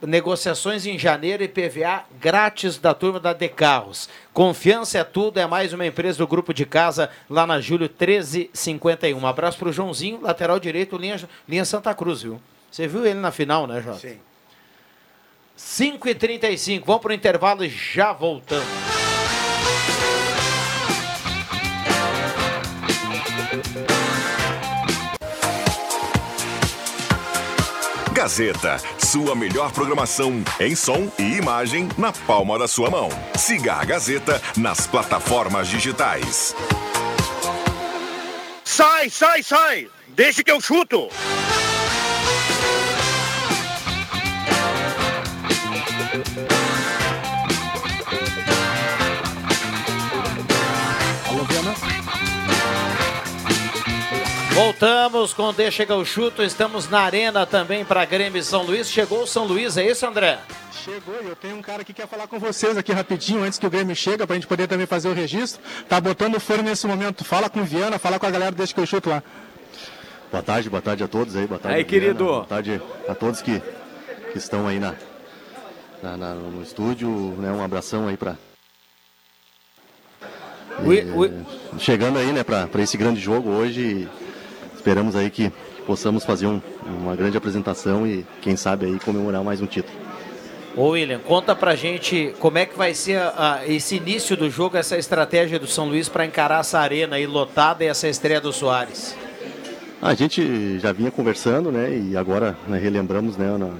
Negociações 0.03 0.87
em 0.87 0.99
janeiro 0.99 1.45
e 1.45 1.47
PVA 1.47 2.03
grátis 2.19 2.77
da 2.77 2.93
turma 2.93 3.21
da 3.21 3.33
De 3.33 3.49
Carros. 3.49 4.09
Confiança 4.33 4.99
é 4.99 5.05
tudo, 5.05 5.39
é 5.39 5.47
mais 5.47 5.73
uma 5.73 5.87
empresa 5.87 6.19
do 6.19 6.27
grupo 6.27 6.53
de 6.53 6.67
casa 6.67 7.09
lá 7.31 7.47
na 7.47 7.61
Júlio 7.61 7.89
1351. 7.89 9.17
Um 9.17 9.25
abraço 9.25 9.57
pro 9.57 9.73
Joãozinho, 9.73 10.21
lateral 10.21 10.59
direito, 10.59 10.99
linha, 10.99 11.29
linha 11.49 11.65
Santa 11.65 11.95
Cruz, 11.95 12.23
viu? 12.23 12.43
Você 12.73 12.89
viu 12.89 13.07
ele 13.07 13.21
na 13.21 13.31
final, 13.31 13.69
né, 13.69 13.81
Jota? 13.81 14.01
Sim. 14.01 14.19
5h35, 15.59 16.83
vamos 16.85 17.03
para 17.03 17.11
o 17.11 17.15
intervalo 17.15 17.65
e 17.65 17.69
já 17.69 18.13
voltamos. 18.13 18.67
Gazeta, 28.13 28.79
sua 28.99 29.35
melhor 29.35 29.71
programação 29.73 30.43
em 30.59 30.75
som 30.75 31.11
e 31.19 31.35
imagem 31.35 31.89
na 31.99 32.13
palma 32.13 32.59
da 32.59 32.67
sua 32.67 32.89
mão. 32.89 33.09
Siga 33.37 33.75
a 33.75 33.85
Gazeta 33.85 34.41
nas 34.57 34.87
plataformas 34.87 35.69
digitais. 35.69 36.55
Sai, 38.65 39.11
sai, 39.11 39.43
sai! 39.43 39.89
Deixa 40.09 40.43
que 40.43 40.51
eu 40.51 40.61
chuto! 40.61 41.09
Voltamos 54.55 55.35
com 55.35 55.53
Deixa 55.53 55.79
Chega 55.79 55.97
o 55.97 56.05
Chuto. 56.05 56.41
Estamos 56.41 56.89
na 56.89 57.01
arena 57.01 57.45
também 57.45 57.85
para 57.85 58.05
Grêmio 58.05 58.41
São 58.41 58.63
Luís. 58.63 58.89
Chegou 58.89 59.25
o 59.25 59.27
São 59.27 59.45
Luís, 59.45 59.77
é 59.77 59.85
isso, 59.85 60.07
André? 60.07 60.39
Chegou, 60.85 61.17
eu 61.17 61.35
tenho 61.35 61.57
um 61.57 61.63
cara 61.63 61.83
que 61.83 61.93
quer 61.93 62.07
falar 62.07 62.29
com 62.29 62.39
vocês 62.39 62.77
aqui 62.77 62.93
rapidinho, 62.93 63.43
antes 63.43 63.59
que 63.59 63.67
o 63.67 63.71
Grêmio 63.71 63.97
chega, 63.97 64.25
para 64.25 64.35
a 64.35 64.39
gente 64.39 64.47
poder 64.47 64.69
também 64.69 64.87
fazer 64.87 65.09
o 65.09 65.13
registro. 65.13 65.61
Tá 65.89 66.01
botando 66.01 66.39
fone 66.39 66.63
nesse 66.63 66.87
momento. 66.87 67.25
Fala 67.25 67.51
com 67.51 67.63
o 67.63 67.65
Viana, 67.65 67.99
fala 67.99 68.17
com 68.21 68.27
a 68.27 68.31
galera, 68.31 68.53
deixa 68.53 68.73
que 68.73 68.79
eu 68.79 68.87
chuto 68.87 69.11
lá. 69.11 69.25
Boa 70.31 70.43
tarde, 70.43 70.71
boa 70.71 70.83
tarde 70.83 71.03
a 71.03 71.09
todos 71.09 71.35
aí. 71.35 71.49
Boa 71.49 71.59
tarde, 71.59 71.79
aí, 71.79 71.85
querido. 71.85 72.25
Boa 72.25 72.45
tarde 72.45 72.81
a 73.09 73.15
todos 73.15 73.43
que, 73.43 73.61
que 74.31 74.39
estão 74.39 74.69
aí 74.69 74.79
na, 74.79 74.95
na, 76.01 76.17
na 76.17 76.35
no 76.35 76.63
estúdio. 76.63 77.09
Né, 77.39 77.51
um 77.51 77.65
abração 77.65 78.07
aí 78.07 78.17
para 78.17 78.37
Chegando 81.79 82.21
aí, 82.21 82.33
né, 82.33 82.45
para 82.45 82.83
esse 82.83 82.97
grande 82.97 83.21
jogo 83.21 83.51
hoje 83.51 84.09
esperamos 84.85 85.17
aí 85.17 85.31
que 85.31 85.51
possamos 85.87 86.27
fazer 86.27 86.47
um, 86.47 86.61
uma 86.87 87.17
grande 87.17 87.39
apresentação 87.39 88.07
e 88.07 88.23
quem 88.43 88.55
sabe 88.55 88.85
aí 88.85 89.01
comemorar 89.01 89.43
mais 89.43 89.63
um 89.63 89.67
título. 89.67 89.97
Ô 90.77 90.89
William, 90.89 91.21
conta 91.21 91.57
pra 91.57 91.75
gente 91.75 92.35
como 92.39 92.59
é 92.59 92.67
que 92.67 92.77
vai 92.77 92.93
ser 92.93 93.19
a, 93.19 93.61
a, 93.61 93.67
esse 93.67 93.97
início 93.97 94.37
do 94.37 94.51
jogo, 94.51 94.77
essa 94.77 94.99
estratégia 94.99 95.59
do 95.59 95.67
São 95.67 95.89
Luís 95.89 96.11
para 96.11 96.27
encarar 96.27 96.61
essa 96.61 96.79
arena 96.79 97.17
aí 97.17 97.27
lotada 97.27 97.83
e 97.83 97.87
essa 97.87 98.09
estreia 98.09 98.43
do 98.43 98.53
Soares. 98.53 99.17
A 100.03 100.13
gente 100.13 100.79
já 100.79 100.93
vinha 100.93 101.11
conversando, 101.11 101.73
né, 101.73 101.97
e 101.97 102.15
agora 102.15 102.55
né, 102.69 102.79
relembramos, 102.79 103.39
né, 103.39 103.57
na, 103.57 103.71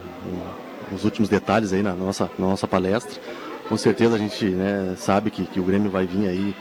nos 0.91 1.05
últimos 1.05 1.29
detalhes 1.29 1.75
aí 1.75 1.83
na 1.83 1.93
nossa, 1.93 2.31
na 2.39 2.47
nossa 2.47 2.67
palestra. 2.67 3.21
Com 3.69 3.77
certeza 3.77 4.15
a 4.15 4.19
gente 4.19 4.47
né, 4.47 4.95
sabe 4.97 5.31
que, 5.31 5.45
que 5.45 5.61
o 5.61 5.65
Grêmio 5.65 5.91
vai 5.91 6.07
vir 6.07 6.29
aí 6.29 6.55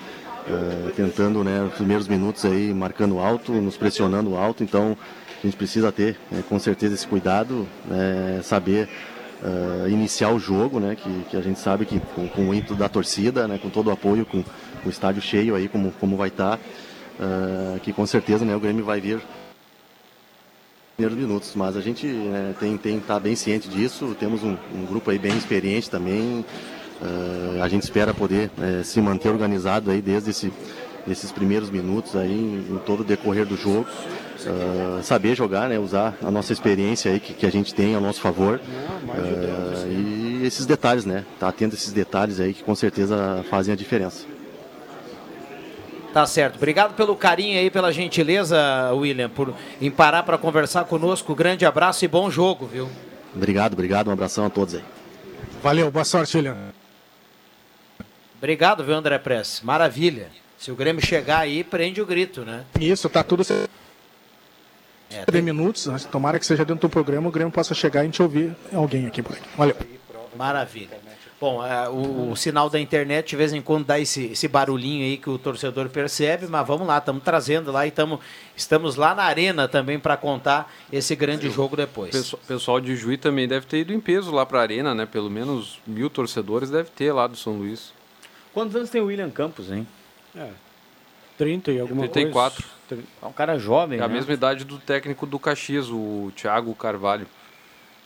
uh, 0.47 0.91
tentando, 0.91 1.43
né, 1.43 1.63
os 1.63 1.73
primeiros 1.73 2.08
minutos 2.08 2.45
aí 2.45 2.73
marcando 2.73 3.19
alto, 3.19 3.51
nos 3.53 3.77
pressionando 3.77 4.36
alto, 4.36 4.63
então 4.63 4.97
a 5.43 5.45
gente 5.45 5.58
precisa 5.58 5.91
ter 5.91 6.17
né, 6.32 6.43
com 6.47 6.58
certeza 6.60 6.95
esse 6.95 7.08
cuidado, 7.08 7.67
né, 7.86 8.41
saber 8.43 8.88
uh, 9.41 9.89
iniciar 9.89 10.29
o 10.32 10.39
jogo, 10.39 10.79
né, 10.79 10.95
que, 10.95 11.25
que, 11.29 11.38
a 11.38 11.41
gente 11.41 11.60
sabe 11.60 11.86
que 11.86 11.99
com, 12.15 12.27
com, 12.27 12.49
o 12.49 12.53
ímpeto 12.53 12.75
da 12.75 12.88
torcida, 12.88 13.47
né, 13.47 13.60
com 13.62 13.69
todo 13.69 13.88
o 13.88 13.91
apoio, 13.91 14.25
com, 14.25 14.43
com 14.43 14.88
o 14.88 14.89
estádio 14.89 15.21
cheio 15.21 15.56
aí, 15.56 15.67
como, 15.67 15.91
como 15.99 16.15
vai 16.15 16.29
estar, 16.29 16.58
tá, 16.58 16.63
uh, 17.19 17.79
que 17.79 17.91
com 17.91 18.06
certeza 18.06 18.45
né, 18.45 18.56
o 18.56 18.60
Grêmio 18.60 18.86
vai 18.86 19.01
vir 19.01 19.21
primeiros 20.95 21.17
minutos, 21.17 21.53
mas 21.56 21.75
a 21.75 21.82
gente 21.82 22.06
né, 22.06 22.53
tem 22.60 22.77
tem 22.77 22.99
tá 22.99 23.19
bem 23.19 23.36
ciente 23.36 23.67
disso, 23.67 24.15
temos 24.19 24.43
um, 24.43 24.56
um 24.73 24.86
grupo 24.86 25.10
aí 25.10 25.17
bem 25.17 25.36
experiente 25.36 25.89
também, 25.89 26.45
a 27.61 27.67
gente 27.67 27.83
espera 27.83 28.13
poder 28.13 28.49
uh, 28.57 28.83
se 28.83 28.99
manter 29.01 29.29
organizado 29.29 29.89
aí 29.89 30.01
desde 30.01 30.31
esse, 30.31 30.53
esses 31.07 31.31
primeiros 31.31 31.69
minutos 31.69 32.15
aí 32.15 32.31
em, 32.31 32.75
em 32.75 32.79
todo 32.85 33.01
o 33.01 33.03
decorrer 33.03 33.45
do 33.45 33.55
jogo. 33.55 33.87
Uh, 34.45 35.01
saber 35.01 35.35
jogar, 35.35 35.69
né, 35.69 35.79
usar 35.79 36.17
a 36.21 36.29
nossa 36.29 36.51
experiência 36.51 37.11
aí 37.11 37.19
que, 37.19 37.33
que 37.33 37.45
a 37.45 37.51
gente 37.51 37.73
tem 37.73 37.95
ao 37.95 38.01
nosso 38.01 38.19
favor. 38.19 38.59
e 39.87 40.45
esses 40.45 40.65
detalhes, 40.65 41.05
né? 41.05 41.23
Tá 41.39 41.47
atento 41.47 41.75
a 41.75 41.77
esses 41.77 41.93
detalhes 41.93 42.41
aí 42.41 42.53
que 42.53 42.61
com 42.61 42.75
certeza 42.75 43.45
fazem 43.49 43.73
a 43.73 43.77
diferença. 43.77 44.25
Tá 46.13 46.27
certo. 46.27 46.57
Obrigado 46.57 46.93
pelo 46.93 47.15
carinho 47.15 47.57
aí, 47.57 47.71
pela 47.71 47.91
gentileza, 47.91 48.91
William, 48.93 49.29
por 49.29 49.53
em 49.81 49.89
parar 49.89 50.21
para 50.23 50.37
conversar 50.37 50.83
conosco. 50.83 51.33
Grande 51.33 51.65
abraço 51.65 52.05
e 52.05 52.07
bom 52.07 52.29
jogo, 52.29 52.67
viu? 52.67 52.87
Obrigado, 53.35 53.73
obrigado. 53.73 54.09
Um 54.09 54.11
abração 54.13 54.45
a 54.45 54.49
todos 54.49 54.75
aí. 54.75 54.83
Valeu, 55.63 55.89
boa 55.89 56.05
sorte, 56.05 56.37
William. 56.37 56.83
Obrigado, 58.43 58.84
viu, 58.84 58.93
André 58.93 59.17
Press? 59.19 59.62
Maravilha. 59.63 60.27
Se 60.58 60.69
o 60.69 60.75
Grêmio 60.75 61.01
chegar 61.01 61.39
aí, 61.39 61.63
prende 61.63 62.01
o 62.01 62.06
grito, 62.06 62.41
né? 62.41 62.65
Isso, 62.77 63.08
tá 63.08 63.23
tudo. 63.23 63.41
É, 65.10 65.23
tem... 65.23 65.41
minutos, 65.41 65.88
tomara 66.12 66.38
que 66.38 66.45
seja 66.45 66.65
dentro 66.65 66.89
do 66.89 66.91
programa, 66.91 67.29
o 67.29 67.32
Grêmio 67.32 67.53
possa 67.53 67.73
chegar 67.73 68.01
e 68.01 68.03
a 68.03 68.03
gente 68.03 68.21
ouvir 68.21 68.53
alguém 68.73 69.08
aqui 69.08 69.21
por 69.23 69.38
aqui. 69.38 69.47
Valeu. 69.58 69.77
Maravilha. 70.36 70.97
Bom, 71.39 71.65
é, 71.65 71.88
o, 71.88 72.32
o, 72.32 72.36
sinal 72.36 72.69
da 72.69 72.77
internet 72.77 73.29
de 73.29 73.36
vez 73.38 73.53
em 73.53 73.62
quando 73.62 73.86
dá 73.86 73.97
esse, 73.97 74.25
esse 74.25 74.49
barulhinho 74.49 75.06
aí 75.06 75.15
que 75.15 75.29
o 75.29 75.38
torcedor 75.38 75.88
percebe, 75.88 76.45
mas 76.47 76.67
vamos 76.67 76.86
lá, 76.86 76.97
estamos 76.97 77.23
trazendo 77.23 77.71
lá 77.71 77.88
e 77.88 77.91
tamo, 77.91 78.19
estamos 78.58 78.97
lá 78.97 79.15
na 79.15 79.23
arena 79.23 79.69
também 79.69 79.97
para 79.97 80.17
contar 80.17 80.69
esse 80.91 81.15
grande 81.15 81.47
Sim. 81.47 81.53
jogo 81.53 81.77
depois. 81.77 82.34
O 82.34 82.38
pessoal 82.39 82.82
de 82.82 82.93
Juí 82.93 83.17
também 83.17 83.47
deve 83.47 83.65
ter 83.67 83.77
ido 83.77 83.93
em 83.93 84.01
peso 84.01 84.32
lá 84.32 84.45
para 84.45 84.60
a 84.60 84.63
arena, 84.63 84.93
né? 84.93 85.06
Pelo 85.06 85.29
menos 85.29 85.79
mil 85.88 86.10
torcedores 86.10 86.69
deve 86.69 86.89
ter 86.89 87.13
lá 87.13 87.25
do 87.25 87.38
São 87.38 87.53
Luís. 87.53 87.93
Quantos 88.53 88.75
anos 88.75 88.89
tem 88.89 89.01
o 89.01 89.05
William 89.05 89.29
Campos, 89.29 89.71
hein? 89.71 89.87
É. 90.35 90.49
30 91.37 91.71
e 91.71 91.79
alguma 91.79 92.07
34. 92.07 92.63
coisa. 92.87 93.03
É 93.21 93.25
um 93.25 93.31
cara 93.31 93.57
jovem, 93.57 93.99
É 93.99 94.03
a 94.03 94.07
né? 94.07 94.13
mesma 94.13 94.33
idade 94.33 94.63
do 94.63 94.77
técnico 94.77 95.25
do 95.25 95.39
Caxias, 95.39 95.89
o 95.89 96.31
Thiago 96.35 96.73
Carvalho. 96.75 97.25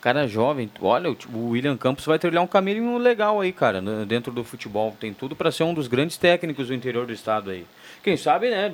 Cara 0.00 0.28
jovem, 0.28 0.70
olha, 0.80 1.10
o 1.10 1.48
William 1.50 1.76
Campos 1.76 2.06
vai 2.06 2.18
trilhar 2.18 2.42
um 2.42 2.46
caminho 2.46 2.96
legal 2.98 3.40
aí, 3.40 3.52
cara, 3.52 3.82
dentro 4.06 4.32
do 4.32 4.44
futebol. 4.44 4.96
Tem 4.98 5.12
tudo 5.12 5.34
para 5.34 5.50
ser 5.50 5.64
um 5.64 5.74
dos 5.74 5.88
grandes 5.88 6.16
técnicos 6.16 6.68
do 6.68 6.74
interior 6.74 7.04
do 7.04 7.12
estado 7.12 7.50
aí. 7.50 7.66
Quem 8.02 8.16
sabe, 8.16 8.48
né? 8.48 8.72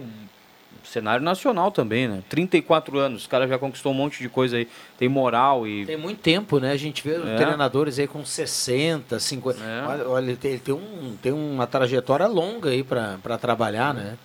Cenário 0.83 1.25
nacional 1.25 1.71
também, 1.71 2.09
né? 2.09 2.23
34 2.29 2.99
anos, 2.99 3.25
o 3.25 3.29
cara 3.29 3.47
já 3.47 3.59
conquistou 3.59 3.93
um 3.93 3.95
monte 3.95 4.21
de 4.21 4.29
coisa 4.29 4.57
aí. 4.57 4.69
Tem 4.99 5.09
moral 5.09 5.67
e. 5.67 5.87
Tem 5.87 5.97
muito 5.97 6.21
tempo, 6.21 6.59
né? 6.59 6.73
A 6.73 6.77
gente 6.77 7.03
vê 7.03 7.15
é. 7.15 7.37
treinadores 7.37 7.99
aí 7.99 8.07
com 8.07 8.25
60, 8.25 9.19
50. 9.19 9.63
É. 9.63 9.83
Olha, 9.87 10.09
olha 10.09 10.25
ele, 10.25 10.37
tem, 10.37 10.51
ele 10.53 10.61
tem, 10.61 10.75
um, 10.75 11.17
tem 11.21 11.33
uma 11.33 11.67
trajetória 11.67 12.27
longa 12.27 12.71
aí 12.71 12.83
para 12.83 13.39
trabalhar, 13.39 13.95
né? 13.95 14.17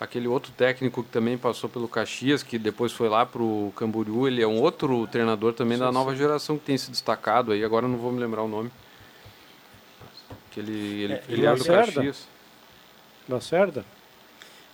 Aquele 0.00 0.28
outro 0.28 0.52
técnico 0.52 1.02
que 1.02 1.10
também 1.10 1.36
passou 1.36 1.68
pelo 1.68 1.88
Caxias, 1.88 2.42
que 2.42 2.56
depois 2.56 2.92
foi 2.92 3.08
lá 3.08 3.26
para 3.26 3.42
o 3.42 3.72
Camboriú, 3.74 4.28
ele 4.28 4.40
é 4.40 4.46
um 4.46 4.60
outro 4.60 5.08
treinador 5.08 5.52
também 5.52 5.76
sim, 5.76 5.82
da 5.82 5.90
nova 5.90 6.12
sim. 6.12 6.18
geração 6.18 6.56
que 6.56 6.64
tem 6.64 6.78
se 6.78 6.88
destacado 6.88 7.50
aí, 7.50 7.64
agora 7.64 7.88
não 7.88 7.98
vou 7.98 8.12
me 8.12 8.20
lembrar 8.20 8.42
o 8.42 8.48
nome. 8.48 8.70
Que 10.52 10.60
ele, 10.60 11.02
ele, 11.02 11.12
é, 11.14 11.22
ele 11.28 11.46
é 11.46 11.54
do 11.54 11.64
Caxias. 11.64 12.28
Lacerda? 13.28 13.84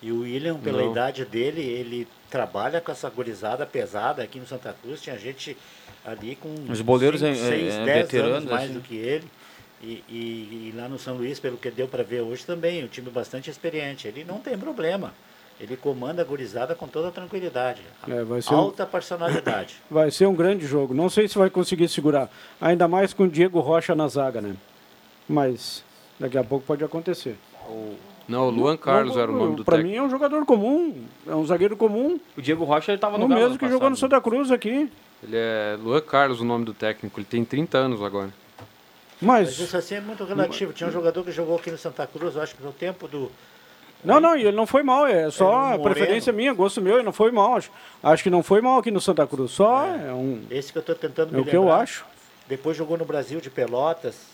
E 0.04 0.12
o 0.12 0.20
William, 0.20 0.58
pela 0.58 0.82
não. 0.82 0.90
idade 0.90 1.24
dele, 1.24 1.62
ele 1.62 2.06
trabalha 2.28 2.78
com 2.78 2.92
essa 2.92 3.08
gorizada 3.08 3.64
pesada 3.64 4.22
aqui 4.22 4.38
no 4.38 4.46
Santa 4.46 4.76
Cruz. 4.82 5.00
Tinha 5.00 5.16
gente 5.16 5.56
ali 6.04 6.36
com 6.36 6.54
Os 6.70 6.82
boleiros 6.82 7.20
6, 7.20 7.42
é, 7.42 7.50
10 7.50 7.74
é, 7.74 7.84
veteranos, 8.02 8.44
mais 8.44 8.64
assim. 8.64 8.74
do 8.74 8.82
que 8.82 8.96
ele. 8.96 9.24
E, 9.82 10.04
e, 10.06 10.12
e, 10.12 10.74
lá 10.76 10.90
no 10.90 10.98
São 10.98 11.16
Luís, 11.16 11.40
pelo 11.40 11.56
que 11.56 11.70
deu 11.70 11.88
para 11.88 12.02
ver 12.02 12.20
hoje 12.20 12.44
também, 12.44 12.84
um 12.84 12.86
time 12.86 13.08
bastante 13.08 13.48
experiente. 13.48 14.06
Ele 14.06 14.24
não 14.24 14.40
tem 14.40 14.58
problema. 14.58 15.14
Ele 15.58 15.74
comanda 15.74 16.20
a 16.20 16.24
gurizada 16.24 16.74
com 16.74 16.86
toda 16.86 17.10
tranquilidade. 17.10 17.80
É, 18.06 18.54
Alta 18.54 18.84
um... 18.84 18.86
personalidade. 18.86 19.76
Vai 19.90 20.10
ser 20.10 20.26
um 20.26 20.34
grande 20.34 20.66
jogo. 20.66 20.92
Não 20.92 21.08
sei 21.08 21.28
se 21.28 21.38
vai 21.38 21.48
conseguir 21.48 21.88
segurar. 21.88 22.28
Ainda 22.60 22.86
mais 22.86 23.14
com 23.14 23.22
o 23.22 23.28
Diego 23.28 23.60
Rocha 23.60 23.94
na 23.94 24.06
zaga, 24.06 24.42
né? 24.42 24.54
Mas 25.26 25.82
daqui 26.20 26.36
a 26.36 26.44
pouco 26.44 26.66
pode 26.66 26.84
acontecer. 26.84 27.38
O... 27.66 27.96
Não, 28.26 28.48
o 28.48 28.50
Luan 28.50 28.76
Carlos 28.76 29.16
não, 29.16 29.22
era 29.22 29.30
o 29.30 29.36
nome 29.36 29.56
do 29.56 29.64
Para 29.64 29.82
mim 29.82 29.94
é 29.94 30.02
um 30.02 30.08
jogador 30.08 30.44
comum, 30.46 31.04
é 31.26 31.34
um 31.34 31.44
zagueiro 31.44 31.76
comum. 31.76 32.18
O 32.36 32.40
Diego 32.40 32.64
Rocha 32.64 32.92
estava 32.92 33.18
no 33.18 33.26
O 33.26 33.28
mesmo 33.28 33.58
que 33.58 33.68
jogou 33.68 33.90
no 33.90 33.96
Santa 33.96 34.20
Cruz 34.20 34.50
aqui. 34.50 34.90
Ele 35.22 35.36
é 35.36 35.76
Luan 35.82 36.00
Carlos, 36.00 36.40
o 36.40 36.44
nome 36.44 36.64
do 36.64 36.74
técnico. 36.74 37.18
Ele 37.18 37.26
tem 37.26 37.44
30 37.44 37.78
anos 37.78 38.02
agora. 38.02 38.30
Mas, 39.20 39.48
Mas 39.48 39.58
isso 39.58 39.76
assim 39.76 39.96
é 39.96 40.00
muito 40.00 40.24
relativo. 40.24 40.72
Tinha 40.72 40.88
um 40.88 40.92
jogador 40.92 41.24
que 41.24 41.32
jogou 41.32 41.56
aqui 41.56 41.70
no 41.70 41.78
Santa 41.78 42.06
Cruz, 42.06 42.36
eu 42.36 42.42
acho 42.42 42.54
que 42.54 42.62
no 42.62 42.72
tempo 42.72 43.06
do. 43.08 43.30
Não, 44.04 44.20
não, 44.20 44.36
ele 44.36 44.52
não 44.52 44.66
foi 44.66 44.82
mal, 44.82 45.06
é 45.06 45.30
só 45.30 45.72
é, 45.72 45.78
preferência 45.78 46.30
minha, 46.30 46.52
gosto 46.52 46.80
meu, 46.80 46.96
ele 46.96 47.04
não 47.04 47.12
foi 47.12 47.30
mal. 47.30 47.56
Acho, 47.56 47.70
acho 48.02 48.22
que 48.22 48.28
não 48.28 48.42
foi 48.42 48.60
mal 48.60 48.78
aqui 48.78 48.90
no 48.90 49.00
Santa 49.00 49.26
Cruz, 49.26 49.52
só 49.52 49.86
é, 49.86 50.08
é 50.08 50.12
um. 50.12 50.42
Esse 50.50 50.70
que 50.70 50.76
eu 50.76 50.80
estou 50.80 50.94
tentando 50.94 51.32
me 51.32 51.38
É 51.38 51.40
o 51.40 51.44
que 51.44 51.56
eu 51.56 51.72
acho. 51.72 52.04
Depois 52.46 52.76
jogou 52.76 52.98
no 52.98 53.06
Brasil 53.06 53.40
de 53.40 53.48
Pelotas, 53.48 54.26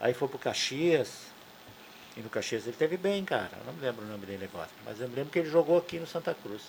aí 0.00 0.12
foi 0.12 0.26
pro 0.26 0.38
Caxias. 0.38 1.31
E 2.16 2.20
no 2.20 2.28
Caxias 2.28 2.66
ele 2.66 2.76
teve 2.76 2.96
bem, 2.96 3.24
cara. 3.24 3.50
Eu 3.58 3.66
não 3.66 3.72
me 3.72 3.80
lembro 3.80 4.04
o 4.04 4.08
nome 4.08 4.26
dele 4.26 4.48
agora. 4.52 4.68
Mas 4.84 5.00
eu 5.00 5.08
me 5.08 5.14
lembro 5.14 5.30
que 5.30 5.38
ele 5.38 5.48
jogou 5.48 5.78
aqui 5.78 5.98
no 5.98 6.06
Santa 6.06 6.34
Cruz. 6.34 6.62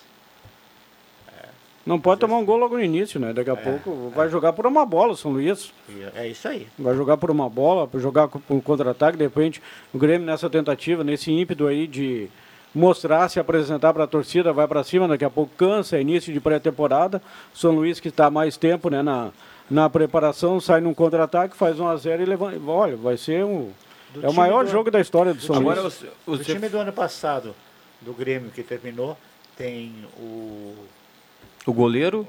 Não 1.86 2.00
pode 2.00 2.20
tomar 2.20 2.38
um 2.38 2.44
gol 2.44 2.56
logo 2.56 2.76
no 2.76 2.82
início, 2.82 3.20
né? 3.20 3.32
Daqui 3.32 3.50
a 3.50 3.54
é, 3.54 3.56
pouco 3.56 4.10
vai 4.14 4.28
jogar 4.30 4.54
por 4.54 4.66
uma 4.66 4.86
bola, 4.86 5.14
São 5.14 5.32
Luís. 5.32 5.70
É 6.14 6.26
isso 6.26 6.48
aí. 6.48 6.66
Vai 6.78 6.94
jogar 6.94 7.18
por 7.18 7.30
uma 7.30 7.48
bola, 7.48 7.88
jogar 8.00 8.28
por 8.28 8.42
um 8.48 8.60
contra-ataque. 8.60 9.18
De 9.18 9.24
repente, 9.24 9.62
o 9.92 9.98
Grêmio 9.98 10.26
nessa 10.26 10.48
tentativa, 10.48 11.04
nesse 11.04 11.30
ímpeto 11.30 11.66
aí 11.66 11.86
de 11.86 12.28
mostrar, 12.74 13.28
se 13.28 13.38
apresentar 13.38 13.92
para 13.92 14.04
a 14.04 14.06
torcida, 14.06 14.50
vai 14.50 14.66
para 14.66 14.82
cima, 14.82 15.06
daqui 15.06 15.26
a 15.26 15.30
pouco 15.30 15.52
cansa, 15.56 15.98
é 15.98 16.00
início 16.00 16.32
de 16.32 16.40
pré-temporada. 16.40 17.20
São 17.52 17.72
Luís 17.72 18.00
que 18.00 18.08
está 18.08 18.30
mais 18.30 18.56
tempo 18.56 18.88
né, 18.88 19.02
na, 19.02 19.30
na 19.70 19.90
preparação, 19.90 20.58
sai 20.60 20.80
num 20.80 20.94
contra-ataque, 20.94 21.54
faz 21.54 21.78
1 21.78 21.86
a 21.86 21.96
0 21.96 22.22
e 22.22 22.24
levanta. 22.24 22.58
Olha, 22.66 22.96
vai 22.96 23.18
ser 23.18 23.44
um. 23.44 23.70
É 24.22 24.28
o 24.28 24.34
maior 24.34 24.64
do... 24.64 24.70
jogo 24.70 24.90
da 24.90 25.00
história 25.00 25.32
do 25.34 25.40
São 25.40 25.56
Luís. 25.56 25.78
Agora, 25.78 25.94
o, 26.26 26.32
o, 26.32 26.34
o 26.34 26.38
time 26.38 26.68
do 26.68 26.78
ano 26.78 26.92
passado, 26.92 27.54
do 28.00 28.12
Grêmio 28.12 28.50
que 28.50 28.62
terminou, 28.62 29.16
tem 29.56 30.04
o 30.18 30.74
o 31.66 31.72
goleiro? 31.72 32.28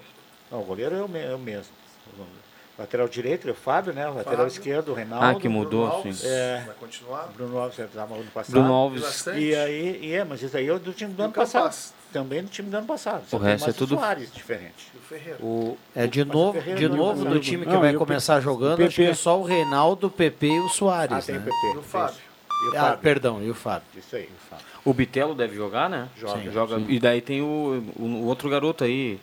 Não, 0.50 0.62
o 0.62 0.64
goleiro 0.64 0.96
é 0.96 1.02
o, 1.02 1.18
é 1.18 1.36
o 1.36 1.40
mesmo. 1.40 1.74
O 2.18 2.82
lateral 2.82 3.08
direito 3.08 3.48
é 3.48 3.52
o 3.52 3.56
Fábio, 3.56 3.94
né? 3.94 4.08
O 4.08 4.14
lateral 4.14 4.38
Fábio. 4.38 4.48
esquerdo, 4.48 4.92
o 4.92 4.94
Reinaldo. 4.94 5.26
Ah, 5.26 5.36
que 5.36 5.50
mudou, 5.50 5.88
Bruno 5.88 6.14
sim. 6.14 6.28
É, 6.28 6.64
vai 6.66 6.76
continuar. 6.76 7.28
Bruno 7.36 7.58
Alves 7.58 7.80
estava 7.80 8.16
ano 8.16 8.32
passado. 8.32 8.52
Bruno 8.52 8.74
Alves. 8.74 9.26
E 9.28 9.56
aí, 9.56 10.00
e 10.02 10.14
é, 10.14 10.24
mas 10.24 10.42
isso 10.42 10.56
aí 10.56 10.70
é 10.70 10.80
do 10.80 10.94
time 10.94 11.14
do 11.14 11.24
ano 11.24 11.34
passado. 11.34 11.76
Também 12.16 12.42
do 12.42 12.50
time 12.50 12.70
do 12.70 12.78
ano 12.78 12.88
passado. 12.88 13.24
o 13.30 13.38
resto 13.38 13.70
é 13.70 13.74
tudo. 13.74 13.96
Soares, 13.96 14.32
diferente. 14.32 14.90
O 15.42 15.78
é 15.94 16.08
de 16.08 16.24
novo, 16.24 16.62
de 16.62 16.88
novo 16.88 17.26
do 17.26 17.42
time 17.42 17.66
que 17.66 17.74
não, 17.74 17.82
vai 17.82 17.94
começar 17.94 18.40
jogando, 18.40 18.82
acho 18.82 18.96
que 18.96 19.04
é 19.04 19.14
só 19.14 19.38
o 19.38 19.44
Reinaldo, 19.44 20.08
o 20.08 20.10
PP 20.10 20.48
e 20.48 20.60
o 20.62 20.70
Soares. 20.70 21.18
Ah, 21.18 21.22
tem 21.22 21.36
né? 21.36 21.42
o 21.42 21.44
PP. 21.44 21.74
E 21.74 21.78
o 21.78 21.82
Fábio. 21.82 22.16
E 22.64 22.70
o 22.70 22.80
ah, 22.80 22.98
perdão, 22.98 23.44
e 23.44 23.50
o 23.50 23.54
Fábio. 23.54 23.86
Isso 23.98 24.16
aí, 24.16 24.24
o 24.24 24.50
Fábio. 24.50 24.66
O 24.86 24.94
Bitelo 24.94 25.36
deve 25.36 25.58
jogar, 25.58 25.90
né? 25.90 26.08
Joga. 26.18 26.42
Sim, 26.42 26.52
joga. 26.52 26.78
Sim. 26.78 26.86
E 26.88 27.00
daí 27.02 27.20
tem 27.20 27.42
o, 27.42 27.84
o, 27.98 28.04
o 28.04 28.26
outro 28.28 28.50
garoto 28.50 28.86
aí. 28.86 29.20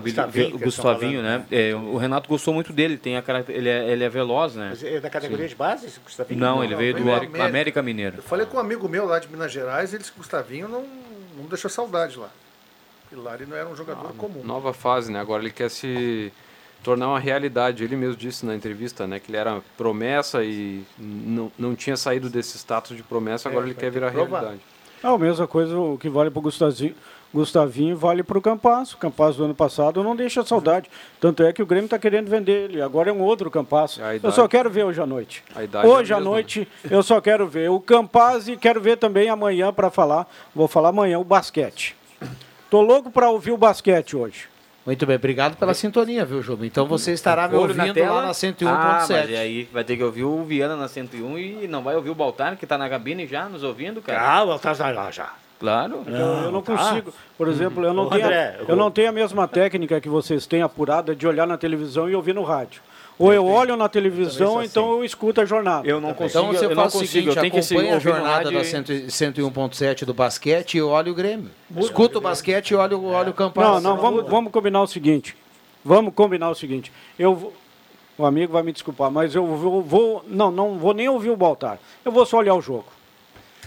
Gustavinho, 0.00 0.56
o 0.56 0.58
Gustavinho 0.58 1.22
né? 1.22 1.38
né? 1.38 1.46
É, 1.50 1.74
o 1.74 1.98
Renato 1.98 2.26
gostou 2.26 2.54
muito 2.54 2.72
dele, 2.72 2.96
tem 2.96 3.18
a 3.18 3.22
ele, 3.48 3.68
é, 3.68 3.90
ele 3.90 4.02
é 4.02 4.08
veloz, 4.08 4.54
né? 4.54 4.68
Mas 4.70 4.82
é 4.82 4.98
da 4.98 5.10
categoria 5.10 5.44
Sim. 5.44 5.50
de 5.50 5.54
base, 5.56 5.86
esse 5.86 6.00
Gustavinho? 6.00 6.40
Não, 6.40 6.56
não 6.56 6.64
ele 6.64 6.74
veio 6.74 6.94
do 6.94 7.02
América, 7.02 7.44
América 7.44 7.82
Mineiro. 7.82 8.16
Eu 8.16 8.22
falei 8.22 8.46
com 8.46 8.56
um 8.56 8.60
amigo 8.60 8.88
meu 8.88 9.04
lá 9.04 9.18
de 9.18 9.28
Minas 9.28 9.52
Gerais, 9.52 9.92
ele 9.92 9.98
disse 9.98 10.10
que 10.10 10.18
o 10.18 10.22
Gustavinho 10.22 10.66
não, 10.66 10.86
não 11.36 11.44
deixou 11.46 11.70
saudade 11.70 12.18
lá. 12.18 12.30
Ele 13.10 13.46
não 13.46 13.56
era 13.56 13.68
um 13.68 13.76
jogador 13.76 14.10
ah, 14.10 14.14
comum. 14.16 14.42
Nova 14.42 14.72
fase, 14.72 15.12
né? 15.12 15.20
Agora 15.20 15.42
ele 15.42 15.52
quer 15.52 15.70
se 15.70 16.32
tornar 16.82 17.08
uma 17.08 17.18
realidade. 17.20 17.84
Ele 17.84 17.94
mesmo 17.94 18.16
disse 18.16 18.46
na 18.46 18.54
entrevista, 18.54 19.06
né? 19.06 19.20
Que 19.20 19.30
ele 19.30 19.36
era 19.36 19.60
promessa 19.76 20.42
e 20.42 20.84
não, 20.98 21.52
não 21.58 21.74
tinha 21.74 21.96
saído 21.96 22.30
desse 22.30 22.56
status 22.56 22.96
de 22.96 23.02
promessa, 23.02 23.48
agora 23.48 23.66
é, 23.66 23.68
ele 23.68 23.74
quer 23.74 23.90
virar 23.90 24.08
realidade. 24.08 24.60
É 25.02 25.08
a 25.08 25.18
mesma 25.18 25.48
coisa 25.48 25.76
o 25.76 25.98
que 25.98 26.08
vale 26.08 26.30
para 26.30 26.38
o 26.38 26.42
Gustavinho. 26.42 26.94
Gustavinho 27.34 27.96
vale 27.96 28.22
para 28.22 28.38
o 28.38 28.42
Campasso. 28.42 28.94
O 28.94 28.98
Campasso 28.98 29.38
do 29.38 29.44
ano 29.44 29.54
passado 29.54 30.02
não 30.04 30.14
deixa 30.14 30.44
saudade. 30.44 30.88
Tanto 31.18 31.42
é 31.42 31.52
que 31.52 31.62
o 31.62 31.66
Grêmio 31.66 31.86
está 31.86 31.98
querendo 31.98 32.28
vender 32.28 32.70
ele. 32.70 32.82
Agora 32.82 33.10
é 33.10 33.12
um 33.12 33.22
outro 33.22 33.50
Campasso. 33.50 34.00
Eu 34.22 34.30
só 34.30 34.46
quero 34.46 34.70
ver 34.70 34.84
hoje 34.84 35.00
à 35.00 35.06
noite. 35.06 35.42
Hoje 35.84 36.12
é 36.12 36.16
à 36.16 36.20
noite 36.20 36.68
eu 36.90 37.02
só 37.02 37.20
quero 37.20 37.48
ver 37.48 37.70
o 37.70 37.80
Campaz 37.80 38.48
e 38.48 38.56
quero 38.56 38.80
ver 38.80 38.96
também 38.96 39.28
amanhã 39.28 39.72
para 39.72 39.90
falar. 39.90 40.28
Vou 40.54 40.68
falar 40.68 40.90
amanhã 40.90 41.18
o 41.18 41.24
basquete. 41.24 41.96
Tô 42.70 42.80
louco 42.80 43.10
para 43.10 43.30
ouvir 43.30 43.52
o 43.52 43.56
basquete 43.56 44.16
hoje. 44.16 44.51
Muito 44.84 45.06
bem, 45.06 45.14
obrigado 45.14 45.56
pela 45.56 45.74
sintonia, 45.74 46.24
viu, 46.24 46.42
Júlio? 46.42 46.64
Então 46.64 46.86
você 46.86 47.12
estará 47.12 47.46
me 47.46 47.54
ouvindo 47.54 47.94
na 47.94 48.12
lá 48.12 48.26
na 48.26 48.32
101.7. 48.32 48.66
Ah, 48.66 49.06
mas 49.08 49.10
aí 49.12 49.68
vai 49.72 49.84
ter 49.84 49.96
que 49.96 50.02
ouvir 50.02 50.24
o 50.24 50.42
Viana 50.42 50.76
na 50.76 50.88
101 50.88 51.38
e 51.38 51.68
não 51.68 51.82
vai 51.82 51.94
ouvir 51.94 52.10
o 52.10 52.14
Baltar, 52.14 52.56
que 52.56 52.64
está 52.64 52.76
na 52.76 52.90
cabine 52.90 53.26
já 53.26 53.48
nos 53.48 53.62
ouvindo, 53.62 54.02
cara. 54.02 54.20
Ah, 54.20 54.42
o 54.42 54.48
Baltar 54.48 54.72
está 54.72 54.90
lá 54.90 55.10
já. 55.12 55.32
Claro. 55.60 56.02
Não, 56.04 56.42
eu 56.42 56.50
não 56.50 56.60
tá. 56.60 56.76
consigo. 56.76 57.14
Por 57.38 57.46
exemplo, 57.46 57.84
eu 57.84 57.94
não, 57.94 58.08
tenho, 58.08 58.24
André, 58.24 58.56
eu, 58.58 58.66
eu 58.70 58.76
não 58.76 58.90
tenho 58.90 59.08
a 59.08 59.12
mesma 59.12 59.46
técnica 59.46 60.00
que 60.00 60.08
vocês 60.08 60.44
têm 60.44 60.60
apurada 60.60 61.14
de 61.14 61.24
olhar 61.24 61.46
na 61.46 61.56
televisão 61.56 62.10
e 62.10 62.16
ouvir 62.16 62.34
no 62.34 62.42
rádio. 62.42 62.82
Ou 63.18 63.32
eu 63.32 63.46
olho 63.46 63.76
na 63.76 63.88
televisão, 63.88 64.58
assim. 64.58 64.68
então 64.68 64.92
eu 64.92 65.04
escuto 65.04 65.40
a 65.40 65.44
jornada. 65.44 65.86
Eu 65.86 66.00
não 66.00 66.14
consigo. 66.14 66.44
Então 66.44 66.52
você 66.52 66.66
eu 66.66 66.74
faz 66.74 66.94
o 66.94 67.06
seguinte, 67.06 67.28
eu 67.28 67.34
tenho 67.34 67.56
acompanha 67.56 67.96
a 67.96 67.98
jornada 67.98 68.50
da 68.50 68.60
101.7 68.60 70.04
do 70.04 70.14
basquete 70.14 70.78
e 70.78 70.82
olho 70.82 71.12
o 71.12 71.14
Grêmio. 71.14 71.50
Escuta 71.76 72.18
o 72.18 72.20
basquete 72.20 72.70
e 72.70 72.74
olho, 72.74 73.04
olho 73.04 73.30
o 73.30 73.34
campo. 73.34 73.60
Não, 73.60 73.80
não, 73.80 73.96
vamos, 73.96 74.28
vamos 74.28 74.50
combinar 74.50 74.82
o 74.82 74.86
seguinte. 74.86 75.36
Vamos 75.84 76.14
combinar 76.14 76.50
o 76.50 76.54
seguinte. 76.54 76.92
Eu 77.18 77.52
o 78.16 78.26
amigo 78.26 78.52
vai 78.52 78.62
me 78.62 78.72
desculpar, 78.72 79.10
mas 79.10 79.34
eu 79.34 79.46
vou, 79.46 79.82
vou 79.82 80.24
não, 80.28 80.50
não 80.50 80.78
vou 80.78 80.94
nem 80.94 81.08
ouvir 81.08 81.30
o 81.30 81.36
Baltar. 81.36 81.78
Eu 82.04 82.12
vou 82.12 82.26
só 82.26 82.38
olhar 82.38 82.54
o 82.54 82.60
jogo. 82.60 82.86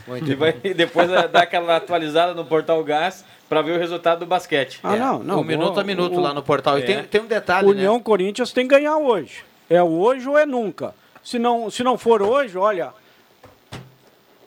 Muito 0.08 0.32
e 0.32 0.36
vai 0.36 0.54
depois 0.76 1.10
dar 1.10 1.44
aquela 1.44 1.78
atualizada 1.78 2.34
no 2.34 2.46
Portal 2.46 2.84
Gás 2.84 3.26
para 3.48 3.62
ver 3.62 3.78
o 3.78 3.80
resultado 3.80 4.20
do 4.20 4.26
basquete. 4.26 4.80
Ah, 4.84 4.96
é. 4.96 5.00
não, 5.00 5.20
não. 5.20 5.40
Um 5.40 5.44
minuto 5.44 5.80
a 5.80 5.84
minuto 5.84 6.18
o, 6.18 6.22
lá 6.22 6.34
no 6.34 6.42
portal. 6.42 6.80
E 6.80 6.84
tem, 6.84 7.04
tem 7.04 7.22
um 7.22 7.28
detalhe, 7.28 7.68
União 7.68 7.96
né? 7.96 8.02
Corinthians 8.04 8.52
tem 8.52 8.68
que 8.68 8.76
ganhar 8.76 8.98
hoje. 8.98 9.44
É 9.70 9.82
hoje 9.82 10.28
ou 10.28 10.38
é 10.38 10.46
nunca. 10.46 10.94
Se 11.24 11.40
não, 11.40 11.70
se 11.70 11.84
não 11.84 11.98
for 11.98 12.22
hoje, 12.22 12.58
olha, 12.58 12.94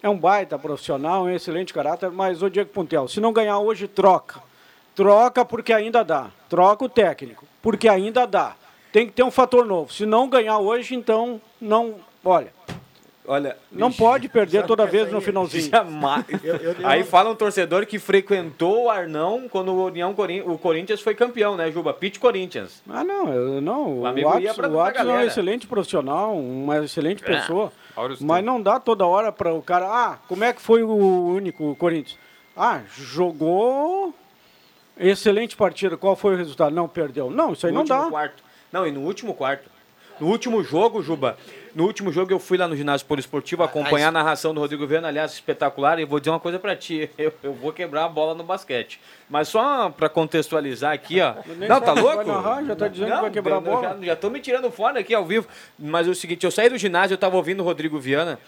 é 0.02 0.08
um 0.08 0.16
baita 0.16 0.58
profissional, 0.58 1.24
um 1.24 1.30
excelente 1.30 1.74
caráter, 1.74 2.10
mas 2.10 2.42
o 2.42 2.48
Diego 2.48 2.70
Puntel, 2.70 3.08
se 3.08 3.20
não 3.20 3.32
ganhar 3.32 3.58
hoje, 3.58 3.88
troca. 3.88 4.40
Troca 4.94 5.44
porque 5.44 5.72
ainda 5.72 6.04
dá. 6.04 6.28
Troca 6.48 6.84
o 6.84 6.88
técnico, 6.88 7.44
porque 7.62 7.88
ainda 7.88 8.26
dá. 8.26 8.54
Tem 8.92 9.06
que 9.06 9.12
ter 9.12 9.22
um 9.22 9.30
fator 9.30 9.64
novo. 9.66 9.92
Se 9.92 10.06
não 10.06 10.28
ganhar 10.28 10.58
hoje, 10.58 10.94
então 10.94 11.40
não. 11.60 11.96
Olha, 12.24 12.52
Olha, 13.30 13.58
não 13.70 13.88
bicho, 13.88 14.02
pode 14.02 14.26
perder 14.26 14.64
toda 14.64 14.86
vez 14.86 15.12
no 15.12 15.20
finalzinho. 15.20 15.68
Jamais. 15.68 16.24
Eu, 16.42 16.56
eu, 16.56 16.72
eu, 16.72 16.88
aí 16.88 17.04
fala 17.04 17.28
um 17.28 17.34
torcedor 17.34 17.84
que 17.84 17.98
frequentou 17.98 18.84
o 18.84 18.90
Arnão 18.90 19.46
quando 19.50 19.70
o 19.70 19.84
União 19.84 20.16
o 20.46 20.56
Corinthians 20.56 21.02
foi 21.02 21.14
campeão, 21.14 21.54
né, 21.54 21.70
Juba? 21.70 21.92
Pit 21.92 22.18
Corinthians. 22.18 22.82
Ah, 22.88 23.04
não, 23.04 23.30
eu, 23.30 23.60
não. 23.60 24.00
O, 24.00 24.06
amigo 24.06 24.26
o 24.26 24.80
Atos, 24.80 24.98
é 24.98 25.04
um 25.04 25.20
excelente 25.20 25.66
profissional, 25.66 26.38
uma 26.38 26.82
excelente 26.82 27.22
é. 27.22 27.26
pessoa. 27.26 27.70
mas 28.18 28.42
não 28.42 28.62
dá 28.62 28.80
toda 28.80 29.06
hora 29.06 29.30
para 29.30 29.52
o 29.52 29.60
cara. 29.60 29.86
Ah, 29.86 30.18
como 30.26 30.42
é 30.42 30.54
que 30.54 30.62
foi 30.62 30.82
o 30.82 30.88
único 30.88 31.72
o 31.72 31.76
Corinthians? 31.76 32.18
Ah, 32.56 32.80
jogou 32.96 34.14
excelente 34.98 35.54
partida. 35.54 35.98
Qual 35.98 36.16
foi 36.16 36.32
o 36.32 36.38
resultado? 36.38 36.74
Não 36.74 36.88
perdeu. 36.88 37.30
Não, 37.30 37.52
isso 37.52 37.66
aí 37.66 37.72
o 37.72 37.74
não 37.74 37.84
dá. 37.84 38.06
Quarto. 38.06 38.42
Não, 38.72 38.86
e 38.86 38.90
no 38.90 39.00
último 39.00 39.34
quarto. 39.34 39.68
No 40.18 40.28
último 40.28 40.64
jogo, 40.64 41.02
Juba, 41.02 41.36
no 41.74 41.84
último 41.84 42.12
jogo 42.12 42.32
eu 42.32 42.38
fui 42.38 42.58
lá 42.58 42.66
no 42.66 42.76
ginásio 42.76 43.06
poliesportivo 43.06 43.62
acompanhar 43.62 44.08
a 44.08 44.12
narração 44.12 44.52
do 44.54 44.60
Rodrigo 44.60 44.86
Viana, 44.86 45.08
aliás, 45.08 45.32
espetacular, 45.32 45.98
e 45.98 46.04
vou 46.04 46.18
dizer 46.20 46.30
uma 46.30 46.40
coisa 46.40 46.58
pra 46.58 46.74
ti, 46.76 47.10
eu, 47.18 47.32
eu 47.42 47.52
vou 47.52 47.72
quebrar 47.72 48.04
a 48.04 48.08
bola 48.08 48.34
no 48.34 48.44
basquete. 48.44 49.00
Mas 49.28 49.48
só 49.48 49.90
pra 49.90 50.08
contextualizar 50.08 50.92
aqui, 50.92 51.20
ó. 51.20 51.34
Não, 51.68 51.80
tá 51.80 51.92
louco? 51.92 52.24
narrar, 52.24 52.64
já 52.64 52.76
tá 52.76 52.88
dizendo 52.88 53.12
que 53.14 53.20
vai 53.20 53.30
quebrar 53.30 53.56
a 53.56 53.60
bola. 53.60 53.96
Já, 54.00 54.06
já 54.06 54.16
tô 54.16 54.30
me 54.30 54.40
tirando 54.40 54.70
fora 54.70 55.00
aqui 55.00 55.14
ao 55.14 55.24
vivo. 55.24 55.46
Mas 55.78 56.06
é 56.06 56.10
o 56.10 56.14
seguinte, 56.14 56.44
eu 56.44 56.50
saí 56.50 56.68
do 56.68 56.78
ginásio, 56.78 57.14
eu 57.14 57.18
tava 57.18 57.36
ouvindo 57.36 57.60
o 57.60 57.64
Rodrigo 57.64 57.98
Viana, 57.98 58.38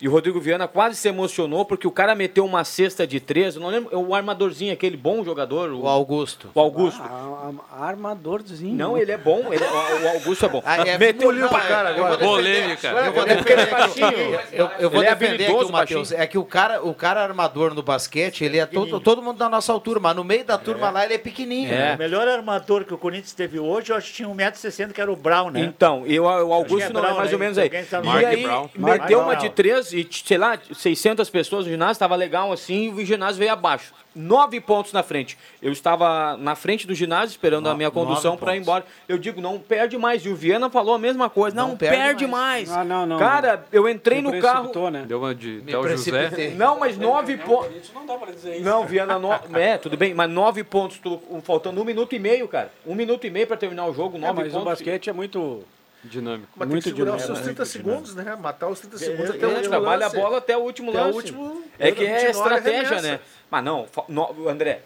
e 0.00 0.08
o 0.08 0.10
Rodrigo 0.10 0.40
Viana 0.40 0.66
quase 0.66 0.96
se 0.96 1.08
emocionou 1.08 1.64
porque 1.64 1.86
o 1.86 1.90
cara 1.90 2.14
meteu 2.14 2.44
uma 2.44 2.64
cesta 2.64 3.06
de 3.06 3.20
três, 3.20 3.54
eu 3.56 3.60
não 3.60 3.68
lembro, 3.68 3.96
o 3.98 4.14
armadorzinho, 4.14 4.72
aquele 4.72 4.96
bom 4.96 5.22
jogador. 5.24 5.70
O, 5.72 5.86
Augusto. 5.86 6.50
O 6.54 6.60
Augusto. 6.60 7.00
Ah, 7.02 7.50
armadorzinho. 7.86 8.74
Não, 8.74 8.96
ele 8.96 9.12
é 9.12 9.18
bom, 9.18 9.52
ele- 9.52 9.64
o, 9.64 10.04
o 10.04 10.08
Augusto 10.14 10.46
é 10.46 10.48
bom. 10.48 10.62
Ah, 10.64 10.76
é, 10.86 10.98
Meteu 10.98 11.26
molhou 11.32 11.48
pra 11.48 11.60
cara 11.60 11.88
agora. 11.90 12.18
Polêmica. 12.18 12.88
Eu 12.88 13.12
vou 13.12 13.22
é 13.22 13.34
defender, 13.34 14.40
eu, 14.52 14.70
eu 14.78 14.90
vou 14.90 15.02
é 15.02 15.14
defender 15.14 15.44
aqui 15.46 15.64
o 15.64 15.72
Matheus. 15.72 16.12
É 16.12 16.26
que 16.26 16.38
o 16.38 16.44
cara, 16.44 16.82
o 16.84 16.94
cara 16.94 17.22
armador 17.22 17.74
no 17.74 17.82
basquete, 17.82 18.44
ele 18.44 18.58
é 18.58 18.66
todo, 18.66 19.00
todo 19.00 19.22
mundo 19.22 19.36
da 19.38 19.48
nossa 19.48 19.72
altura, 19.72 20.00
mas 20.00 20.16
no 20.16 20.24
meio 20.24 20.44
da 20.44 20.56
turma 20.58 20.90
lá 20.90 21.04
ele 21.04 21.14
é 21.14 21.18
pequenininho. 21.18 21.70
O 21.94 21.98
melhor 21.98 22.26
armador 22.28 22.84
que 22.84 22.94
o 22.94 22.98
Corinthians 22.98 23.32
teve 23.32 23.58
hoje, 23.58 23.92
eu 23.92 23.96
acho 23.96 24.08
que 24.08 24.14
tinha 24.14 24.28
1,60m, 24.28 24.92
que 24.92 25.00
era 25.00 25.10
o 25.12 25.16
Brown, 25.16 25.50
né? 25.50 25.60
Então, 25.60 26.04
e 26.06 26.18
o, 26.18 26.24
o 26.24 26.52
Augusto 26.52 26.88
é 26.88 26.92
não 26.92 27.00
é 27.00 27.04
Brown, 27.04 27.16
mais 27.16 27.32
ou 27.32 27.38
né? 27.38 27.44
menos 27.44 27.58
aí. 27.58 27.68
Tá- 27.70 28.00
E 28.00 28.06
Mark 28.06 28.24
aí, 28.24 28.42
Brown. 28.42 28.62
meteu 28.74 28.80
Mark 28.98 29.10
uma 29.10 29.24
Brown. 29.26 29.38
de 29.40 29.50
três 29.50 29.89
e, 29.92 30.08
sei 30.24 30.38
lá, 30.38 30.58
600 30.72 31.28
pessoas 31.30 31.64
no 31.66 31.70
ginásio, 31.70 31.98
tava 31.98 32.16
legal 32.16 32.52
assim, 32.52 32.86
e 32.96 33.02
o 33.02 33.04
ginásio 33.06 33.38
veio 33.38 33.52
abaixo. 33.52 33.92
Nove 34.12 34.60
pontos 34.60 34.92
na 34.92 35.04
frente. 35.04 35.38
Eu 35.62 35.70
estava 35.70 36.36
na 36.36 36.56
frente 36.56 36.84
do 36.84 36.94
ginásio, 36.94 37.30
esperando 37.30 37.68
a 37.68 37.74
minha 37.76 37.92
condução 37.92 38.36
para 38.36 38.56
ir 38.56 38.60
embora. 38.60 38.84
Eu 39.08 39.16
digo, 39.16 39.40
não 39.40 39.58
perde 39.60 39.96
mais. 39.96 40.24
E 40.26 40.28
o 40.28 40.34
Viana 40.34 40.68
falou 40.68 40.94
a 40.94 40.98
mesma 40.98 41.30
coisa. 41.30 41.54
Não, 41.54 41.76
perde, 41.76 42.26
mais. 42.26 42.68
Ah, 42.72 42.82
não, 42.82 43.06
não. 43.06 43.18
Cara, 43.18 43.64
eu 43.70 43.88
entrei 43.88 44.20
no 44.20 44.40
carro. 44.40 44.90
né? 44.90 45.04
Deu 45.06 45.18
uma 45.20 45.32
de 45.32 45.62
Me 45.64 45.70
José. 45.70 46.54
Não, 46.56 46.80
mas 46.80 46.98
nove 46.98 47.36
pontos. 47.36 47.92
Não 47.94 48.04
dá 48.04 48.14
pra 48.16 48.32
dizer 48.32 48.56
isso. 48.56 48.64
Não, 48.64 48.84
Viana, 48.84 49.16
no... 49.16 49.32
é, 49.56 49.78
tudo 49.78 49.96
bem, 49.96 50.12
mas 50.12 50.28
nove 50.28 50.64
pontos, 50.64 50.98
tu- 50.98 51.20
faltando 51.44 51.80
um 51.80 51.84
minuto 51.84 52.12
e 52.12 52.18
meio, 52.18 52.48
cara. 52.48 52.72
Um 52.84 52.96
minuto 52.96 53.26
e 53.26 53.30
meio 53.30 53.46
para 53.46 53.56
terminar 53.56 53.86
o 53.86 53.94
jogo, 53.94 54.16
É, 54.16 54.20
nove 54.20 54.42
mas 54.42 54.48
o 54.48 54.50
pontos. 54.54 54.64
basquete 54.64 55.08
é 55.08 55.12
muito 55.12 55.62
dinâmico. 56.04 56.48
Mas 56.56 56.68
Muito 56.68 56.84
tem 56.84 56.92
que 56.92 56.98
segurar 56.98 57.16
os 57.16 57.22
dinâmico. 57.22 57.44
seus 57.44 57.56
30 57.56 57.64
segundos, 57.66 58.14
né? 58.14 58.36
Matar 58.36 58.68
os 58.68 58.80
30 58.80 58.98
segundos 58.98 59.28
Ele, 59.30 59.36
até 59.38 59.46
o 59.46 59.48
ele 59.50 59.56
último 59.56 59.70
trabalha 59.70 60.04
lance. 60.06 60.16
a 60.16 60.20
bola 60.20 60.38
até 60.38 60.56
o 60.56 60.60
último 60.60 60.90
Até 60.90 61.00
o 61.00 61.04
lance. 61.04 61.16
último- 61.16 61.62
é 61.78 61.92
que 61.92 62.04
é 62.06 62.18
29 62.26 62.30
estratégia, 62.30 63.02
né? 63.02 63.20
Mas 63.50 63.64
não, 63.64 63.86
no- 64.08 64.48
André, 64.48 64.82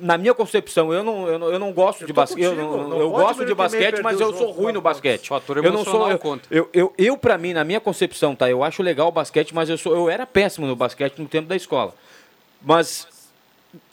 na 0.00 0.18
minha 0.18 0.34
concepção, 0.34 0.92
eu 0.92 1.02
não, 1.04 1.28
eu 1.28 1.38
não, 1.38 1.52
eu 1.52 1.58
não 1.58 1.72
gosto 1.72 2.00
de 2.00 2.06
tô 2.08 2.12
basquete. 2.14 2.42
Eu, 2.42 2.56
não- 2.56 2.88
não 2.88 2.98
eu 3.00 3.10
gosto 3.10 3.44
de 3.44 3.54
basquete, 3.54 4.02
mas 4.02 4.18
o 4.20 4.22
eu 4.24 4.34
sou 4.36 4.50
ruim 4.50 4.72
no 4.72 4.80
basquete. 4.80 5.28
Fator 5.28 5.58
eu 5.64 5.72
não 5.72 5.84
sou. 5.84 6.10
Eu, 6.10 6.18
conta. 6.18 6.46
eu, 6.50 6.68
eu, 6.72 6.92
eu 6.98 7.16
para 7.16 7.38
mim, 7.38 7.52
na 7.52 7.62
minha 7.64 7.80
concepção, 7.80 8.34
tá? 8.34 8.50
Eu 8.50 8.62
acho 8.64 8.82
legal 8.82 9.08
o 9.08 9.12
basquete, 9.12 9.54
mas 9.54 9.68
eu, 9.70 9.78
sou, 9.78 9.94
eu 9.94 10.10
era 10.10 10.26
péssimo 10.26 10.66
no 10.66 10.74
basquete 10.76 11.18
no 11.18 11.28
tempo 11.28 11.48
da 11.48 11.54
escola. 11.56 11.94
Mas 12.60 13.06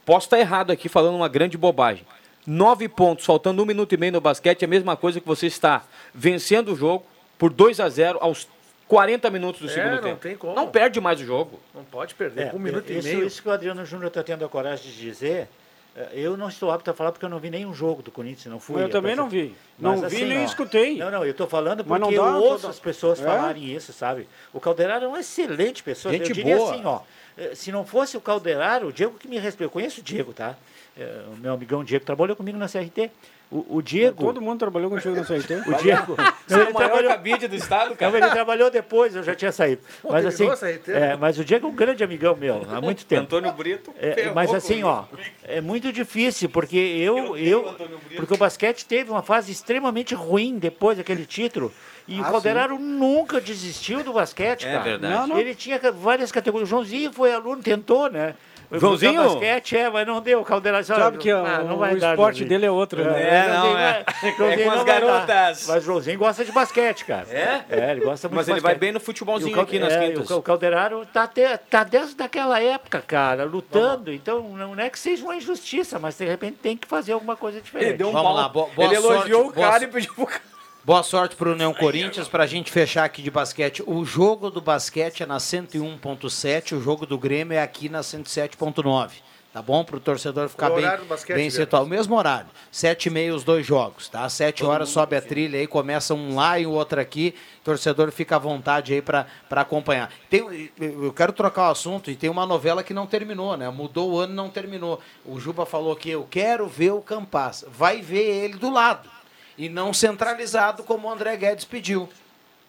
posso 0.06 0.26
estar 0.28 0.40
errado 0.40 0.72
aqui 0.72 0.90
falando 0.90 1.16
uma 1.16 1.28
grande 1.28 1.58
bobagem. 1.58 2.06
Nove 2.50 2.90
pontos, 2.90 3.26
faltando 3.26 3.62
um 3.62 3.66
minuto 3.66 3.94
e 3.94 3.98
meio 3.98 4.12
no 4.14 4.20
basquete, 4.20 4.64
é 4.64 4.66
a 4.66 4.68
mesma 4.68 4.98
coisa 4.98 5.22
que 5.22 5.28
você 5.28 5.46
está 5.46 5.84
vencendo 6.12 6.74
o 6.74 6.76
jogo 6.76 7.06
por 7.38 7.54
2 7.54 7.80
a 7.80 7.88
0 7.88 8.18
aos 8.20 8.48
40 8.88 9.30
minutos 9.30 9.62
do 9.62 9.68
É, 9.70 9.72
segundo 9.72 9.96
não 9.98 10.02
tempo. 10.02 10.16
tem 10.20 10.36
como. 10.36 10.56
Não 10.56 10.68
perde 10.68 11.00
mais 11.00 11.22
o 11.22 11.26
jogo. 11.26 11.60
Não 11.76 11.84
pode 11.84 12.16
perder. 12.16 12.48
É, 12.48 12.50
com 12.50 12.58
um 12.58 12.60
minuto 12.60 12.92
isso, 12.92 13.08
e 13.08 13.14
meio. 13.14 13.28
Isso 13.28 13.40
que 13.44 13.48
o 13.50 13.52
Adriano 13.52 13.86
Júnior 13.86 14.08
está 14.08 14.24
tendo 14.24 14.44
a 14.44 14.50
coragem 14.50 14.92
de 14.92 14.98
dizer, 14.98 15.48
eh, 15.96 16.10
eu 16.16 16.36
não 16.36 16.50
estou 16.50 16.72
apto 16.72 16.90
a 16.90 16.94
falar 16.96 17.12
porque 17.12 17.24
eu 17.24 17.30
não 17.30 17.38
vi 17.38 17.52
nenhum 17.52 17.72
jogo 17.72 18.02
do 18.02 18.10
Corinthians, 18.10 18.48
não 18.52 18.60
fui. 18.60 18.82
Eu 18.82 18.90
também 18.90 19.16
não 19.16 19.30
vi. 19.30 19.54
Não 19.78 19.92
Mas 19.98 20.12
vi 20.12 20.18
assim, 20.18 20.26
nem 20.26 20.40
ó, 20.40 20.44
escutei. 20.44 20.98
Não, 20.98 21.12
não, 21.12 21.24
eu 21.24 21.30
estou 21.30 21.46
falando 21.48 21.86
Mas 21.86 22.00
porque 22.00 22.16
não 22.16 22.24
dá 22.24 22.32
eu 22.40 22.44
ouço 22.46 22.68
as 22.68 22.80
pessoas 22.80 23.22
É? 23.22 23.24
falarem 23.26 23.64
isso, 23.76 23.94
sabe? 23.94 24.28
O 24.52 24.60
Calderaro 24.60 25.06
é 25.06 25.08
uma 25.08 25.20
excelente 25.20 25.84
pessoa. 25.84 26.12
Gente 26.12 26.30
eu 26.30 26.36
diria 26.36 26.58
boa. 26.58 26.74
assim, 26.74 26.82
ó, 26.84 27.02
eh, 27.38 27.52
se 27.54 27.72
não 27.72 27.86
fosse 27.86 28.18
o 28.18 28.22
Calderaro, 28.22 28.88
o 28.88 28.92
Diego 28.92 29.20
que 29.20 29.28
me 29.28 29.38
respeita, 29.38 29.66
eu 29.66 29.70
conheço 29.70 30.02
o 30.02 30.04
Diego, 30.04 30.34
tá? 30.34 30.58
Eh, 31.00 31.22
O 31.34 31.38
meu 31.38 31.54
amigão 31.54 31.84
Diego 31.84 32.04
trabalhou 32.06 32.36
comigo 32.36 32.58
na 32.58 32.68
CRT. 32.68 33.10
O, 33.52 33.78
o 33.78 33.82
Diego... 33.82 34.24
Todo 34.24 34.40
mundo 34.40 34.60
trabalhou 34.60 34.92
contigo 34.92 35.16
no 35.16 35.26
CRT. 35.26 35.54
O 35.68 35.74
Diego... 35.82 36.16
Você 36.48 36.54
é 36.56 36.62
ele 36.62 36.70
o 36.70 36.74
maior 36.74 36.88
trabalhou- 36.88 37.12
cabide 37.12 37.48
do 37.48 37.56
estado, 37.56 37.90
não, 37.90 37.96
cara. 37.96 38.18
ele 38.18 38.30
trabalhou 38.30 38.70
depois, 38.70 39.16
eu 39.16 39.24
já 39.24 39.34
tinha 39.34 39.52
saído. 39.52 39.82
Pô, 40.04 40.12
mas 40.12 40.24
assim, 40.26 40.48
é, 40.88 41.16
mas 41.16 41.40
o 41.40 41.44
Diego 41.46 41.66
é 41.66 41.70
um 41.70 41.74
grande 41.76 42.04
amigão 42.04 42.36
meu, 42.36 42.64
há 42.70 42.80
muito 42.80 43.06
tempo. 43.06 43.24
Antônio 43.24 43.52
Brito. 43.54 43.92
É, 44.00 44.32
mas 44.34 44.54
assim, 44.54 44.84
ó, 44.84 45.06
é 45.44 45.62
muito 45.62 45.92
difícil, 45.92 46.48
porque 46.50 46.78
eu, 46.78 47.36
eu, 47.38 47.76
porque 48.16 48.34
o 48.36 48.38
basquete 48.38 48.86
teve 48.86 49.10
uma 49.10 49.24
fase 49.24 49.52
extremamente 49.52 50.14
ruim 50.14 50.60
depois 50.60 50.98
daquele 51.00 51.26
título. 51.26 51.74
E 52.08 52.20
o 52.20 52.24
Ah, 52.24 52.32
Calderaro 52.32 52.78
nunca 52.80 53.40
desistiu 53.40 54.04
do 54.04 54.14
basquete, 54.14 54.66
É 54.68 54.72
cara. 54.72 54.84
verdade. 54.84 55.14
Não, 55.14 55.28
não. 55.28 55.40
Ele 55.40 55.54
tinha 55.54 55.80
várias 55.92 56.32
categorias. 56.32 56.68
O 56.68 56.72
Joãozinho 56.72 57.14
foi 57.14 57.32
aluno, 57.32 57.62
tentou, 57.62 58.10
né? 58.12 58.34
Foi 58.70 58.80
Joãozinho? 58.80 59.24
basquete, 59.24 59.78
é, 59.78 59.90
mas 59.90 60.06
não 60.06 60.22
deu. 60.22 60.42
O 60.42 60.46
Calderaro 60.46 60.84
disse, 60.84 60.94
Sabe 60.96 61.18
"Ah, 61.18 61.20
que 61.20 61.32
ah, 61.32 61.62
o, 61.64 61.68
não 61.68 61.78
vai 61.78 61.96
o 61.96 62.00
dar, 62.00 62.12
esporte 62.12 62.38
Joãozinho." 62.38 62.50
dele 62.50 62.66
é 62.68 62.72
outro, 62.72 63.04
né? 63.04 63.22
É, 63.24 63.48
não, 63.48 63.54
Joãozinho 63.56 63.78
é. 63.78 64.04
vai- 64.04 64.06
É 64.30 64.36
Joãozinho 64.38 64.64
com 64.66 64.72
as 64.72 64.78
não 64.78 64.86
garotas. 64.86 65.66
Mas 65.68 65.78
o 65.78 65.86
Joãozinho 65.86 66.20
gosta 66.20 66.46
de 66.46 66.52
basquete, 66.52 67.06
cara. 67.06 67.26
É? 67.32 67.64
É, 67.68 67.92
ele 67.92 68.02
gosta 68.02 68.28
muito 68.28 68.36
Mas 68.38 68.46
de 68.46 68.52
ele 68.52 68.60
vai 68.62 68.76
bem 68.76 68.92
no 68.92 69.00
futebolzinho 69.00 69.56
Cal- 69.56 69.64
aqui 69.64 69.80
nas 69.80 69.92
é, 69.94 70.08
quintas. 70.08 70.26
O 70.26 70.28
Cal- 70.28 70.42
Calderaro 70.44 71.04
tá, 71.12 71.24
até, 71.24 71.58
tá 71.58 71.84
desde 71.84 72.22
aquela 72.22 72.62
época, 72.62 73.02
cara, 73.06 73.44
lutando. 73.44 74.14
Então, 74.14 74.44
não 74.50 74.80
é 74.80 74.88
que 74.90 75.00
seja 75.00 75.24
uma 75.24 75.36
injustiça, 75.36 75.98
mas 75.98 76.16
de 76.18 76.26
repente 76.26 76.58
tem 76.62 76.78
que 76.78 76.88
fazer 76.88 77.14
alguma 77.14 77.36
coisa 77.36 77.60
diferente. 77.60 77.90
Ele 77.90 77.98
deu 77.98 78.10
um 78.10 78.12
Vamos 78.12 78.28
pau. 78.28 78.36
lá, 78.38 78.50
bo- 78.50 78.70
boa 78.76 78.88
ele 78.88 78.96
elogiou 78.96 79.46
sorte, 79.46 79.60
o 79.60 79.62
cara 79.62 79.80
boa 79.80 79.84
e 79.84 79.88
pediu 79.88 80.14
pro 80.14 80.26
cara. 80.28 80.42
Boa 80.90 81.04
sorte 81.04 81.36
pro 81.36 81.52
União 81.52 81.72
Corinthians, 81.72 82.28
pra 82.28 82.48
gente 82.48 82.72
fechar 82.72 83.04
aqui 83.04 83.22
de 83.22 83.30
basquete. 83.30 83.84
O 83.86 84.04
jogo 84.04 84.50
do 84.50 84.60
basquete 84.60 85.22
é 85.22 85.26
na 85.28 85.38
101.7, 85.38 86.76
o 86.76 86.82
jogo 86.82 87.06
do 87.06 87.16
Grêmio 87.16 87.56
é 87.56 87.62
aqui 87.62 87.88
na 87.88 88.00
107.9. 88.00 89.12
Tá 89.54 89.62
bom? 89.62 89.84
Pro 89.84 90.00
torcedor 90.00 90.50
ficar 90.50 90.70
Qual 90.70 90.78
bem, 90.78 90.86
horário 90.86 91.04
do 91.04 91.08
basquete, 91.08 91.36
bem 91.36 91.48
situado. 91.52 91.86
O 91.86 91.88
mesmo 91.88 92.16
horário. 92.16 92.48
Sete 92.72 93.06
e 93.06 93.12
meia 93.12 93.36
os 93.36 93.44
dois 93.44 93.68
jogos, 93.68 94.10
tá? 94.10 94.28
Sete 94.30 94.66
horas 94.66 94.90
sobe 94.90 95.16
a 95.16 95.22
trilha 95.22 95.60
aí, 95.60 95.68
começa 95.68 96.16
um 96.16 96.34
lá 96.34 96.58
e 96.58 96.66
o 96.66 96.72
outro 96.72 97.00
aqui. 97.00 97.36
Torcedor 97.64 98.12
fica 98.12 98.38
à 98.38 98.40
vontade 98.40 98.92
aí 98.92 99.02
pra 99.04 99.28
acompanhar. 99.52 100.12
Tem, 100.28 100.72
eu 100.80 101.14
quero 101.14 101.32
trocar 101.34 101.68
o 101.68 101.72
assunto 101.72 102.10
e 102.10 102.16
tem 102.16 102.32
uma 102.32 102.48
novela 102.48 102.82
que 102.82 102.96
não 102.96 103.06
terminou, 103.06 103.56
né? 103.56 103.70
Mudou 103.70 104.14
o 104.14 104.20
ano 104.20 104.34
e 104.34 104.36
não 104.36 104.50
terminou. 104.50 105.00
O 105.24 105.40
Juba 105.40 105.68
falou 105.68 105.96
que 105.96 106.10
eu 106.10 106.28
quero 106.28 106.68
ver 106.68 106.94
o 106.94 107.02
Campas. 107.02 107.64
Vai 107.68 108.02
ver 108.02 108.24
ele 108.24 108.56
do 108.56 108.72
lado. 108.72 109.19
E 109.60 109.68
não 109.70 109.94
centralizado 109.94 110.82
como 110.84 111.08
o 111.08 111.12
André 111.12 111.36
Guedes 111.38 111.66
pediu. 111.66 112.10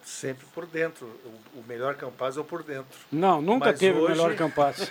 Sempre 0.05 0.45
por 0.55 0.67
dentro. 0.67 1.07
O, 1.55 1.61
o 1.61 1.65
melhor 1.69 1.95
Campaz 1.95 2.37
é 2.37 2.41
o 2.41 2.45
por 2.45 2.63
dentro. 2.65 2.87
Não, 3.13 3.41
nunca 3.41 3.67
Mas 3.67 3.79
teve 3.79 3.97
o 3.99 4.03
hoje- 4.03 4.13
melhor 4.15 4.35
Campaz. 4.35 4.91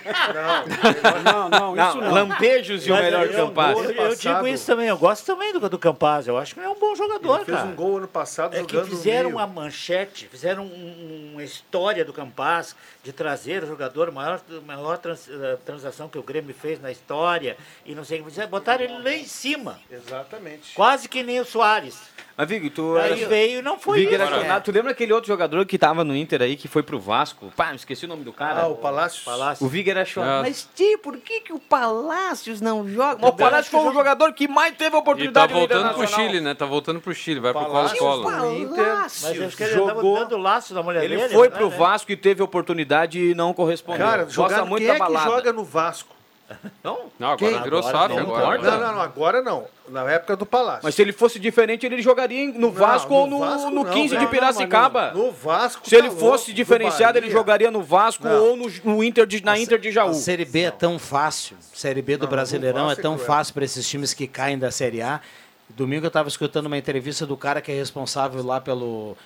Não, 1.24 1.48
Não, 1.48 1.48
não, 1.50 1.76
isso 1.88 1.96
Não, 1.98 2.04
não. 2.06 2.14
lampejos 2.14 2.86
e 2.86 2.92
o 2.92 2.96
melhor 2.96 3.26
eu, 3.26 3.46
Campaz. 3.48 3.78
Eu, 3.78 3.90
eu 3.90 4.14
digo 4.16 4.46
isso 4.46 4.64
também, 4.66 4.86
eu 4.86 4.96
gosto 4.96 5.26
também 5.26 5.52
do, 5.52 5.68
do 5.68 5.78
Campaz. 5.78 6.26
Eu 6.26 6.38
acho 6.38 6.54
que 6.54 6.60
é 6.60 6.68
um 6.68 6.78
bom 6.78 6.94
jogador, 6.94 7.36
Ele 7.36 7.44
fez 7.44 7.58
cara. 7.58 7.68
um 7.68 7.74
gol 7.74 7.98
ano 7.98 8.08
passado 8.08 8.56
É 8.56 8.62
que 8.64 8.72
jogando 8.72 8.90
no 8.90 8.96
fizeram 8.96 9.30
uma 9.30 9.46
manchete, 9.46 10.26
fizeram 10.28 10.64
um- 10.64 11.30
uma 11.32 11.42
história 11.44 12.04
do 12.04 12.12
Campaz 12.12 12.74
de 13.02 13.12
trazer 13.12 13.62
o 13.64 13.66
jogador, 13.66 14.08
a 14.08 14.12
maior, 14.12 14.40
maior 14.66 14.98
trans- 14.98 15.28
eh, 15.28 15.56
transação 15.64 16.08
que 16.08 16.18
o 16.18 16.22
Grêmio 16.22 16.54
fez 16.54 16.80
na 16.80 16.90
história, 16.90 17.56
e 17.86 17.94
não 17.94 18.04
sei 18.04 18.20
o 18.20 18.24
que. 18.24 18.46
Botaram 18.46 18.84
ele 18.84 19.02
lá 19.02 19.12
em 19.14 19.24
cima, 19.24 19.78
Exatamente. 19.90 20.74
quase 20.74 21.08
que 21.08 21.22
nem 21.22 21.40
o 21.40 21.44
Soares. 21.44 21.98
Mas, 22.36 22.48
Vig, 22.48 22.70
tu 22.70 22.96
Aí 22.96 23.20
era... 23.20 23.28
veio 23.28 23.58
e 23.58 23.62
não 23.62 23.78
foi 23.78 23.98
Vig 23.98 24.06
isso. 24.06 24.14
era 24.22 24.24
acionado. 24.34 24.64
Tu 24.64 24.72
lembra 24.72 24.92
aquele 24.92 25.12
outro 25.12 25.28
jogador 25.28 25.66
que 25.66 25.76
tava 25.78 26.02
no 26.04 26.16
Inter 26.16 26.40
aí, 26.40 26.56
que 26.56 26.68
foi 26.68 26.82
pro 26.82 26.98
Vasco? 26.98 27.52
Pá, 27.54 27.68
me 27.70 27.76
esqueci 27.76 28.06
o 28.06 28.08
nome 28.08 28.24
do 28.24 28.32
cara. 28.32 28.62
Ah, 28.62 28.66
o 28.68 28.76
Palácio. 28.76 29.22
O 29.60 29.68
Vig 29.68 29.90
era 29.90 30.04
chorado. 30.06 30.38
Ah. 30.38 30.42
Mas, 30.42 30.66
tio, 30.74 30.98
por 31.00 31.18
que, 31.18 31.40
que 31.42 31.52
o 31.52 31.58
Palácios 31.58 32.60
não 32.62 32.88
joga? 32.88 33.18
Mas 33.20 33.30
o 33.30 33.32
Palácios 33.34 33.68
foi 33.68 33.90
o 33.90 33.92
jogador 33.92 34.32
que 34.32 34.48
mais 34.48 34.74
teve 34.74 34.88
E 34.88 34.90
tá 34.92 34.98
oportunidade 34.98 35.52
no 35.52 35.58
voltando 35.58 35.94
pro. 35.94 36.06
Chile, 36.08 36.40
né? 36.40 36.54
Tá 36.54 36.64
voltando 36.64 37.00
pro 37.00 37.14
Chile, 37.14 37.40
vai 37.40 37.52
pro 37.52 37.62
Palácio, 37.62 37.98
Colo-Colo. 37.98 38.70
Mas 38.76 39.22
eu 39.36 39.46
acho 39.46 39.56
que 39.56 39.62
ele 39.62 39.72
jogou. 39.74 40.18
dando 40.20 40.38
laço 40.38 40.72
da 40.72 40.82
mulher 40.82 41.04
Ele 41.04 41.16
dele. 41.16 41.34
foi 41.34 41.48
né? 41.50 41.56
pro 41.56 41.68
Vasco 41.68 42.10
e 42.10 42.16
teve 42.16 42.42
oportunidade 42.42 42.89
e 43.18 43.34
não 43.34 43.52
correspondeu. 43.52 44.04
Cara, 44.06 44.24
Gosta 44.24 44.34
jogar, 44.34 44.64
muito 44.64 44.82
quem 44.82 44.90
é 44.90 44.94
que 44.94 44.98
balada. 44.98 45.30
joga 45.30 45.52
no 45.52 45.64
Vasco? 45.64 46.14
Não? 46.82 47.02
Não, 47.18 47.30
agora 47.30 47.52
Quem? 47.52 47.62
virou 47.62 47.78
Agora 47.80 48.08
SAF 48.08 48.14
não 48.16 48.34
agora. 48.34 48.58
Não, 48.58 48.80
não, 48.80 48.94
não, 48.94 49.00
agora 49.00 49.42
não. 49.42 49.64
Na 49.88 50.10
época 50.10 50.36
do 50.36 50.44
Palácio. 50.44 50.80
Mas 50.82 50.94
se 50.94 51.02
ele 51.02 51.12
fosse 51.12 51.38
diferente, 51.38 51.86
ele 51.86 52.02
jogaria 52.02 52.52
no 52.52 52.72
Vasco 52.72 53.14
ou 53.14 53.26
no, 53.26 53.38
Vasco 53.38 53.70
no 53.70 53.84
não, 53.84 53.92
15 53.92 54.08
velho. 54.14 54.20
de 54.20 54.26
Piracicaba. 54.32 55.12
No 55.12 55.30
Vasco. 55.30 55.88
Se 55.88 55.94
ele 55.94 56.08
tá 56.08 56.16
fosse 56.16 56.46
louco, 56.46 56.52
diferenciado, 56.54 57.12
do 57.20 57.24
ele 57.24 57.30
jogaria 57.30 57.70
no 57.70 57.82
Vasco 57.82 58.24
Não. 58.26 58.42
ou 58.42 58.56
no, 58.56 58.68
no 58.84 59.04
Inter 59.04 59.26
de, 59.26 59.44
na 59.44 59.58
Inter 59.58 59.78
de 59.78 59.92
Jaú. 59.92 60.10
A 60.10 60.14
Série 60.14 60.44
B 60.44 60.62
é 60.62 60.70
tão 60.72 60.98
fácil. 60.98 61.56
Série 61.72 62.02
B 62.02 62.16
do 62.16 62.24
Não, 62.24 62.30
Brasileirão 62.30 62.84
não 62.84 62.90
é 62.90 62.94
vai 62.94 63.02
tão 63.02 63.16
fácil 63.16 63.54
para 63.54 63.64
esses 63.64 63.88
times 63.88 64.12
que 64.12 64.26
caem 64.26 64.58
da 64.58 64.72
Série 64.72 65.02
A. 65.02 65.20
Domingo 65.68 66.04
eu 66.04 66.08
estava 66.08 66.28
escutando 66.28 66.66
uma 66.66 66.76
entrevista 66.76 67.24
do 67.24 67.36
cara 67.36 67.60
que 67.60 67.70
é 67.70 67.74
responsável 67.76 68.44
lá 68.44 68.60
pelo 68.60 69.12
é, 69.12 69.16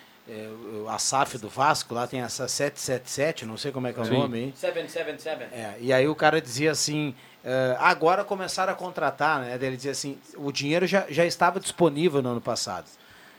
a 0.88 0.98
SAF 0.98 1.38
do 1.38 1.48
Vasco, 1.48 1.94
lá 1.94 2.06
tem 2.06 2.20
essa 2.20 2.48
777, 2.48 3.44
não 3.44 3.56
sei 3.56 3.70
como 3.72 3.86
é 3.86 3.92
que 3.92 3.98
é 3.98 4.02
o 4.02 4.06
Sim. 4.06 4.18
nome 4.18 4.38
aí. 4.38 4.52
777. 4.56 5.54
É, 5.54 5.76
e 5.80 5.92
aí 5.92 6.08
o 6.08 6.14
cara 6.14 6.40
dizia 6.40 6.70
assim, 6.70 7.14
eh, 7.44 7.76
agora 7.78 8.24
começaram 8.24 8.72
a 8.72 8.76
contratar, 8.76 9.40
né? 9.40 9.54
Ele 9.54 9.76
dizia 9.76 9.92
assim, 9.92 10.18
o 10.36 10.50
dinheiro 10.50 10.86
já, 10.86 11.04
já 11.10 11.26
estava 11.26 11.60
disponível 11.60 12.22
no 12.22 12.30
ano 12.30 12.40
passado. 12.40 12.86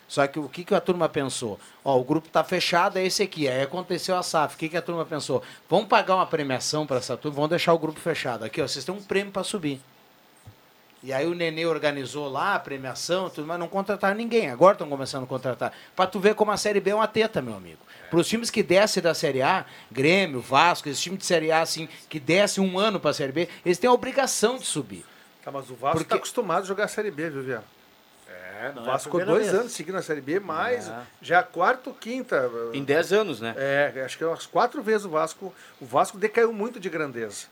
Só 0.08 0.28
que 0.28 0.38
o 0.38 0.48
que, 0.48 0.64
que 0.64 0.76
a 0.76 0.80
turma 0.80 1.10
pensou? 1.10 1.60
Ó, 1.84 2.00
o 2.00 2.04
grupo 2.04 2.30
tá 2.30 2.44
fechado, 2.44 2.98
é 2.98 3.04
esse 3.04 3.24
aqui. 3.24 3.48
Aí 3.48 3.64
aconteceu 3.64 4.16
a 4.16 4.22
SAF. 4.22 4.54
O 4.54 4.58
que, 4.60 4.70
que 4.70 4.78
a 4.78 4.82
turma 4.82 5.04
pensou? 5.04 5.42
Vamos 5.68 5.88
pagar 5.88 6.16
uma 6.16 6.28
premiação 6.28 6.86
para 6.86 6.98
essa 6.98 7.18
turma, 7.18 7.36
vamos 7.36 7.50
deixar 7.50 7.74
o 7.74 7.80
grupo 7.80 8.00
fechado. 8.00 8.46
Aqui, 8.46 8.62
ó, 8.62 8.68
vocês 8.68 8.86
têm 8.86 8.94
um 8.94 9.02
prêmio 9.02 9.32
para 9.32 9.44
subir. 9.44 9.82
E 11.04 11.14
aí 11.14 11.28
o 11.28 11.36
Nenê 11.36 11.66
organizou 11.66 12.28
lá 12.28 12.56
a 12.56 12.60
premiação, 12.60 13.30
tudo, 13.30 13.46
mas 13.48 13.60
não 13.60 13.68
contrataram 13.68 14.16
ninguém. 14.16 14.50
Agora 14.50 14.74
estão 14.74 14.89
começando 14.89 15.24
a 15.24 15.28
contratar. 15.28 15.72
Para 15.96 16.08
tu 16.10 16.20
ver 16.20 16.34
como 16.34 16.52
a 16.52 16.58
Série 16.58 16.80
B 16.80 16.91
é 16.91 16.96
uma 16.96 17.08
teta, 17.08 17.41
meu 17.43 17.56
amigo. 17.56 17.78
Para 18.10 18.20
os 18.20 18.28
times 18.28 18.50
que 18.50 18.64
descem 18.64 19.04
da 19.04 19.14
Série 19.14 19.41
A, 19.41 19.66
Grêmio, 19.91 20.41
Vasco, 20.41 20.89
esses 20.89 21.02
times 21.02 21.20
de 21.20 21.26
Série 21.26 21.52
A, 21.52 21.62
assim, 21.62 21.88
que 22.10 22.20
descem 22.20 22.64
um 22.64 22.80
ano 22.80 23.00
para 23.00 23.12
a 23.12 23.14
Série 23.14 23.32
B, 23.32 23.48
eles 23.64 23.78
têm 23.78 23.88
a 23.89 23.93
obrigação 23.93 24.58
de 24.58 24.66
subir. 24.66 25.06
Tá, 25.43 25.52
mas 25.52 25.70
o 25.70 25.76
Vasco 25.76 25.98
está 25.98 25.98
Porque- 25.98 26.14
acostumado 26.16 26.64
a 26.64 26.66
jogar 26.66 26.86
a 26.86 26.88
Série 26.88 27.12
B, 27.12 27.30
viu, 27.30 27.43
Viano? 27.43 27.64
É, 28.28 28.72
O 28.76 28.84
Vasco 28.86 29.04
ficou 29.12 29.24
dois 29.26 29.54
anos 29.54 29.74
seguindo 29.74 29.98
a 29.98 30.02
Série 30.02 30.22
B, 30.22 30.39
mas 30.39 30.88
É. 30.89 31.02
já 31.22 31.36
é 31.36 31.39
a 31.39 31.43
quarta 31.43 31.89
ou 31.91 31.96
quinta. 31.96 32.50
Em 32.74 32.84
10 32.84 33.14
anos, 33.14 33.39
né? 33.41 33.54
É, 33.58 34.02
acho 34.04 34.18
que 34.18 34.24
é 34.24 34.28
umas 34.28 34.48
quatro 34.48 34.82
vezes 34.82 35.06
o 35.06 35.10
Vasco. 35.10 35.54
O 35.80 35.86
Vasco 35.86 36.18
decaiu 36.18 36.52
muito 36.52 36.80
de 36.80 36.89
grandeza. 36.89 37.46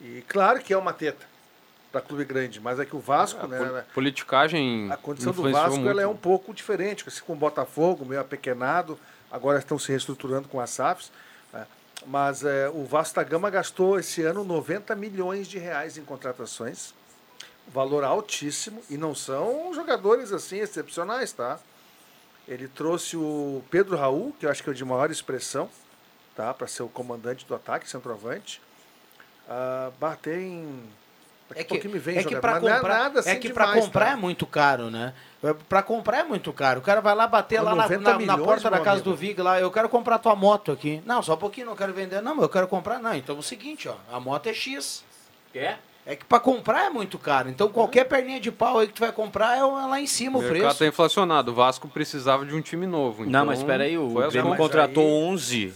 E 0.00 0.22
claro 0.28 0.60
que 0.60 0.74
é 0.74 0.76
uma 0.76 0.92
teta 0.92 1.24
para 1.92 2.00
clube 2.00 2.24
grande, 2.24 2.58
mas 2.58 2.80
é 2.80 2.86
que 2.86 2.96
o 2.96 2.98
Vasco, 2.98 3.46
né? 3.46 3.58
Pol- 3.58 3.82
Politicagem. 3.94 4.88
A 4.90 4.96
condição 4.96 5.32
do 5.32 5.42
Vasco 5.50 5.76
muito. 5.76 5.88
ela 5.90 6.00
é 6.02 6.06
um 6.06 6.16
pouco 6.16 6.54
diferente, 6.54 7.04
assim, 7.06 7.20
com 7.22 7.34
o 7.34 7.36
Botafogo, 7.36 8.04
meio 8.06 8.20
apequenado, 8.20 8.98
agora 9.30 9.58
estão 9.58 9.78
se 9.78 9.90
reestruturando 9.90 10.48
com 10.48 10.58
as 10.58 10.70
SAFs. 10.70 11.12
né? 11.52 11.66
Mas 12.06 12.42
é, 12.44 12.68
o 12.70 12.84
Vasco 12.84 13.14
da 13.16 13.22
Gama 13.22 13.48
gastou 13.50 13.98
esse 13.98 14.22
ano 14.22 14.42
90 14.42 14.96
milhões 14.96 15.46
de 15.46 15.58
reais 15.58 15.96
em 15.98 16.02
contratações, 16.04 16.94
valor 17.68 18.02
altíssimo, 18.02 18.82
e 18.90 18.96
não 18.96 19.14
são 19.14 19.72
jogadores 19.74 20.32
assim 20.32 20.58
excepcionais, 20.58 21.30
tá? 21.32 21.60
Ele 22.48 22.66
trouxe 22.66 23.16
o 23.16 23.62
Pedro 23.70 23.96
Raul, 23.96 24.34
que 24.40 24.46
eu 24.46 24.50
acho 24.50 24.62
que 24.64 24.68
é 24.68 24.72
o 24.72 24.74
de 24.74 24.84
maior 24.84 25.10
expressão, 25.12 25.70
tá? 26.34 26.52
Para 26.52 26.66
ser 26.66 26.82
o 26.82 26.88
comandante 26.88 27.46
do 27.46 27.54
ataque, 27.54 27.88
centroavante. 27.88 28.60
Ah, 29.48 29.90
bah, 30.00 30.16
tem. 30.16 30.82
É 31.56 31.64
que, 31.64 31.88
me 31.88 31.98
vem 31.98 32.18
é 32.18 32.24
que 32.24 32.36
para 32.36 32.60
não 32.60 32.68
é 32.68 32.74
comprar, 32.76 32.98
nada 32.98 33.20
assim 33.20 33.30
é 33.30 33.36
que 33.36 33.50
pra 33.52 33.66
demais, 33.66 33.84
comprar 33.84 34.06
tá? 34.06 34.12
é 34.12 34.16
muito 34.16 34.46
caro, 34.46 34.90
né? 34.90 35.12
Para 35.68 35.82
comprar 35.82 36.18
é 36.20 36.24
muito 36.24 36.52
caro. 36.52 36.80
O 36.80 36.82
cara 36.82 37.00
vai 37.00 37.14
lá 37.14 37.26
bater 37.26 37.58
Com 37.58 37.64
lá 37.64 37.74
na, 37.74 37.82
90 37.82 38.00
na- 38.02 38.10
na 38.12 38.18
milhões, 38.18 38.42
porta 38.44 38.70
da 38.70 38.78
casa 38.78 38.90
amigo. 39.00 39.10
do 39.10 39.16
Vig 39.16 39.40
lá, 39.42 39.60
eu 39.60 39.70
quero 39.70 39.88
comprar 39.88 40.18
tua 40.18 40.36
moto 40.36 40.70
aqui. 40.70 41.02
Não, 41.04 41.22
só 41.22 41.34
um 41.34 41.38
pouquinho, 41.38 41.66
não 41.66 41.76
quero 41.76 41.92
vender. 41.92 42.20
Não, 42.22 42.34
mas 42.34 42.42
eu 42.44 42.48
quero 42.48 42.68
comprar. 42.68 42.98
Não, 42.98 43.14
então 43.14 43.36
é 43.36 43.38
o 43.38 43.42
seguinte, 43.42 43.88
ó, 43.88 43.94
a 44.12 44.20
moto 44.20 44.46
é 44.48 44.54
X. 44.54 45.04
Quer? 45.52 45.78
É 46.04 46.16
que 46.16 46.24
para 46.24 46.40
comprar 46.40 46.86
é 46.86 46.90
muito 46.90 47.16
caro. 47.18 47.48
Então 47.48 47.68
qualquer 47.68 48.04
perninha 48.04 48.40
de 48.40 48.50
pau 48.50 48.78
aí 48.78 48.88
que 48.88 48.92
tu 48.94 49.00
vai 49.00 49.12
comprar 49.12 49.56
é 49.56 49.62
lá 49.62 50.00
em 50.00 50.06
cima 50.06 50.36
O 50.38 50.40
o 50.40 50.42
mercado 50.42 50.58
preço. 50.60 50.72
está 50.74 50.86
inflacionado. 50.86 51.52
O 51.52 51.54
Vasco 51.54 51.86
precisava 51.88 52.44
de 52.44 52.54
um 52.54 52.60
time 52.60 52.86
novo. 52.86 53.22
Não, 53.22 53.28
então 53.28 53.46
mas 53.46 53.58
espera 53.60 53.84
aí, 53.84 53.96
o 53.96 54.08
Grêmio 54.30 54.56
contratou 54.56 55.04
11, 55.06 55.72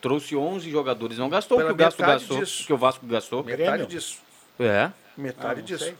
trouxe 0.00 0.34
11 0.34 0.70
jogadores, 0.70 1.18
não 1.18 1.28
gastou 1.28 1.58
o 1.58 1.60
que 1.60 1.66
Pela 1.66 1.74
o 1.74 1.84
Vasco 1.84 2.00
metade 2.00 2.18
gastou, 2.20 2.38
disso. 2.38 2.66
que 2.66 2.72
o 2.72 2.76
Vasco 2.78 3.06
gastou. 3.06 3.44
Metade 3.44 3.86
disso. 3.86 4.18
É? 4.58 4.90
Metade 5.16 5.60
Ah, 5.60 5.62
disso. 5.62 5.94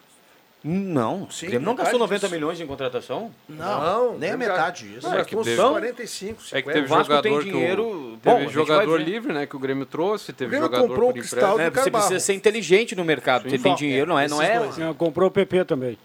Não, 0.65 1.31
Sim, 1.31 1.47
o 1.47 1.51
Grêmio 1.51 1.67
não 1.67 1.77
gastou 1.77 1.99
90 1.99 2.21
disso. 2.23 2.35
milhões 2.35 2.61
em 2.61 2.67
contratação? 2.67 3.31
Não, 3.49 4.19
nem 4.19 4.31
a 4.33 4.37
metade 4.37 4.89
disso. 4.89 5.07
Não, 5.07 5.15
É 5.17 5.21
é 5.21 5.25
que 5.25 5.37
que 5.37 5.45
teve- 5.45 5.57
45, 5.63 6.43
50. 6.43 6.59
É 6.59 6.63
que 6.63 6.69
teve 6.73 6.89
tem 6.89 7.05
jogador 7.05 7.45
que 7.45 7.51
dinheiro- 7.51 7.85
o, 7.87 8.11
Bom, 8.17 8.19
teve 8.33 8.41
gente 8.47 8.53
jogador 8.53 9.01
livre, 9.01 9.33
né, 9.33 9.47
que 9.47 9.55
o 9.55 9.59
Grêmio 9.61 9.87
trouxe, 9.87 10.33
teve 10.33 10.49
O 10.49 10.51
Grêmio 10.51 10.67
jogador 10.67 10.89
comprou 10.89 11.13
por 11.13 11.19
o 11.19 11.21
Cristal 11.21 11.53
empréstimo. 11.53 11.79
É, 11.79 11.83
você 11.85 11.91
precisa 11.91 12.19
ser 12.21 12.33
inteligente 12.35 12.97
no 12.97 13.05
mercado. 13.05 13.49
Você 13.49 13.59
tem 13.59 13.75
dinheiro, 13.77 14.09
não 14.09 14.19
é? 14.19 14.27
Não 14.27 14.43
é? 14.43 14.59
Não, 14.79 14.93
comprou 14.95 15.29
o 15.29 15.31
PP 15.31 15.65
também. 15.65 15.97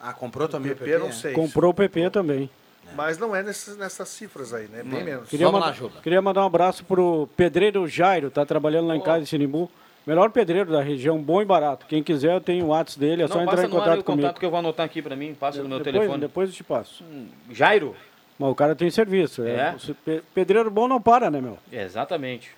Ah, 0.00 0.14
comprou 0.14 0.48
também 0.48 0.72
o 0.72 0.76
PP, 0.76 0.98
não 0.98 1.12
sei. 1.12 1.34
Comprou 1.34 1.70
o 1.72 1.74
PP 1.74 2.08
também. 2.08 2.48
Mas 2.96 3.18
não 3.18 3.36
é 3.36 3.42
nessas, 3.42 3.76
nessas 3.76 4.08
cifras 4.08 4.54
aí, 4.54 4.66
né? 4.66 4.82
Bem 4.82 5.04
menos. 5.04 5.28
Queria, 5.28 5.44
Vamos 5.46 5.60
lá, 5.60 5.66
mandar, 5.66 5.78
Juba. 5.78 6.00
queria 6.00 6.22
mandar 6.22 6.42
um 6.42 6.46
abraço 6.46 6.84
pro 6.84 7.28
pedreiro 7.36 7.86
Jairo, 7.86 8.30
tá 8.30 8.46
trabalhando 8.46 8.86
lá 8.88 8.96
em 8.96 9.00
casa 9.00 9.22
em 9.22 9.26
Sinimbu. 9.26 9.70
Melhor 10.06 10.30
pedreiro 10.30 10.72
da 10.72 10.82
região, 10.82 11.18
bom 11.22 11.42
e 11.42 11.44
barato. 11.44 11.86
Quem 11.86 12.02
quiser, 12.02 12.34
eu 12.34 12.40
tenho 12.40 12.64
o 12.66 12.68
WhatsApp 12.68 12.98
dele, 13.00 13.22
é 13.22 13.28
só 13.28 13.34
Não, 13.34 13.42
entrar 13.42 13.56
passa 13.56 13.66
em 13.66 13.70
contato 13.70 14.02
comigo. 14.04 14.22
contato 14.22 14.38
que 14.40 14.46
eu 14.46 14.50
vou 14.50 14.58
anotar 14.58 14.86
aqui 14.86 15.02
pra 15.02 15.14
mim, 15.14 15.34
passa 15.34 15.62
no 15.62 15.68
meu 15.68 15.78
depois, 15.78 15.94
telefone. 15.94 16.20
Depois 16.20 16.48
eu 16.50 16.54
te 16.56 16.64
passo. 16.64 17.04
Jairo? 17.50 17.94
Mas 18.38 18.50
o 18.50 18.54
cara 18.54 18.74
tem 18.74 18.90
serviço. 18.90 19.44
É? 19.44 19.76
Pe- 20.04 20.22
Pedreiro 20.34 20.70
bom 20.70 20.88
não 20.88 21.00
para, 21.00 21.30
né, 21.30 21.40
meu? 21.40 21.58
Exatamente. 21.70 22.50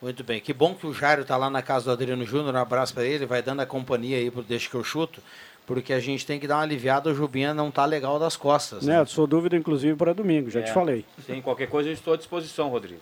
Muito 0.00 0.22
bem, 0.22 0.40
que 0.40 0.52
bom 0.52 0.74
que 0.74 0.86
o 0.86 0.92
Jairo 0.94 1.24
tá 1.24 1.36
lá 1.36 1.48
na 1.50 1.62
casa 1.62 1.86
do 1.86 1.90
Adriano 1.92 2.24
Júnior, 2.24 2.54
um 2.54 2.58
abraço 2.58 2.92
para 2.94 3.04
ele, 3.04 3.24
vai 3.26 3.42
dando 3.42 3.60
a 3.60 3.66
companhia 3.66 4.18
aí 4.18 4.30
pro 4.30 4.42
Deixa 4.42 4.68
que 4.68 4.74
eu 4.76 4.84
chuto, 4.84 5.20
porque 5.66 5.92
a 5.94 5.98
gente 6.00 6.26
tem 6.26 6.38
que 6.38 6.46
dar 6.46 6.56
uma 6.56 6.62
aliviada, 6.62 7.10
o 7.10 7.14
Jubinha 7.14 7.54
não 7.54 7.70
tá 7.70 7.86
legal 7.86 8.18
das 8.18 8.36
costas. 8.36 8.84
Né? 8.84 9.02
Sou 9.06 9.26
dúvida, 9.26 9.56
inclusive, 9.56 9.96
para 9.96 10.12
domingo, 10.12 10.50
já 10.50 10.60
É. 10.60 10.62
te 10.64 10.72
falei. 10.72 11.04
Sim, 11.26 11.40
qualquer 11.40 11.68
coisa 11.68 11.88
eu 11.88 11.92
estou 11.94 12.12
à 12.14 12.16
disposição, 12.18 12.68
Rodrigo. 12.68 13.00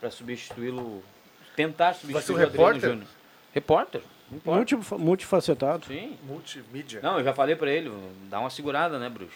Para 0.00 0.10
substituí-lo. 0.10 1.02
Tentar 1.58 1.94
substituir 1.94 2.36
o 2.36 2.42
Adriano 2.46 2.52
repórter? 2.52 2.90
Júnior. 2.90 3.08
Repórter? 3.52 4.02
Multi- 4.44 4.76
multifacetado. 4.96 5.86
Sim. 5.86 6.16
Multimídia. 6.22 7.00
Não, 7.02 7.18
eu 7.18 7.24
já 7.24 7.32
falei 7.34 7.56
para 7.56 7.68
ele, 7.70 7.90
dá 8.30 8.38
uma 8.38 8.48
segurada, 8.50 8.96
né, 8.98 9.08
bruxo? 9.08 9.32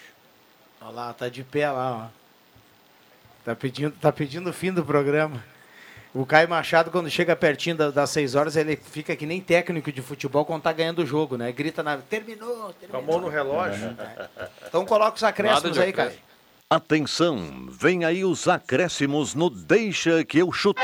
Olha 0.81 0.91
lá, 0.93 1.13
tá 1.13 1.29
de 1.29 1.43
pé 1.43 1.69
lá, 1.69 2.09
ó. 2.09 2.23
Tá 3.45 3.57
pedindo, 3.57 3.91
tá 4.01 4.13
pedindo 4.13 4.51
o 4.51 4.53
fim 4.53 4.73
do 4.73 4.85
programa. 4.85 5.43
O 6.15 6.25
Caio 6.25 6.49
Machado, 6.49 6.91
quando 6.93 7.11
chega 7.11 7.35
pertinho 7.35 7.75
da- 7.75 7.91
das 7.91 8.11
6 8.11 8.37
horas, 8.37 8.55
ele 8.55 8.77
fica 8.77 9.17
que 9.17 9.27
nem 9.27 9.41
técnico 9.41 9.91
de 9.91 10.01
futebol 10.01 10.45
quando 10.45 10.63
tá 10.63 10.73
ganhando 10.73 11.01
o 11.03 11.07
jogo, 11.07 11.37
né? 11.37 11.51
Grita 11.51 11.83
na. 11.83 11.97
Terminou, 11.97 12.57
Com 12.57 12.67
a 12.69 12.73
terminou. 12.75 13.03
mão 13.03 13.21
no 13.21 13.29
relógio. 13.29 13.97
Então 14.69 14.85
coloca 14.85 15.17
os 15.17 15.25
acréscimos 15.25 15.77
aí, 15.77 15.93
Caio. 15.93 16.13
Atenção, 16.71 17.67
vem 17.71 18.05
aí 18.05 18.25
os 18.25 18.47
acréscimos 18.47 19.35
no 19.35 19.51
Deixa 19.51 20.25
que 20.25 20.39
eu 20.39 20.53
chuto. 20.53 20.81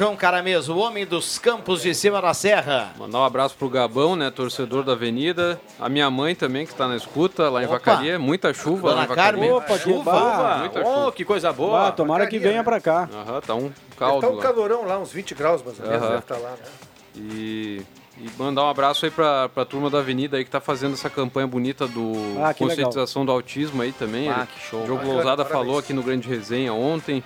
João 0.00 0.16
Caramês, 0.16 0.66
o 0.70 0.78
homem 0.78 1.04
dos 1.04 1.38
campos 1.38 1.82
de 1.82 1.94
cima 1.94 2.22
da 2.22 2.32
serra. 2.32 2.94
Mandar 2.96 3.18
um 3.18 3.24
abraço 3.24 3.54
pro 3.54 3.68
Gabão, 3.68 4.16
né, 4.16 4.30
torcedor 4.30 4.82
da 4.82 4.92
Avenida. 4.92 5.60
A 5.78 5.90
minha 5.90 6.10
mãe 6.10 6.34
também, 6.34 6.64
que 6.64 6.72
está 6.72 6.88
na 6.88 6.96
escuta, 6.96 7.50
lá 7.50 7.60
em 7.60 7.66
Opa. 7.66 7.74
Vacaria. 7.74 8.18
Muita 8.18 8.54
chuva 8.54 8.94
lá 8.94 8.94
Dona 8.94 9.04
em 9.04 9.08
Vacaria. 9.08 9.54
Opa, 9.54 9.74
que 9.74 9.78
Chuva. 9.78 10.56
Muita 10.60 10.80
oh, 10.80 10.84
chuva. 10.84 11.12
que 11.12 11.22
coisa 11.22 11.52
boa. 11.52 11.88
Ah, 11.88 11.92
tomara 11.92 12.26
que 12.26 12.38
Vacaria, 12.38 12.48
venha 12.48 12.62
né? 12.62 12.64
pra 12.64 12.80
cá. 12.80 13.10
Aham, 13.12 13.40
tá 13.42 13.54
um 13.54 13.68
Tá 13.68 13.74
caldo 13.98 14.26
um 14.26 14.36
lá. 14.36 14.42
calorão 14.42 14.86
lá, 14.86 14.98
uns 14.98 15.12
20 15.12 15.34
graus 15.34 15.62
mais 15.62 15.78
ou 15.78 15.86
menos, 15.86 16.00
deve 16.00 16.18
estar 16.20 16.38
lá, 16.38 16.50
né? 16.52 16.56
E, 17.16 17.82
e 18.16 18.30
mandar 18.38 18.64
um 18.64 18.70
abraço 18.70 19.04
aí 19.04 19.10
pra, 19.10 19.50
pra 19.50 19.66
turma 19.66 19.90
da 19.90 19.98
Avenida 19.98 20.38
aí 20.38 20.46
que 20.46 20.50
tá 20.50 20.62
fazendo 20.62 20.94
essa 20.94 21.10
campanha 21.10 21.46
bonita 21.46 21.86
do 21.86 22.14
Ah, 22.42 22.54
que 22.54 22.64
conscientização 22.64 23.26
do 23.26 23.32
autismo 23.32 23.82
aí 23.82 23.92
também. 23.92 24.30
Ah, 24.30 24.48
que 24.50 24.66
show. 24.66 24.80
O 24.80 24.84
Diogo 24.84 25.00
Bacana, 25.02 25.14
Lousada 25.14 25.44
falou 25.44 25.78
aqui 25.78 25.92
no 25.92 26.02
Grande 26.02 26.26
Resenha 26.26 26.72
ontem. 26.72 27.22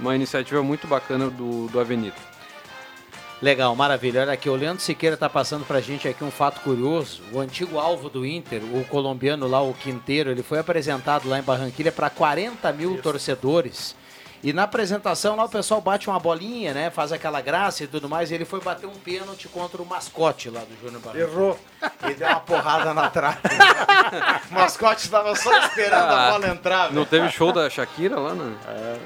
Uma 0.00 0.14
iniciativa 0.14 0.62
muito 0.62 0.86
bacana 0.86 1.28
do, 1.28 1.66
do 1.68 1.80
Avenida. 1.80 2.16
Legal, 3.40 3.74
maravilha. 3.76 4.22
Olha 4.22 4.32
aqui, 4.32 4.48
o 4.48 4.56
Leandro 4.56 4.82
Siqueira 4.82 5.14
está 5.14 5.28
passando 5.28 5.64
pra 5.64 5.80
gente 5.80 6.08
aqui 6.08 6.24
um 6.24 6.30
fato 6.30 6.60
curioso. 6.60 7.22
O 7.32 7.38
antigo 7.38 7.78
alvo 7.78 8.08
do 8.08 8.26
Inter, 8.26 8.60
o 8.64 8.84
colombiano 8.84 9.46
lá, 9.46 9.62
o 9.62 9.72
Quinteiro, 9.74 10.30
ele 10.30 10.42
foi 10.42 10.58
apresentado 10.58 11.28
lá 11.28 11.38
em 11.38 11.42
Barranquilha 11.42 11.92
para 11.92 12.10
40 12.10 12.72
mil 12.72 13.00
torcedores. 13.00 13.94
E 14.42 14.52
na 14.52 14.64
apresentação 14.64 15.34
lá 15.34 15.44
o 15.44 15.48
pessoal 15.48 15.80
bate 15.80 16.08
uma 16.08 16.18
bolinha, 16.18 16.72
né? 16.72 16.90
Faz 16.90 17.12
aquela 17.12 17.40
graça 17.40 17.84
e 17.84 17.86
tudo 17.86 18.08
mais. 18.08 18.30
E 18.30 18.34
ele 18.34 18.44
foi 18.44 18.60
bater 18.60 18.86
um 18.86 18.94
pênalti 18.94 19.48
contra 19.48 19.82
o 19.82 19.86
mascote 19.86 20.48
lá 20.48 20.60
do 20.60 20.76
Júnior 20.80 21.00
Barranquilla. 21.00 21.30
Errou. 21.30 21.58
Ele 22.02 22.14
deu 22.14 22.28
uma 22.28 22.40
porrada 22.40 22.92
na 22.94 23.08
trave. 23.10 23.38
o 24.50 24.54
mascote 24.54 25.04
estava 25.04 25.34
só 25.36 25.56
esperando 25.60 25.94
a 26.12 26.28
Ah, 26.28 26.30
bola 26.32 26.48
entrar. 26.48 26.84
Não 26.92 27.04
velho. 27.04 27.06
teve 27.06 27.28
show 27.30 27.52
da 27.52 27.68
Shakira 27.70 28.18
lá, 28.18 28.34
né? 28.34 28.54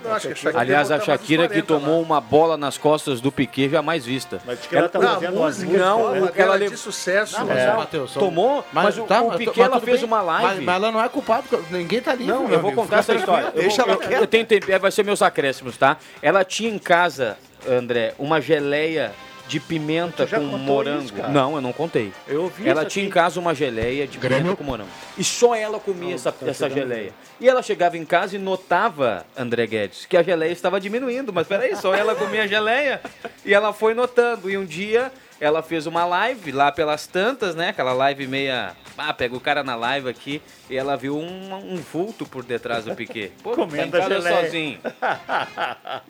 Não, 0.05 0.13
acho 0.15 0.27
que 0.29 0.33
a 0.33 0.37
Shakira 0.37 0.61
Aliás, 0.61 0.91
a 0.91 1.01
Shakira 1.01 1.43
que 1.49 1.63
40 1.63 1.67
tomou 1.67 2.01
lá. 2.01 2.07
uma 2.07 2.21
bola 2.21 2.57
nas 2.57 2.79
costas 2.79 3.21
do 3.21 3.31
Piquet 3.33 3.69
jamais 3.69 4.05
vista. 4.05 4.41
Mas 4.47 4.61
que 4.61 4.77
ela 4.77 4.89
tá 4.89 4.99
Não, 4.99 5.09
a 5.09 5.15
fazendo 5.15 5.37
umas 5.39 5.59
música 5.63 5.79
Não, 5.79 6.15
não, 6.15 6.29
que 6.29 6.41
ela 6.41 6.59
de 6.59 6.77
sucesso. 6.77 7.39
Não, 7.39 7.47
mas, 7.47 7.59
é. 7.59 7.73
Matheus, 7.75 8.13
Tomou, 8.15 8.65
mas, 8.73 8.99
o, 8.99 9.03
tá, 9.05 9.21
o 9.23 9.29
mas- 9.29 9.37
Piquet 9.39 9.59
mas 9.61 9.67
ela 9.67 9.81
fez 9.81 10.01
bem. 10.01 10.07
uma 10.09 10.23
live. 10.23 10.47
Mas, 10.57 10.65
mas 10.65 10.75
ela 10.77 10.93
não 10.93 11.03
é 11.03 11.09
culpada, 11.09 11.45
ninguém 11.71 12.01
tá 12.01 12.13
livre. 12.15 12.27
Não, 12.33 12.43
eu 12.45 12.61
vou 12.61 12.71
amigo. 12.71 12.83
contar 12.83 12.99
essa 12.99 13.15
história. 13.15 13.47
Eu, 13.55 13.63
Deixa 13.63 13.85
vou- 13.85 13.95
ela 14.03 14.15
eu, 14.15 14.27
tenho 14.27 14.47
vai 14.81 14.91
ser 14.91 15.05
meus 15.05 15.21
acréscimos, 15.23 15.77
tá? 15.77 15.97
Ela 16.23 16.45
tinha 16.45 16.71
em 16.71 16.79
casa, 16.79 17.37
André, 17.69 18.15
uma 18.19 18.41
geleia 18.41 19.13
de 19.53 19.61
pimenta 19.61 20.27
com 20.27 20.41
morango. 20.41 21.05
isso, 21.05 21.15
não, 21.31 21.57
eu 21.57 21.61
não 21.61 21.75
contei. 21.75 22.11
Eu 22.27 22.45
ouvi 22.45 22.67
Ela 22.67 22.87
tinha 22.87 23.05
em 23.05 23.09
aqui. 23.09 23.15
casa 23.15 23.39
uma 23.39 23.55
geleia 23.55 24.07
de 24.07 24.17
pimenta 24.17 24.57
com 24.57 24.65
morango. 24.65 24.89
E 25.19 25.23
só 25.23 25.55
ela 25.55 25.79
comia 25.79 26.15
essa, 26.15 26.35
essa 26.47 26.71
geleia. 26.71 27.13
E 27.39 27.47
ela 27.47 27.63
chegava 27.63 27.99
em 27.99 28.05
casa 28.05 28.35
e 28.35 28.39
notava, 28.39 29.27
André 29.37 29.67
Guedes, 29.67 30.07
que 30.07 30.17
a 30.17 30.23
geleia 30.23 30.53
estava 30.53 30.81
diminuindo. 30.81 31.35
Mas 31.35 31.47
peraí, 31.47 31.77
só 31.77 31.95
ela 31.95 32.15
comia 32.15 32.49
geleia. 32.49 33.03
E 33.45 33.53
ela 33.53 33.75
foi 33.75 33.93
notando. 33.93 34.49
E 34.49 34.57
um 34.57 34.65
dia 34.65 35.13
ela 35.45 35.63
fez 35.63 35.87
uma 35.87 36.05
live 36.05 36.53
lá 36.53 36.71
pelas 36.71 37.07
tantas, 37.07 37.55
né? 37.55 37.71
Aquela 37.71 37.93
live 37.93 38.27
meia. 38.27 38.77
Ah, 38.97 39.13
pega 39.13 39.35
o 39.35 39.41
cara 39.41 39.63
na 39.65 39.75
live 39.75 40.09
aqui. 40.09 40.41
E 40.71 40.77
ela 40.77 40.97
viu 40.97 41.17
um, 41.19 41.55
um 41.55 41.77
vulto 41.77 42.25
por 42.25 42.45
detrás 42.45 42.85
do 42.85 42.95
Piquet. 42.95 43.33
Pô, 43.43 43.51
tá 43.57 43.63
em 43.63 43.67
Comendo 43.67 44.01
geleia. 44.03 44.45
sozinho. 44.45 44.79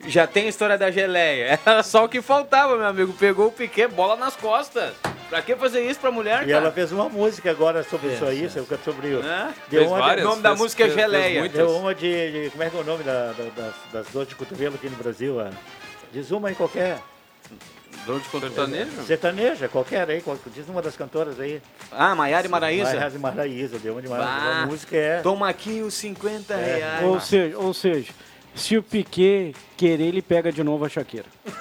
Já 0.07 0.27
tem 0.27 0.45
a 0.45 0.49
história 0.49 0.77
da 0.77 0.91
geleia. 0.91 1.59
Era 1.65 1.81
só 1.83 2.05
o 2.05 2.09
que 2.09 2.21
faltava, 2.21 2.75
meu 2.77 2.85
amigo. 2.85 3.13
Pegou 3.13 3.47
o 3.47 3.51
Piquet, 3.51 3.87
bola 3.87 4.15
nas 4.15 4.35
costas. 4.35 4.93
Pra 5.29 5.41
que 5.41 5.55
fazer 5.55 5.81
isso 5.81 5.99
pra 5.99 6.11
mulher, 6.11 6.43
E 6.43 6.51
cara? 6.51 6.65
ela 6.65 6.71
fez 6.71 6.91
uma 6.91 7.09
música 7.09 7.49
agora 7.49 7.81
sobre 7.83 8.09
É, 8.09 8.13
isso 8.13 8.25
aí, 8.25 8.47
sobre 8.83 9.15
o. 9.15 9.25
É? 9.25 9.51
Deu 9.67 9.79
Fez 9.81 9.91
uma 9.91 10.15
de- 10.15 10.21
O 10.21 10.23
nome 10.25 10.41
da 10.43 10.49
fez- 10.49 10.61
música 10.61 10.83
é 10.83 10.89
fez- 10.89 10.95
Geleia. 11.01 11.49
Deu 11.49 11.71
uma 11.77 11.95
de, 11.95 12.31
de- 12.43 12.49
Como 12.51 12.63
é 12.63 12.69
que 12.69 12.77
é 12.77 12.79
o 12.79 12.83
nome 12.83 13.03
da- 13.03 13.31
da- 13.31 13.49
das, 13.55 13.73
das 13.91 14.07
dores 14.09 14.29
de 14.29 14.35
cotovelo 14.35 14.75
aqui 14.75 14.87
no 14.89 14.95
Brasil? 14.97 15.39
ah? 15.39 15.49
Diz 16.11 16.29
uma 16.29 16.49
aí 16.49 16.55
qualquer. 16.55 16.99
De 18.05 18.39
sertanejo? 18.39 19.03
Sertaneja, 19.05 19.67
qualquer 19.69 20.09
aí. 20.09 20.21
qual- 20.21 20.37
Diz 20.53 20.67
uma 20.67 20.81
das 20.81 20.95
cantoras 20.97 21.39
aí. 21.39 21.61
Ah, 21.91 22.13
Maiara 22.15 22.45
e 22.45 22.49
Maraíza? 22.49 22.93
Maiara 22.93 23.13
e 23.15 23.19
Maraíza, 23.19 23.79
deu 23.79 23.93
uma 23.93 24.01
de 24.01 24.09
Maraíza. 24.09 24.61
A 24.63 24.65
música 24.65 24.97
é. 24.97 25.21
Toma 25.21 25.47
aqui 25.49 25.81
os 25.81 25.93
50 25.93 26.55
reais. 26.55 27.05
Ou 27.05 27.19
seja, 27.21 27.57
ou 27.57 27.73
seja, 27.73 28.11
se 28.55 28.77
o 28.77 28.83
Piquet 28.83 29.55
querer, 29.77 30.03
ele 30.07 30.21
pega 30.21 30.51
de 30.51 30.63
novo 30.63 30.83
a 30.85 30.89
Shakira. 30.89 31.25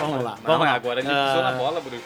Vamos 0.00 0.24
lá. 0.24 0.38
Vamos 0.42 0.66
lá. 0.66 0.72
agora 0.74 1.00
ele 1.00 1.08
Ah, 1.10 1.26
pisou 1.28 1.42
na 1.42 1.52
bola, 1.52 1.80
Bruno. 1.80 2.02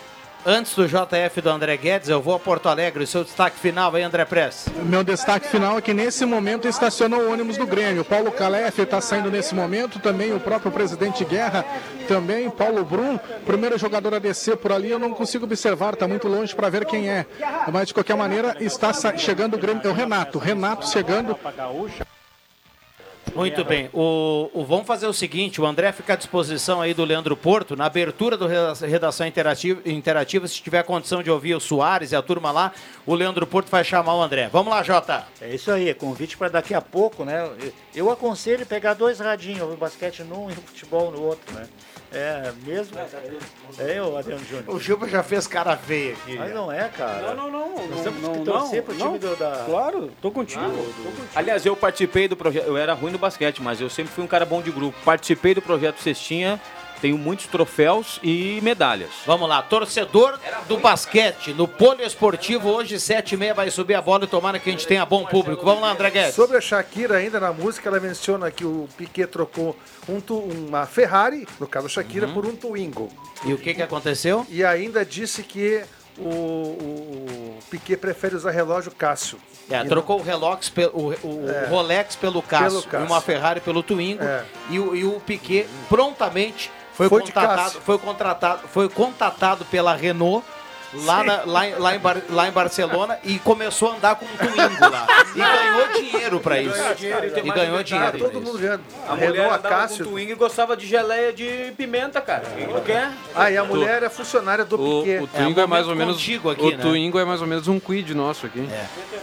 Antes 0.49 0.76
do 0.76 0.86
JF 0.86 1.40
do 1.40 1.51
André 1.51 1.76
Guedes, 1.76 2.09
eu 2.09 2.22
vou 2.22 2.32
a 2.32 2.38
Porto 2.38 2.68
Alegre. 2.68 3.03
O 3.03 3.07
seu 3.07 3.24
destaque 3.24 3.59
final 3.59 3.92
aí, 3.92 4.05
André 4.05 4.24
Press. 4.24 4.68
Meu 4.84 5.03
destaque 5.03 5.49
final 5.49 5.76
é 5.76 5.80
que 5.80 5.92
nesse 5.92 6.24
momento 6.24 6.68
estacionou 6.68 7.22
o 7.22 7.32
ônibus 7.32 7.57
do 7.57 7.66
Grêmio. 7.66 8.05
Paulo 8.05 8.30
Calef 8.30 8.78
está 8.78 9.01
saindo 9.01 9.28
nesse 9.28 9.57
momento, 9.57 9.99
também 9.99 10.32
o 10.32 10.38
próprio 10.38 10.70
presidente 10.70 11.24
Guerra, 11.24 11.64
também 12.07 12.49
Paulo 12.49 12.84
Brum, 12.84 13.18
primeiro 13.44 13.76
jogador 13.76 14.14
a 14.14 14.20
descer 14.20 14.57
por 14.57 14.70
ali. 14.70 14.88
Eu 14.88 15.01
não 15.01 15.11
consigo 15.11 15.47
observar, 15.47 15.94
está 15.94 16.07
muito 16.07 16.28
longe 16.28 16.55
para 16.55 16.70
ver 16.70 16.84
quem 16.84 17.11
é. 17.11 17.26
Mas 17.72 17.88
de 17.88 17.94
qualquer 17.94 18.16
maneira 18.16 18.57
está 18.61 18.92
chegando 19.16 19.55
o 19.55 19.59
Grêmio, 19.59 19.82
é 19.84 19.88
o 19.88 19.92
Renato. 19.92 20.38
Renato 20.38 20.88
chegando. 20.88 21.36
Muito 23.35 23.64
bem. 23.64 23.91
O, 23.93 24.51
o- 24.55 24.64
vamos 24.64 24.87
fazer 24.87 25.07
o 25.07 25.12
seguinte: 25.12 25.61
o 25.61 25.66
André 25.66 25.93
fica 25.93 26.12
à 26.14 26.16
disposição 26.16 26.81
aí 26.81 26.95
do 26.95 27.05
Leandro 27.05 27.37
Porto. 27.37 27.77
Na 27.77 27.87
abertura 27.87 28.37
do 28.37 28.47
Reda- 28.47 28.74
Redação 28.87 29.27
Interativa, 29.27 29.81
interativa 29.85 30.47
se 30.49 30.62
tiver 30.62 30.83
condição 30.85 31.22
de 31.22 31.31
ouvir 31.31 31.55
o 31.55 31.61
Soares 31.61 32.12
e 32.12 32.16
a 32.16 32.22
turma 32.22 32.51
lá, 32.51 32.72
o 33.05 33.14
Leandro 33.14 33.47
Porto 33.47 33.68
vai 33.68 33.85
chamar 33.85 34.14
o 34.14 34.22
André. 34.22 34.49
Vamos 34.53 34.72
lá, 34.72 34.83
Jota. 34.83 35.27
É 35.41 35.55
isso 35.55 35.70
aí, 35.70 35.89
é 35.89 35.95
convite 35.95 36.37
para 36.37 36.49
daqui 36.49 36.72
a 36.74 36.81
pouco, 36.81 37.24
né? 37.24 37.49
Eu- 37.97 38.07
Eu 38.07 38.11
aconselho 38.12 38.64
pegar 38.66 38.94
dois 38.94 39.18
radinhos, 39.18 39.72
o 39.72 39.76
basquete 39.76 40.22
num 40.22 40.49
e 40.49 40.53
o 40.53 40.57
futebol 40.57 41.11
no 41.11 41.22
outro, 41.22 41.53
né? 41.55 41.66
É, 42.12 42.53
mesmo. 42.64 42.97
É, 43.78 44.01
o 44.01 44.16
Adriano 44.16 44.44
Júnior. 44.44 44.74
O 44.76 44.78
Gilba 44.78 45.09
já 45.09 45.22
fez 45.22 45.47
cara 45.47 45.76
feia 45.76 46.12
aqui. 46.12 46.36
Mas 46.36 46.55
não 46.55 46.70
é, 46.70 46.88
cara. 46.88 47.34
Não, 47.34 47.51
não, 47.51 47.51
não. 47.51 47.88
Nós 47.88 48.03
temos 48.03 48.22
não, 48.22 48.32
que 48.32 48.44
torcer 48.44 48.76
não, 48.78 48.84
pro 48.84 48.94
time 48.94 49.11
não. 49.11 49.18
do, 49.18 49.36
da. 49.36 49.64
Claro, 49.66 50.12
tô 50.22 50.30
contigo. 50.30 50.62
tô 50.62 50.70
contigo. 51.11 51.28
Aliás, 51.34 51.66
eu 51.66 51.74
participei 51.76 52.28
do 52.28 52.36
projeto. 52.36 52.66
Eu 52.66 52.76
era 52.76 52.94
ruim 52.94 53.11
no 53.11 53.18
basquete, 53.18 53.61
mas 53.61 53.80
eu 53.80 53.90
sempre 53.90 54.12
fui 54.12 54.22
um 54.22 54.28
cara 54.28 54.47
bom 54.47 54.62
de 54.62 54.70
grupo. 54.70 54.97
Participei 55.05 55.53
do 55.55 55.61
projeto 55.61 55.99
Cestinha, 56.01 56.61
tenho 57.07 57.16
muitos 57.18 57.46
troféus 57.46 58.18
e 58.22 58.59
medalhas. 58.62 59.11
Vamos 59.24 59.48
lá, 59.48 59.62
torcedor 59.62 60.38
do 60.68 60.76
basquete 60.78 61.52
no 61.54 61.68
poliesportivo, 61.68 62.68
hoje, 62.68 62.98
sete 62.98 63.34
e 63.34 63.38
meia, 63.38 63.54
vai 63.54 63.70
subir 63.70 63.94
a 63.94 64.02
bola 64.02 64.24
e 64.24 64.26
tomara 64.26 64.59
que 64.59 64.68
a 64.68 64.72
gente 64.72 64.86
tenha 64.88 65.07
bom 65.07 65.24
público. 65.24 65.64
Vamos 65.64 65.82
lá, 65.82 65.92
André 65.92 66.11
Guedes. 66.11 66.34
Sobre 66.34 66.57
a 66.57 66.61
Shakira, 66.61 67.18
ainda 67.18 67.38
na 67.38 67.52
música, 67.52 67.88
ela 67.88 68.00
menciona 68.00 68.50
que 68.50 68.64
o 68.64 68.88
Piquet 68.96 69.28
trocou 69.28 69.76
um 70.09 70.20
tu- 70.20 70.38
uma 70.40 70.84
Ferrari, 70.84 71.46
no 71.61 71.68
caso 71.68 71.86
a 71.86 71.88
Shakira, 71.88 72.26
por 72.26 72.44
um 72.44 72.57
Twingo. 72.57 73.09
E 73.44 73.52
o 73.54 73.59
que, 73.59 73.72
que 73.72 73.82
aconteceu? 73.82 74.44
E 74.50 74.64
ainda 74.64 75.04
disse 75.04 75.44
que 75.44 75.82
o, 76.18 76.22
o, 76.28 77.57
o 77.57 77.59
Piquet 77.70 77.96
prefere 77.98 78.34
usar 78.34 78.50
relógio 78.50 78.90
Cássio. 78.90 79.38
É, 79.70 79.82
trocou 79.84 80.20
o 80.20 80.22
Rolex, 80.22 80.68
pe- 80.68 80.90
o, 80.92 81.09
o 81.24 81.48
É. 81.50 81.66
Rolex 81.68 82.14
pelo 82.16 82.40
Cássio, 82.42 82.80
Pelo 82.80 82.82
Cássio. 82.84 83.07
e 83.07 83.11
uma 83.11 83.20
Ferrari 83.20 83.61
pelo 83.61 83.82
Twingo. 83.82 84.22
É. 84.24 84.44
E, 84.70 84.78
o, 84.78 84.94
e 84.96 85.04
o 85.04 85.20
Piquet 85.20 85.66
prontamente 85.88 86.70
foi, 86.97 87.09
Foi 87.11 87.20
contratado, 87.20 87.80
foi 87.82 87.99
contratado, 87.99 88.68
foi 88.68 88.88
contatado 88.88 89.64
pela 89.66 89.94
Renault. 89.94 90.42
Lá, 90.95 91.22
na- 91.24 91.43
lá, 91.45 91.66
em- 91.68 91.74
lá, 91.74 91.95
em 91.97 91.99
Bar- 91.99 92.22
lá 92.30 92.49
em 92.49 92.53
Barcelona 92.53 93.18
e 93.24 93.39
começou 93.41 93.91
a 93.93 93.97
andar 93.97 94.14
com 94.16 94.24
um 94.24 94.37
Twingo 94.37 94.80
lá. 94.91 95.07
E 95.34 95.39
ganhou 95.39 95.89
dinheiro 95.93 96.41
pra 96.41 96.61
isso. 96.61 96.72
Ganhou 96.74 96.95
dinheiro 96.95 97.26
e 97.26 97.51
ganhou 97.51 97.82
dinheiro. 97.82 98.11
pra 98.18 98.18
Todo 98.20 98.32
isso. 98.32 98.41
mundo 98.41 98.59
vendo. 98.59 98.80
A 99.09 99.14
mulher 99.16 99.41
a 99.41 99.55
andava 99.57 99.68
Cássio. 99.68 100.05
com 100.05 100.12
Twingo 100.12 100.32
e 100.32 100.34
gostava 100.34 100.76
de 100.76 100.87
geleia 100.87 101.32
de 101.32 101.72
pimenta, 101.76 102.20
cara. 102.20 102.45
Quem 102.57 102.66
não 102.66 102.80
quer? 102.80 103.11
Ah, 103.34 103.51
e 103.51 103.57
a 103.57 103.64
mulher 103.64 104.03
é 104.03 104.09
funcionária 104.09 104.64
do 104.64 104.76
O, 104.80 105.03
Piquet. 105.03 105.22
o 105.22 105.26
Twingo 105.26 105.61
é, 105.61 105.66
mais 105.66 105.87
ou 105.89 105.95
menos. 105.97 106.16
aqui, 106.16 106.39
o 106.39 106.70
né? 106.70 106.76
Twingo 106.78 107.18
é 107.18 107.24
mais 107.24 107.41
ou 107.41 107.47
menos 107.47 107.68
um 107.68 107.78
quid 107.80 108.14
nosso 108.14 108.47
aqui. 108.47 108.66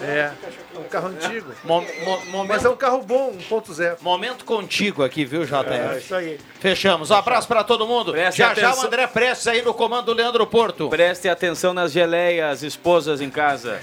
É, 0.01 0.32
um 0.78 0.84
carro 0.84 1.07
antigo. 1.07 1.51
Mo- 1.64 1.82
mo- 2.03 2.26
momento, 2.28 2.47
Mas 2.53 2.66
é 2.66 2.70
um 2.70 2.76
carro 2.76 3.01
bom, 3.01 3.32
1.0. 3.49 3.97
momento 4.01 4.43
contigo 4.45 5.03
aqui, 5.03 5.24
viu, 5.26 5.45
JF? 5.45 5.72
É 5.95 5.97
isso 5.97 6.14
aí. 6.16 6.39
Fechamos. 6.59 7.09
Um 7.11 7.16
abraço 7.16 7.47
pra 7.47 7.64
todo 7.64 7.86
mundo. 7.88 8.11
Preste 8.11 8.38
já 8.38 8.53
já 8.53 8.68
o 8.68 8.70
atenção. 8.72 8.86
André 8.88 9.07
Prestes 9.07 9.47
aí 9.47 9.61
no 9.61 9.74
comando 9.74 10.05
do 10.07 10.14
Leandro 10.14 10.45
Porto. 10.45 10.89
Preste 10.89 11.28
atenção 11.54 11.74
nas 11.74 11.91
geleias, 11.91 12.64
esposas 12.64 13.22
em 13.22 13.30
casa. 13.30 13.80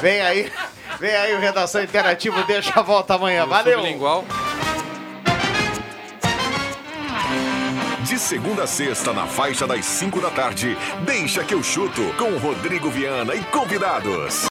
Vem 0.00 0.20
aí, 0.20 0.52
vem 1.00 1.14
aí 1.14 1.34
o 1.34 1.40
Redação 1.40 1.82
Interativo, 1.82 2.42
deixa 2.44 2.78
a 2.78 2.82
volta 2.82 3.14
amanhã. 3.14 3.44
Valeu. 3.44 3.78
Sublingual. 3.78 4.24
De 8.04 8.18
segunda 8.18 8.64
a 8.64 8.66
sexta, 8.66 9.12
na 9.12 9.26
faixa 9.26 9.66
das 9.66 9.84
5 9.84 10.20
da 10.20 10.30
tarde, 10.30 10.76
deixa 11.04 11.42
que 11.42 11.54
eu 11.54 11.62
chuto 11.62 12.02
com 12.16 12.36
Rodrigo 12.38 12.88
Viana 12.88 13.34
e 13.34 13.42
convidados. 13.44 14.34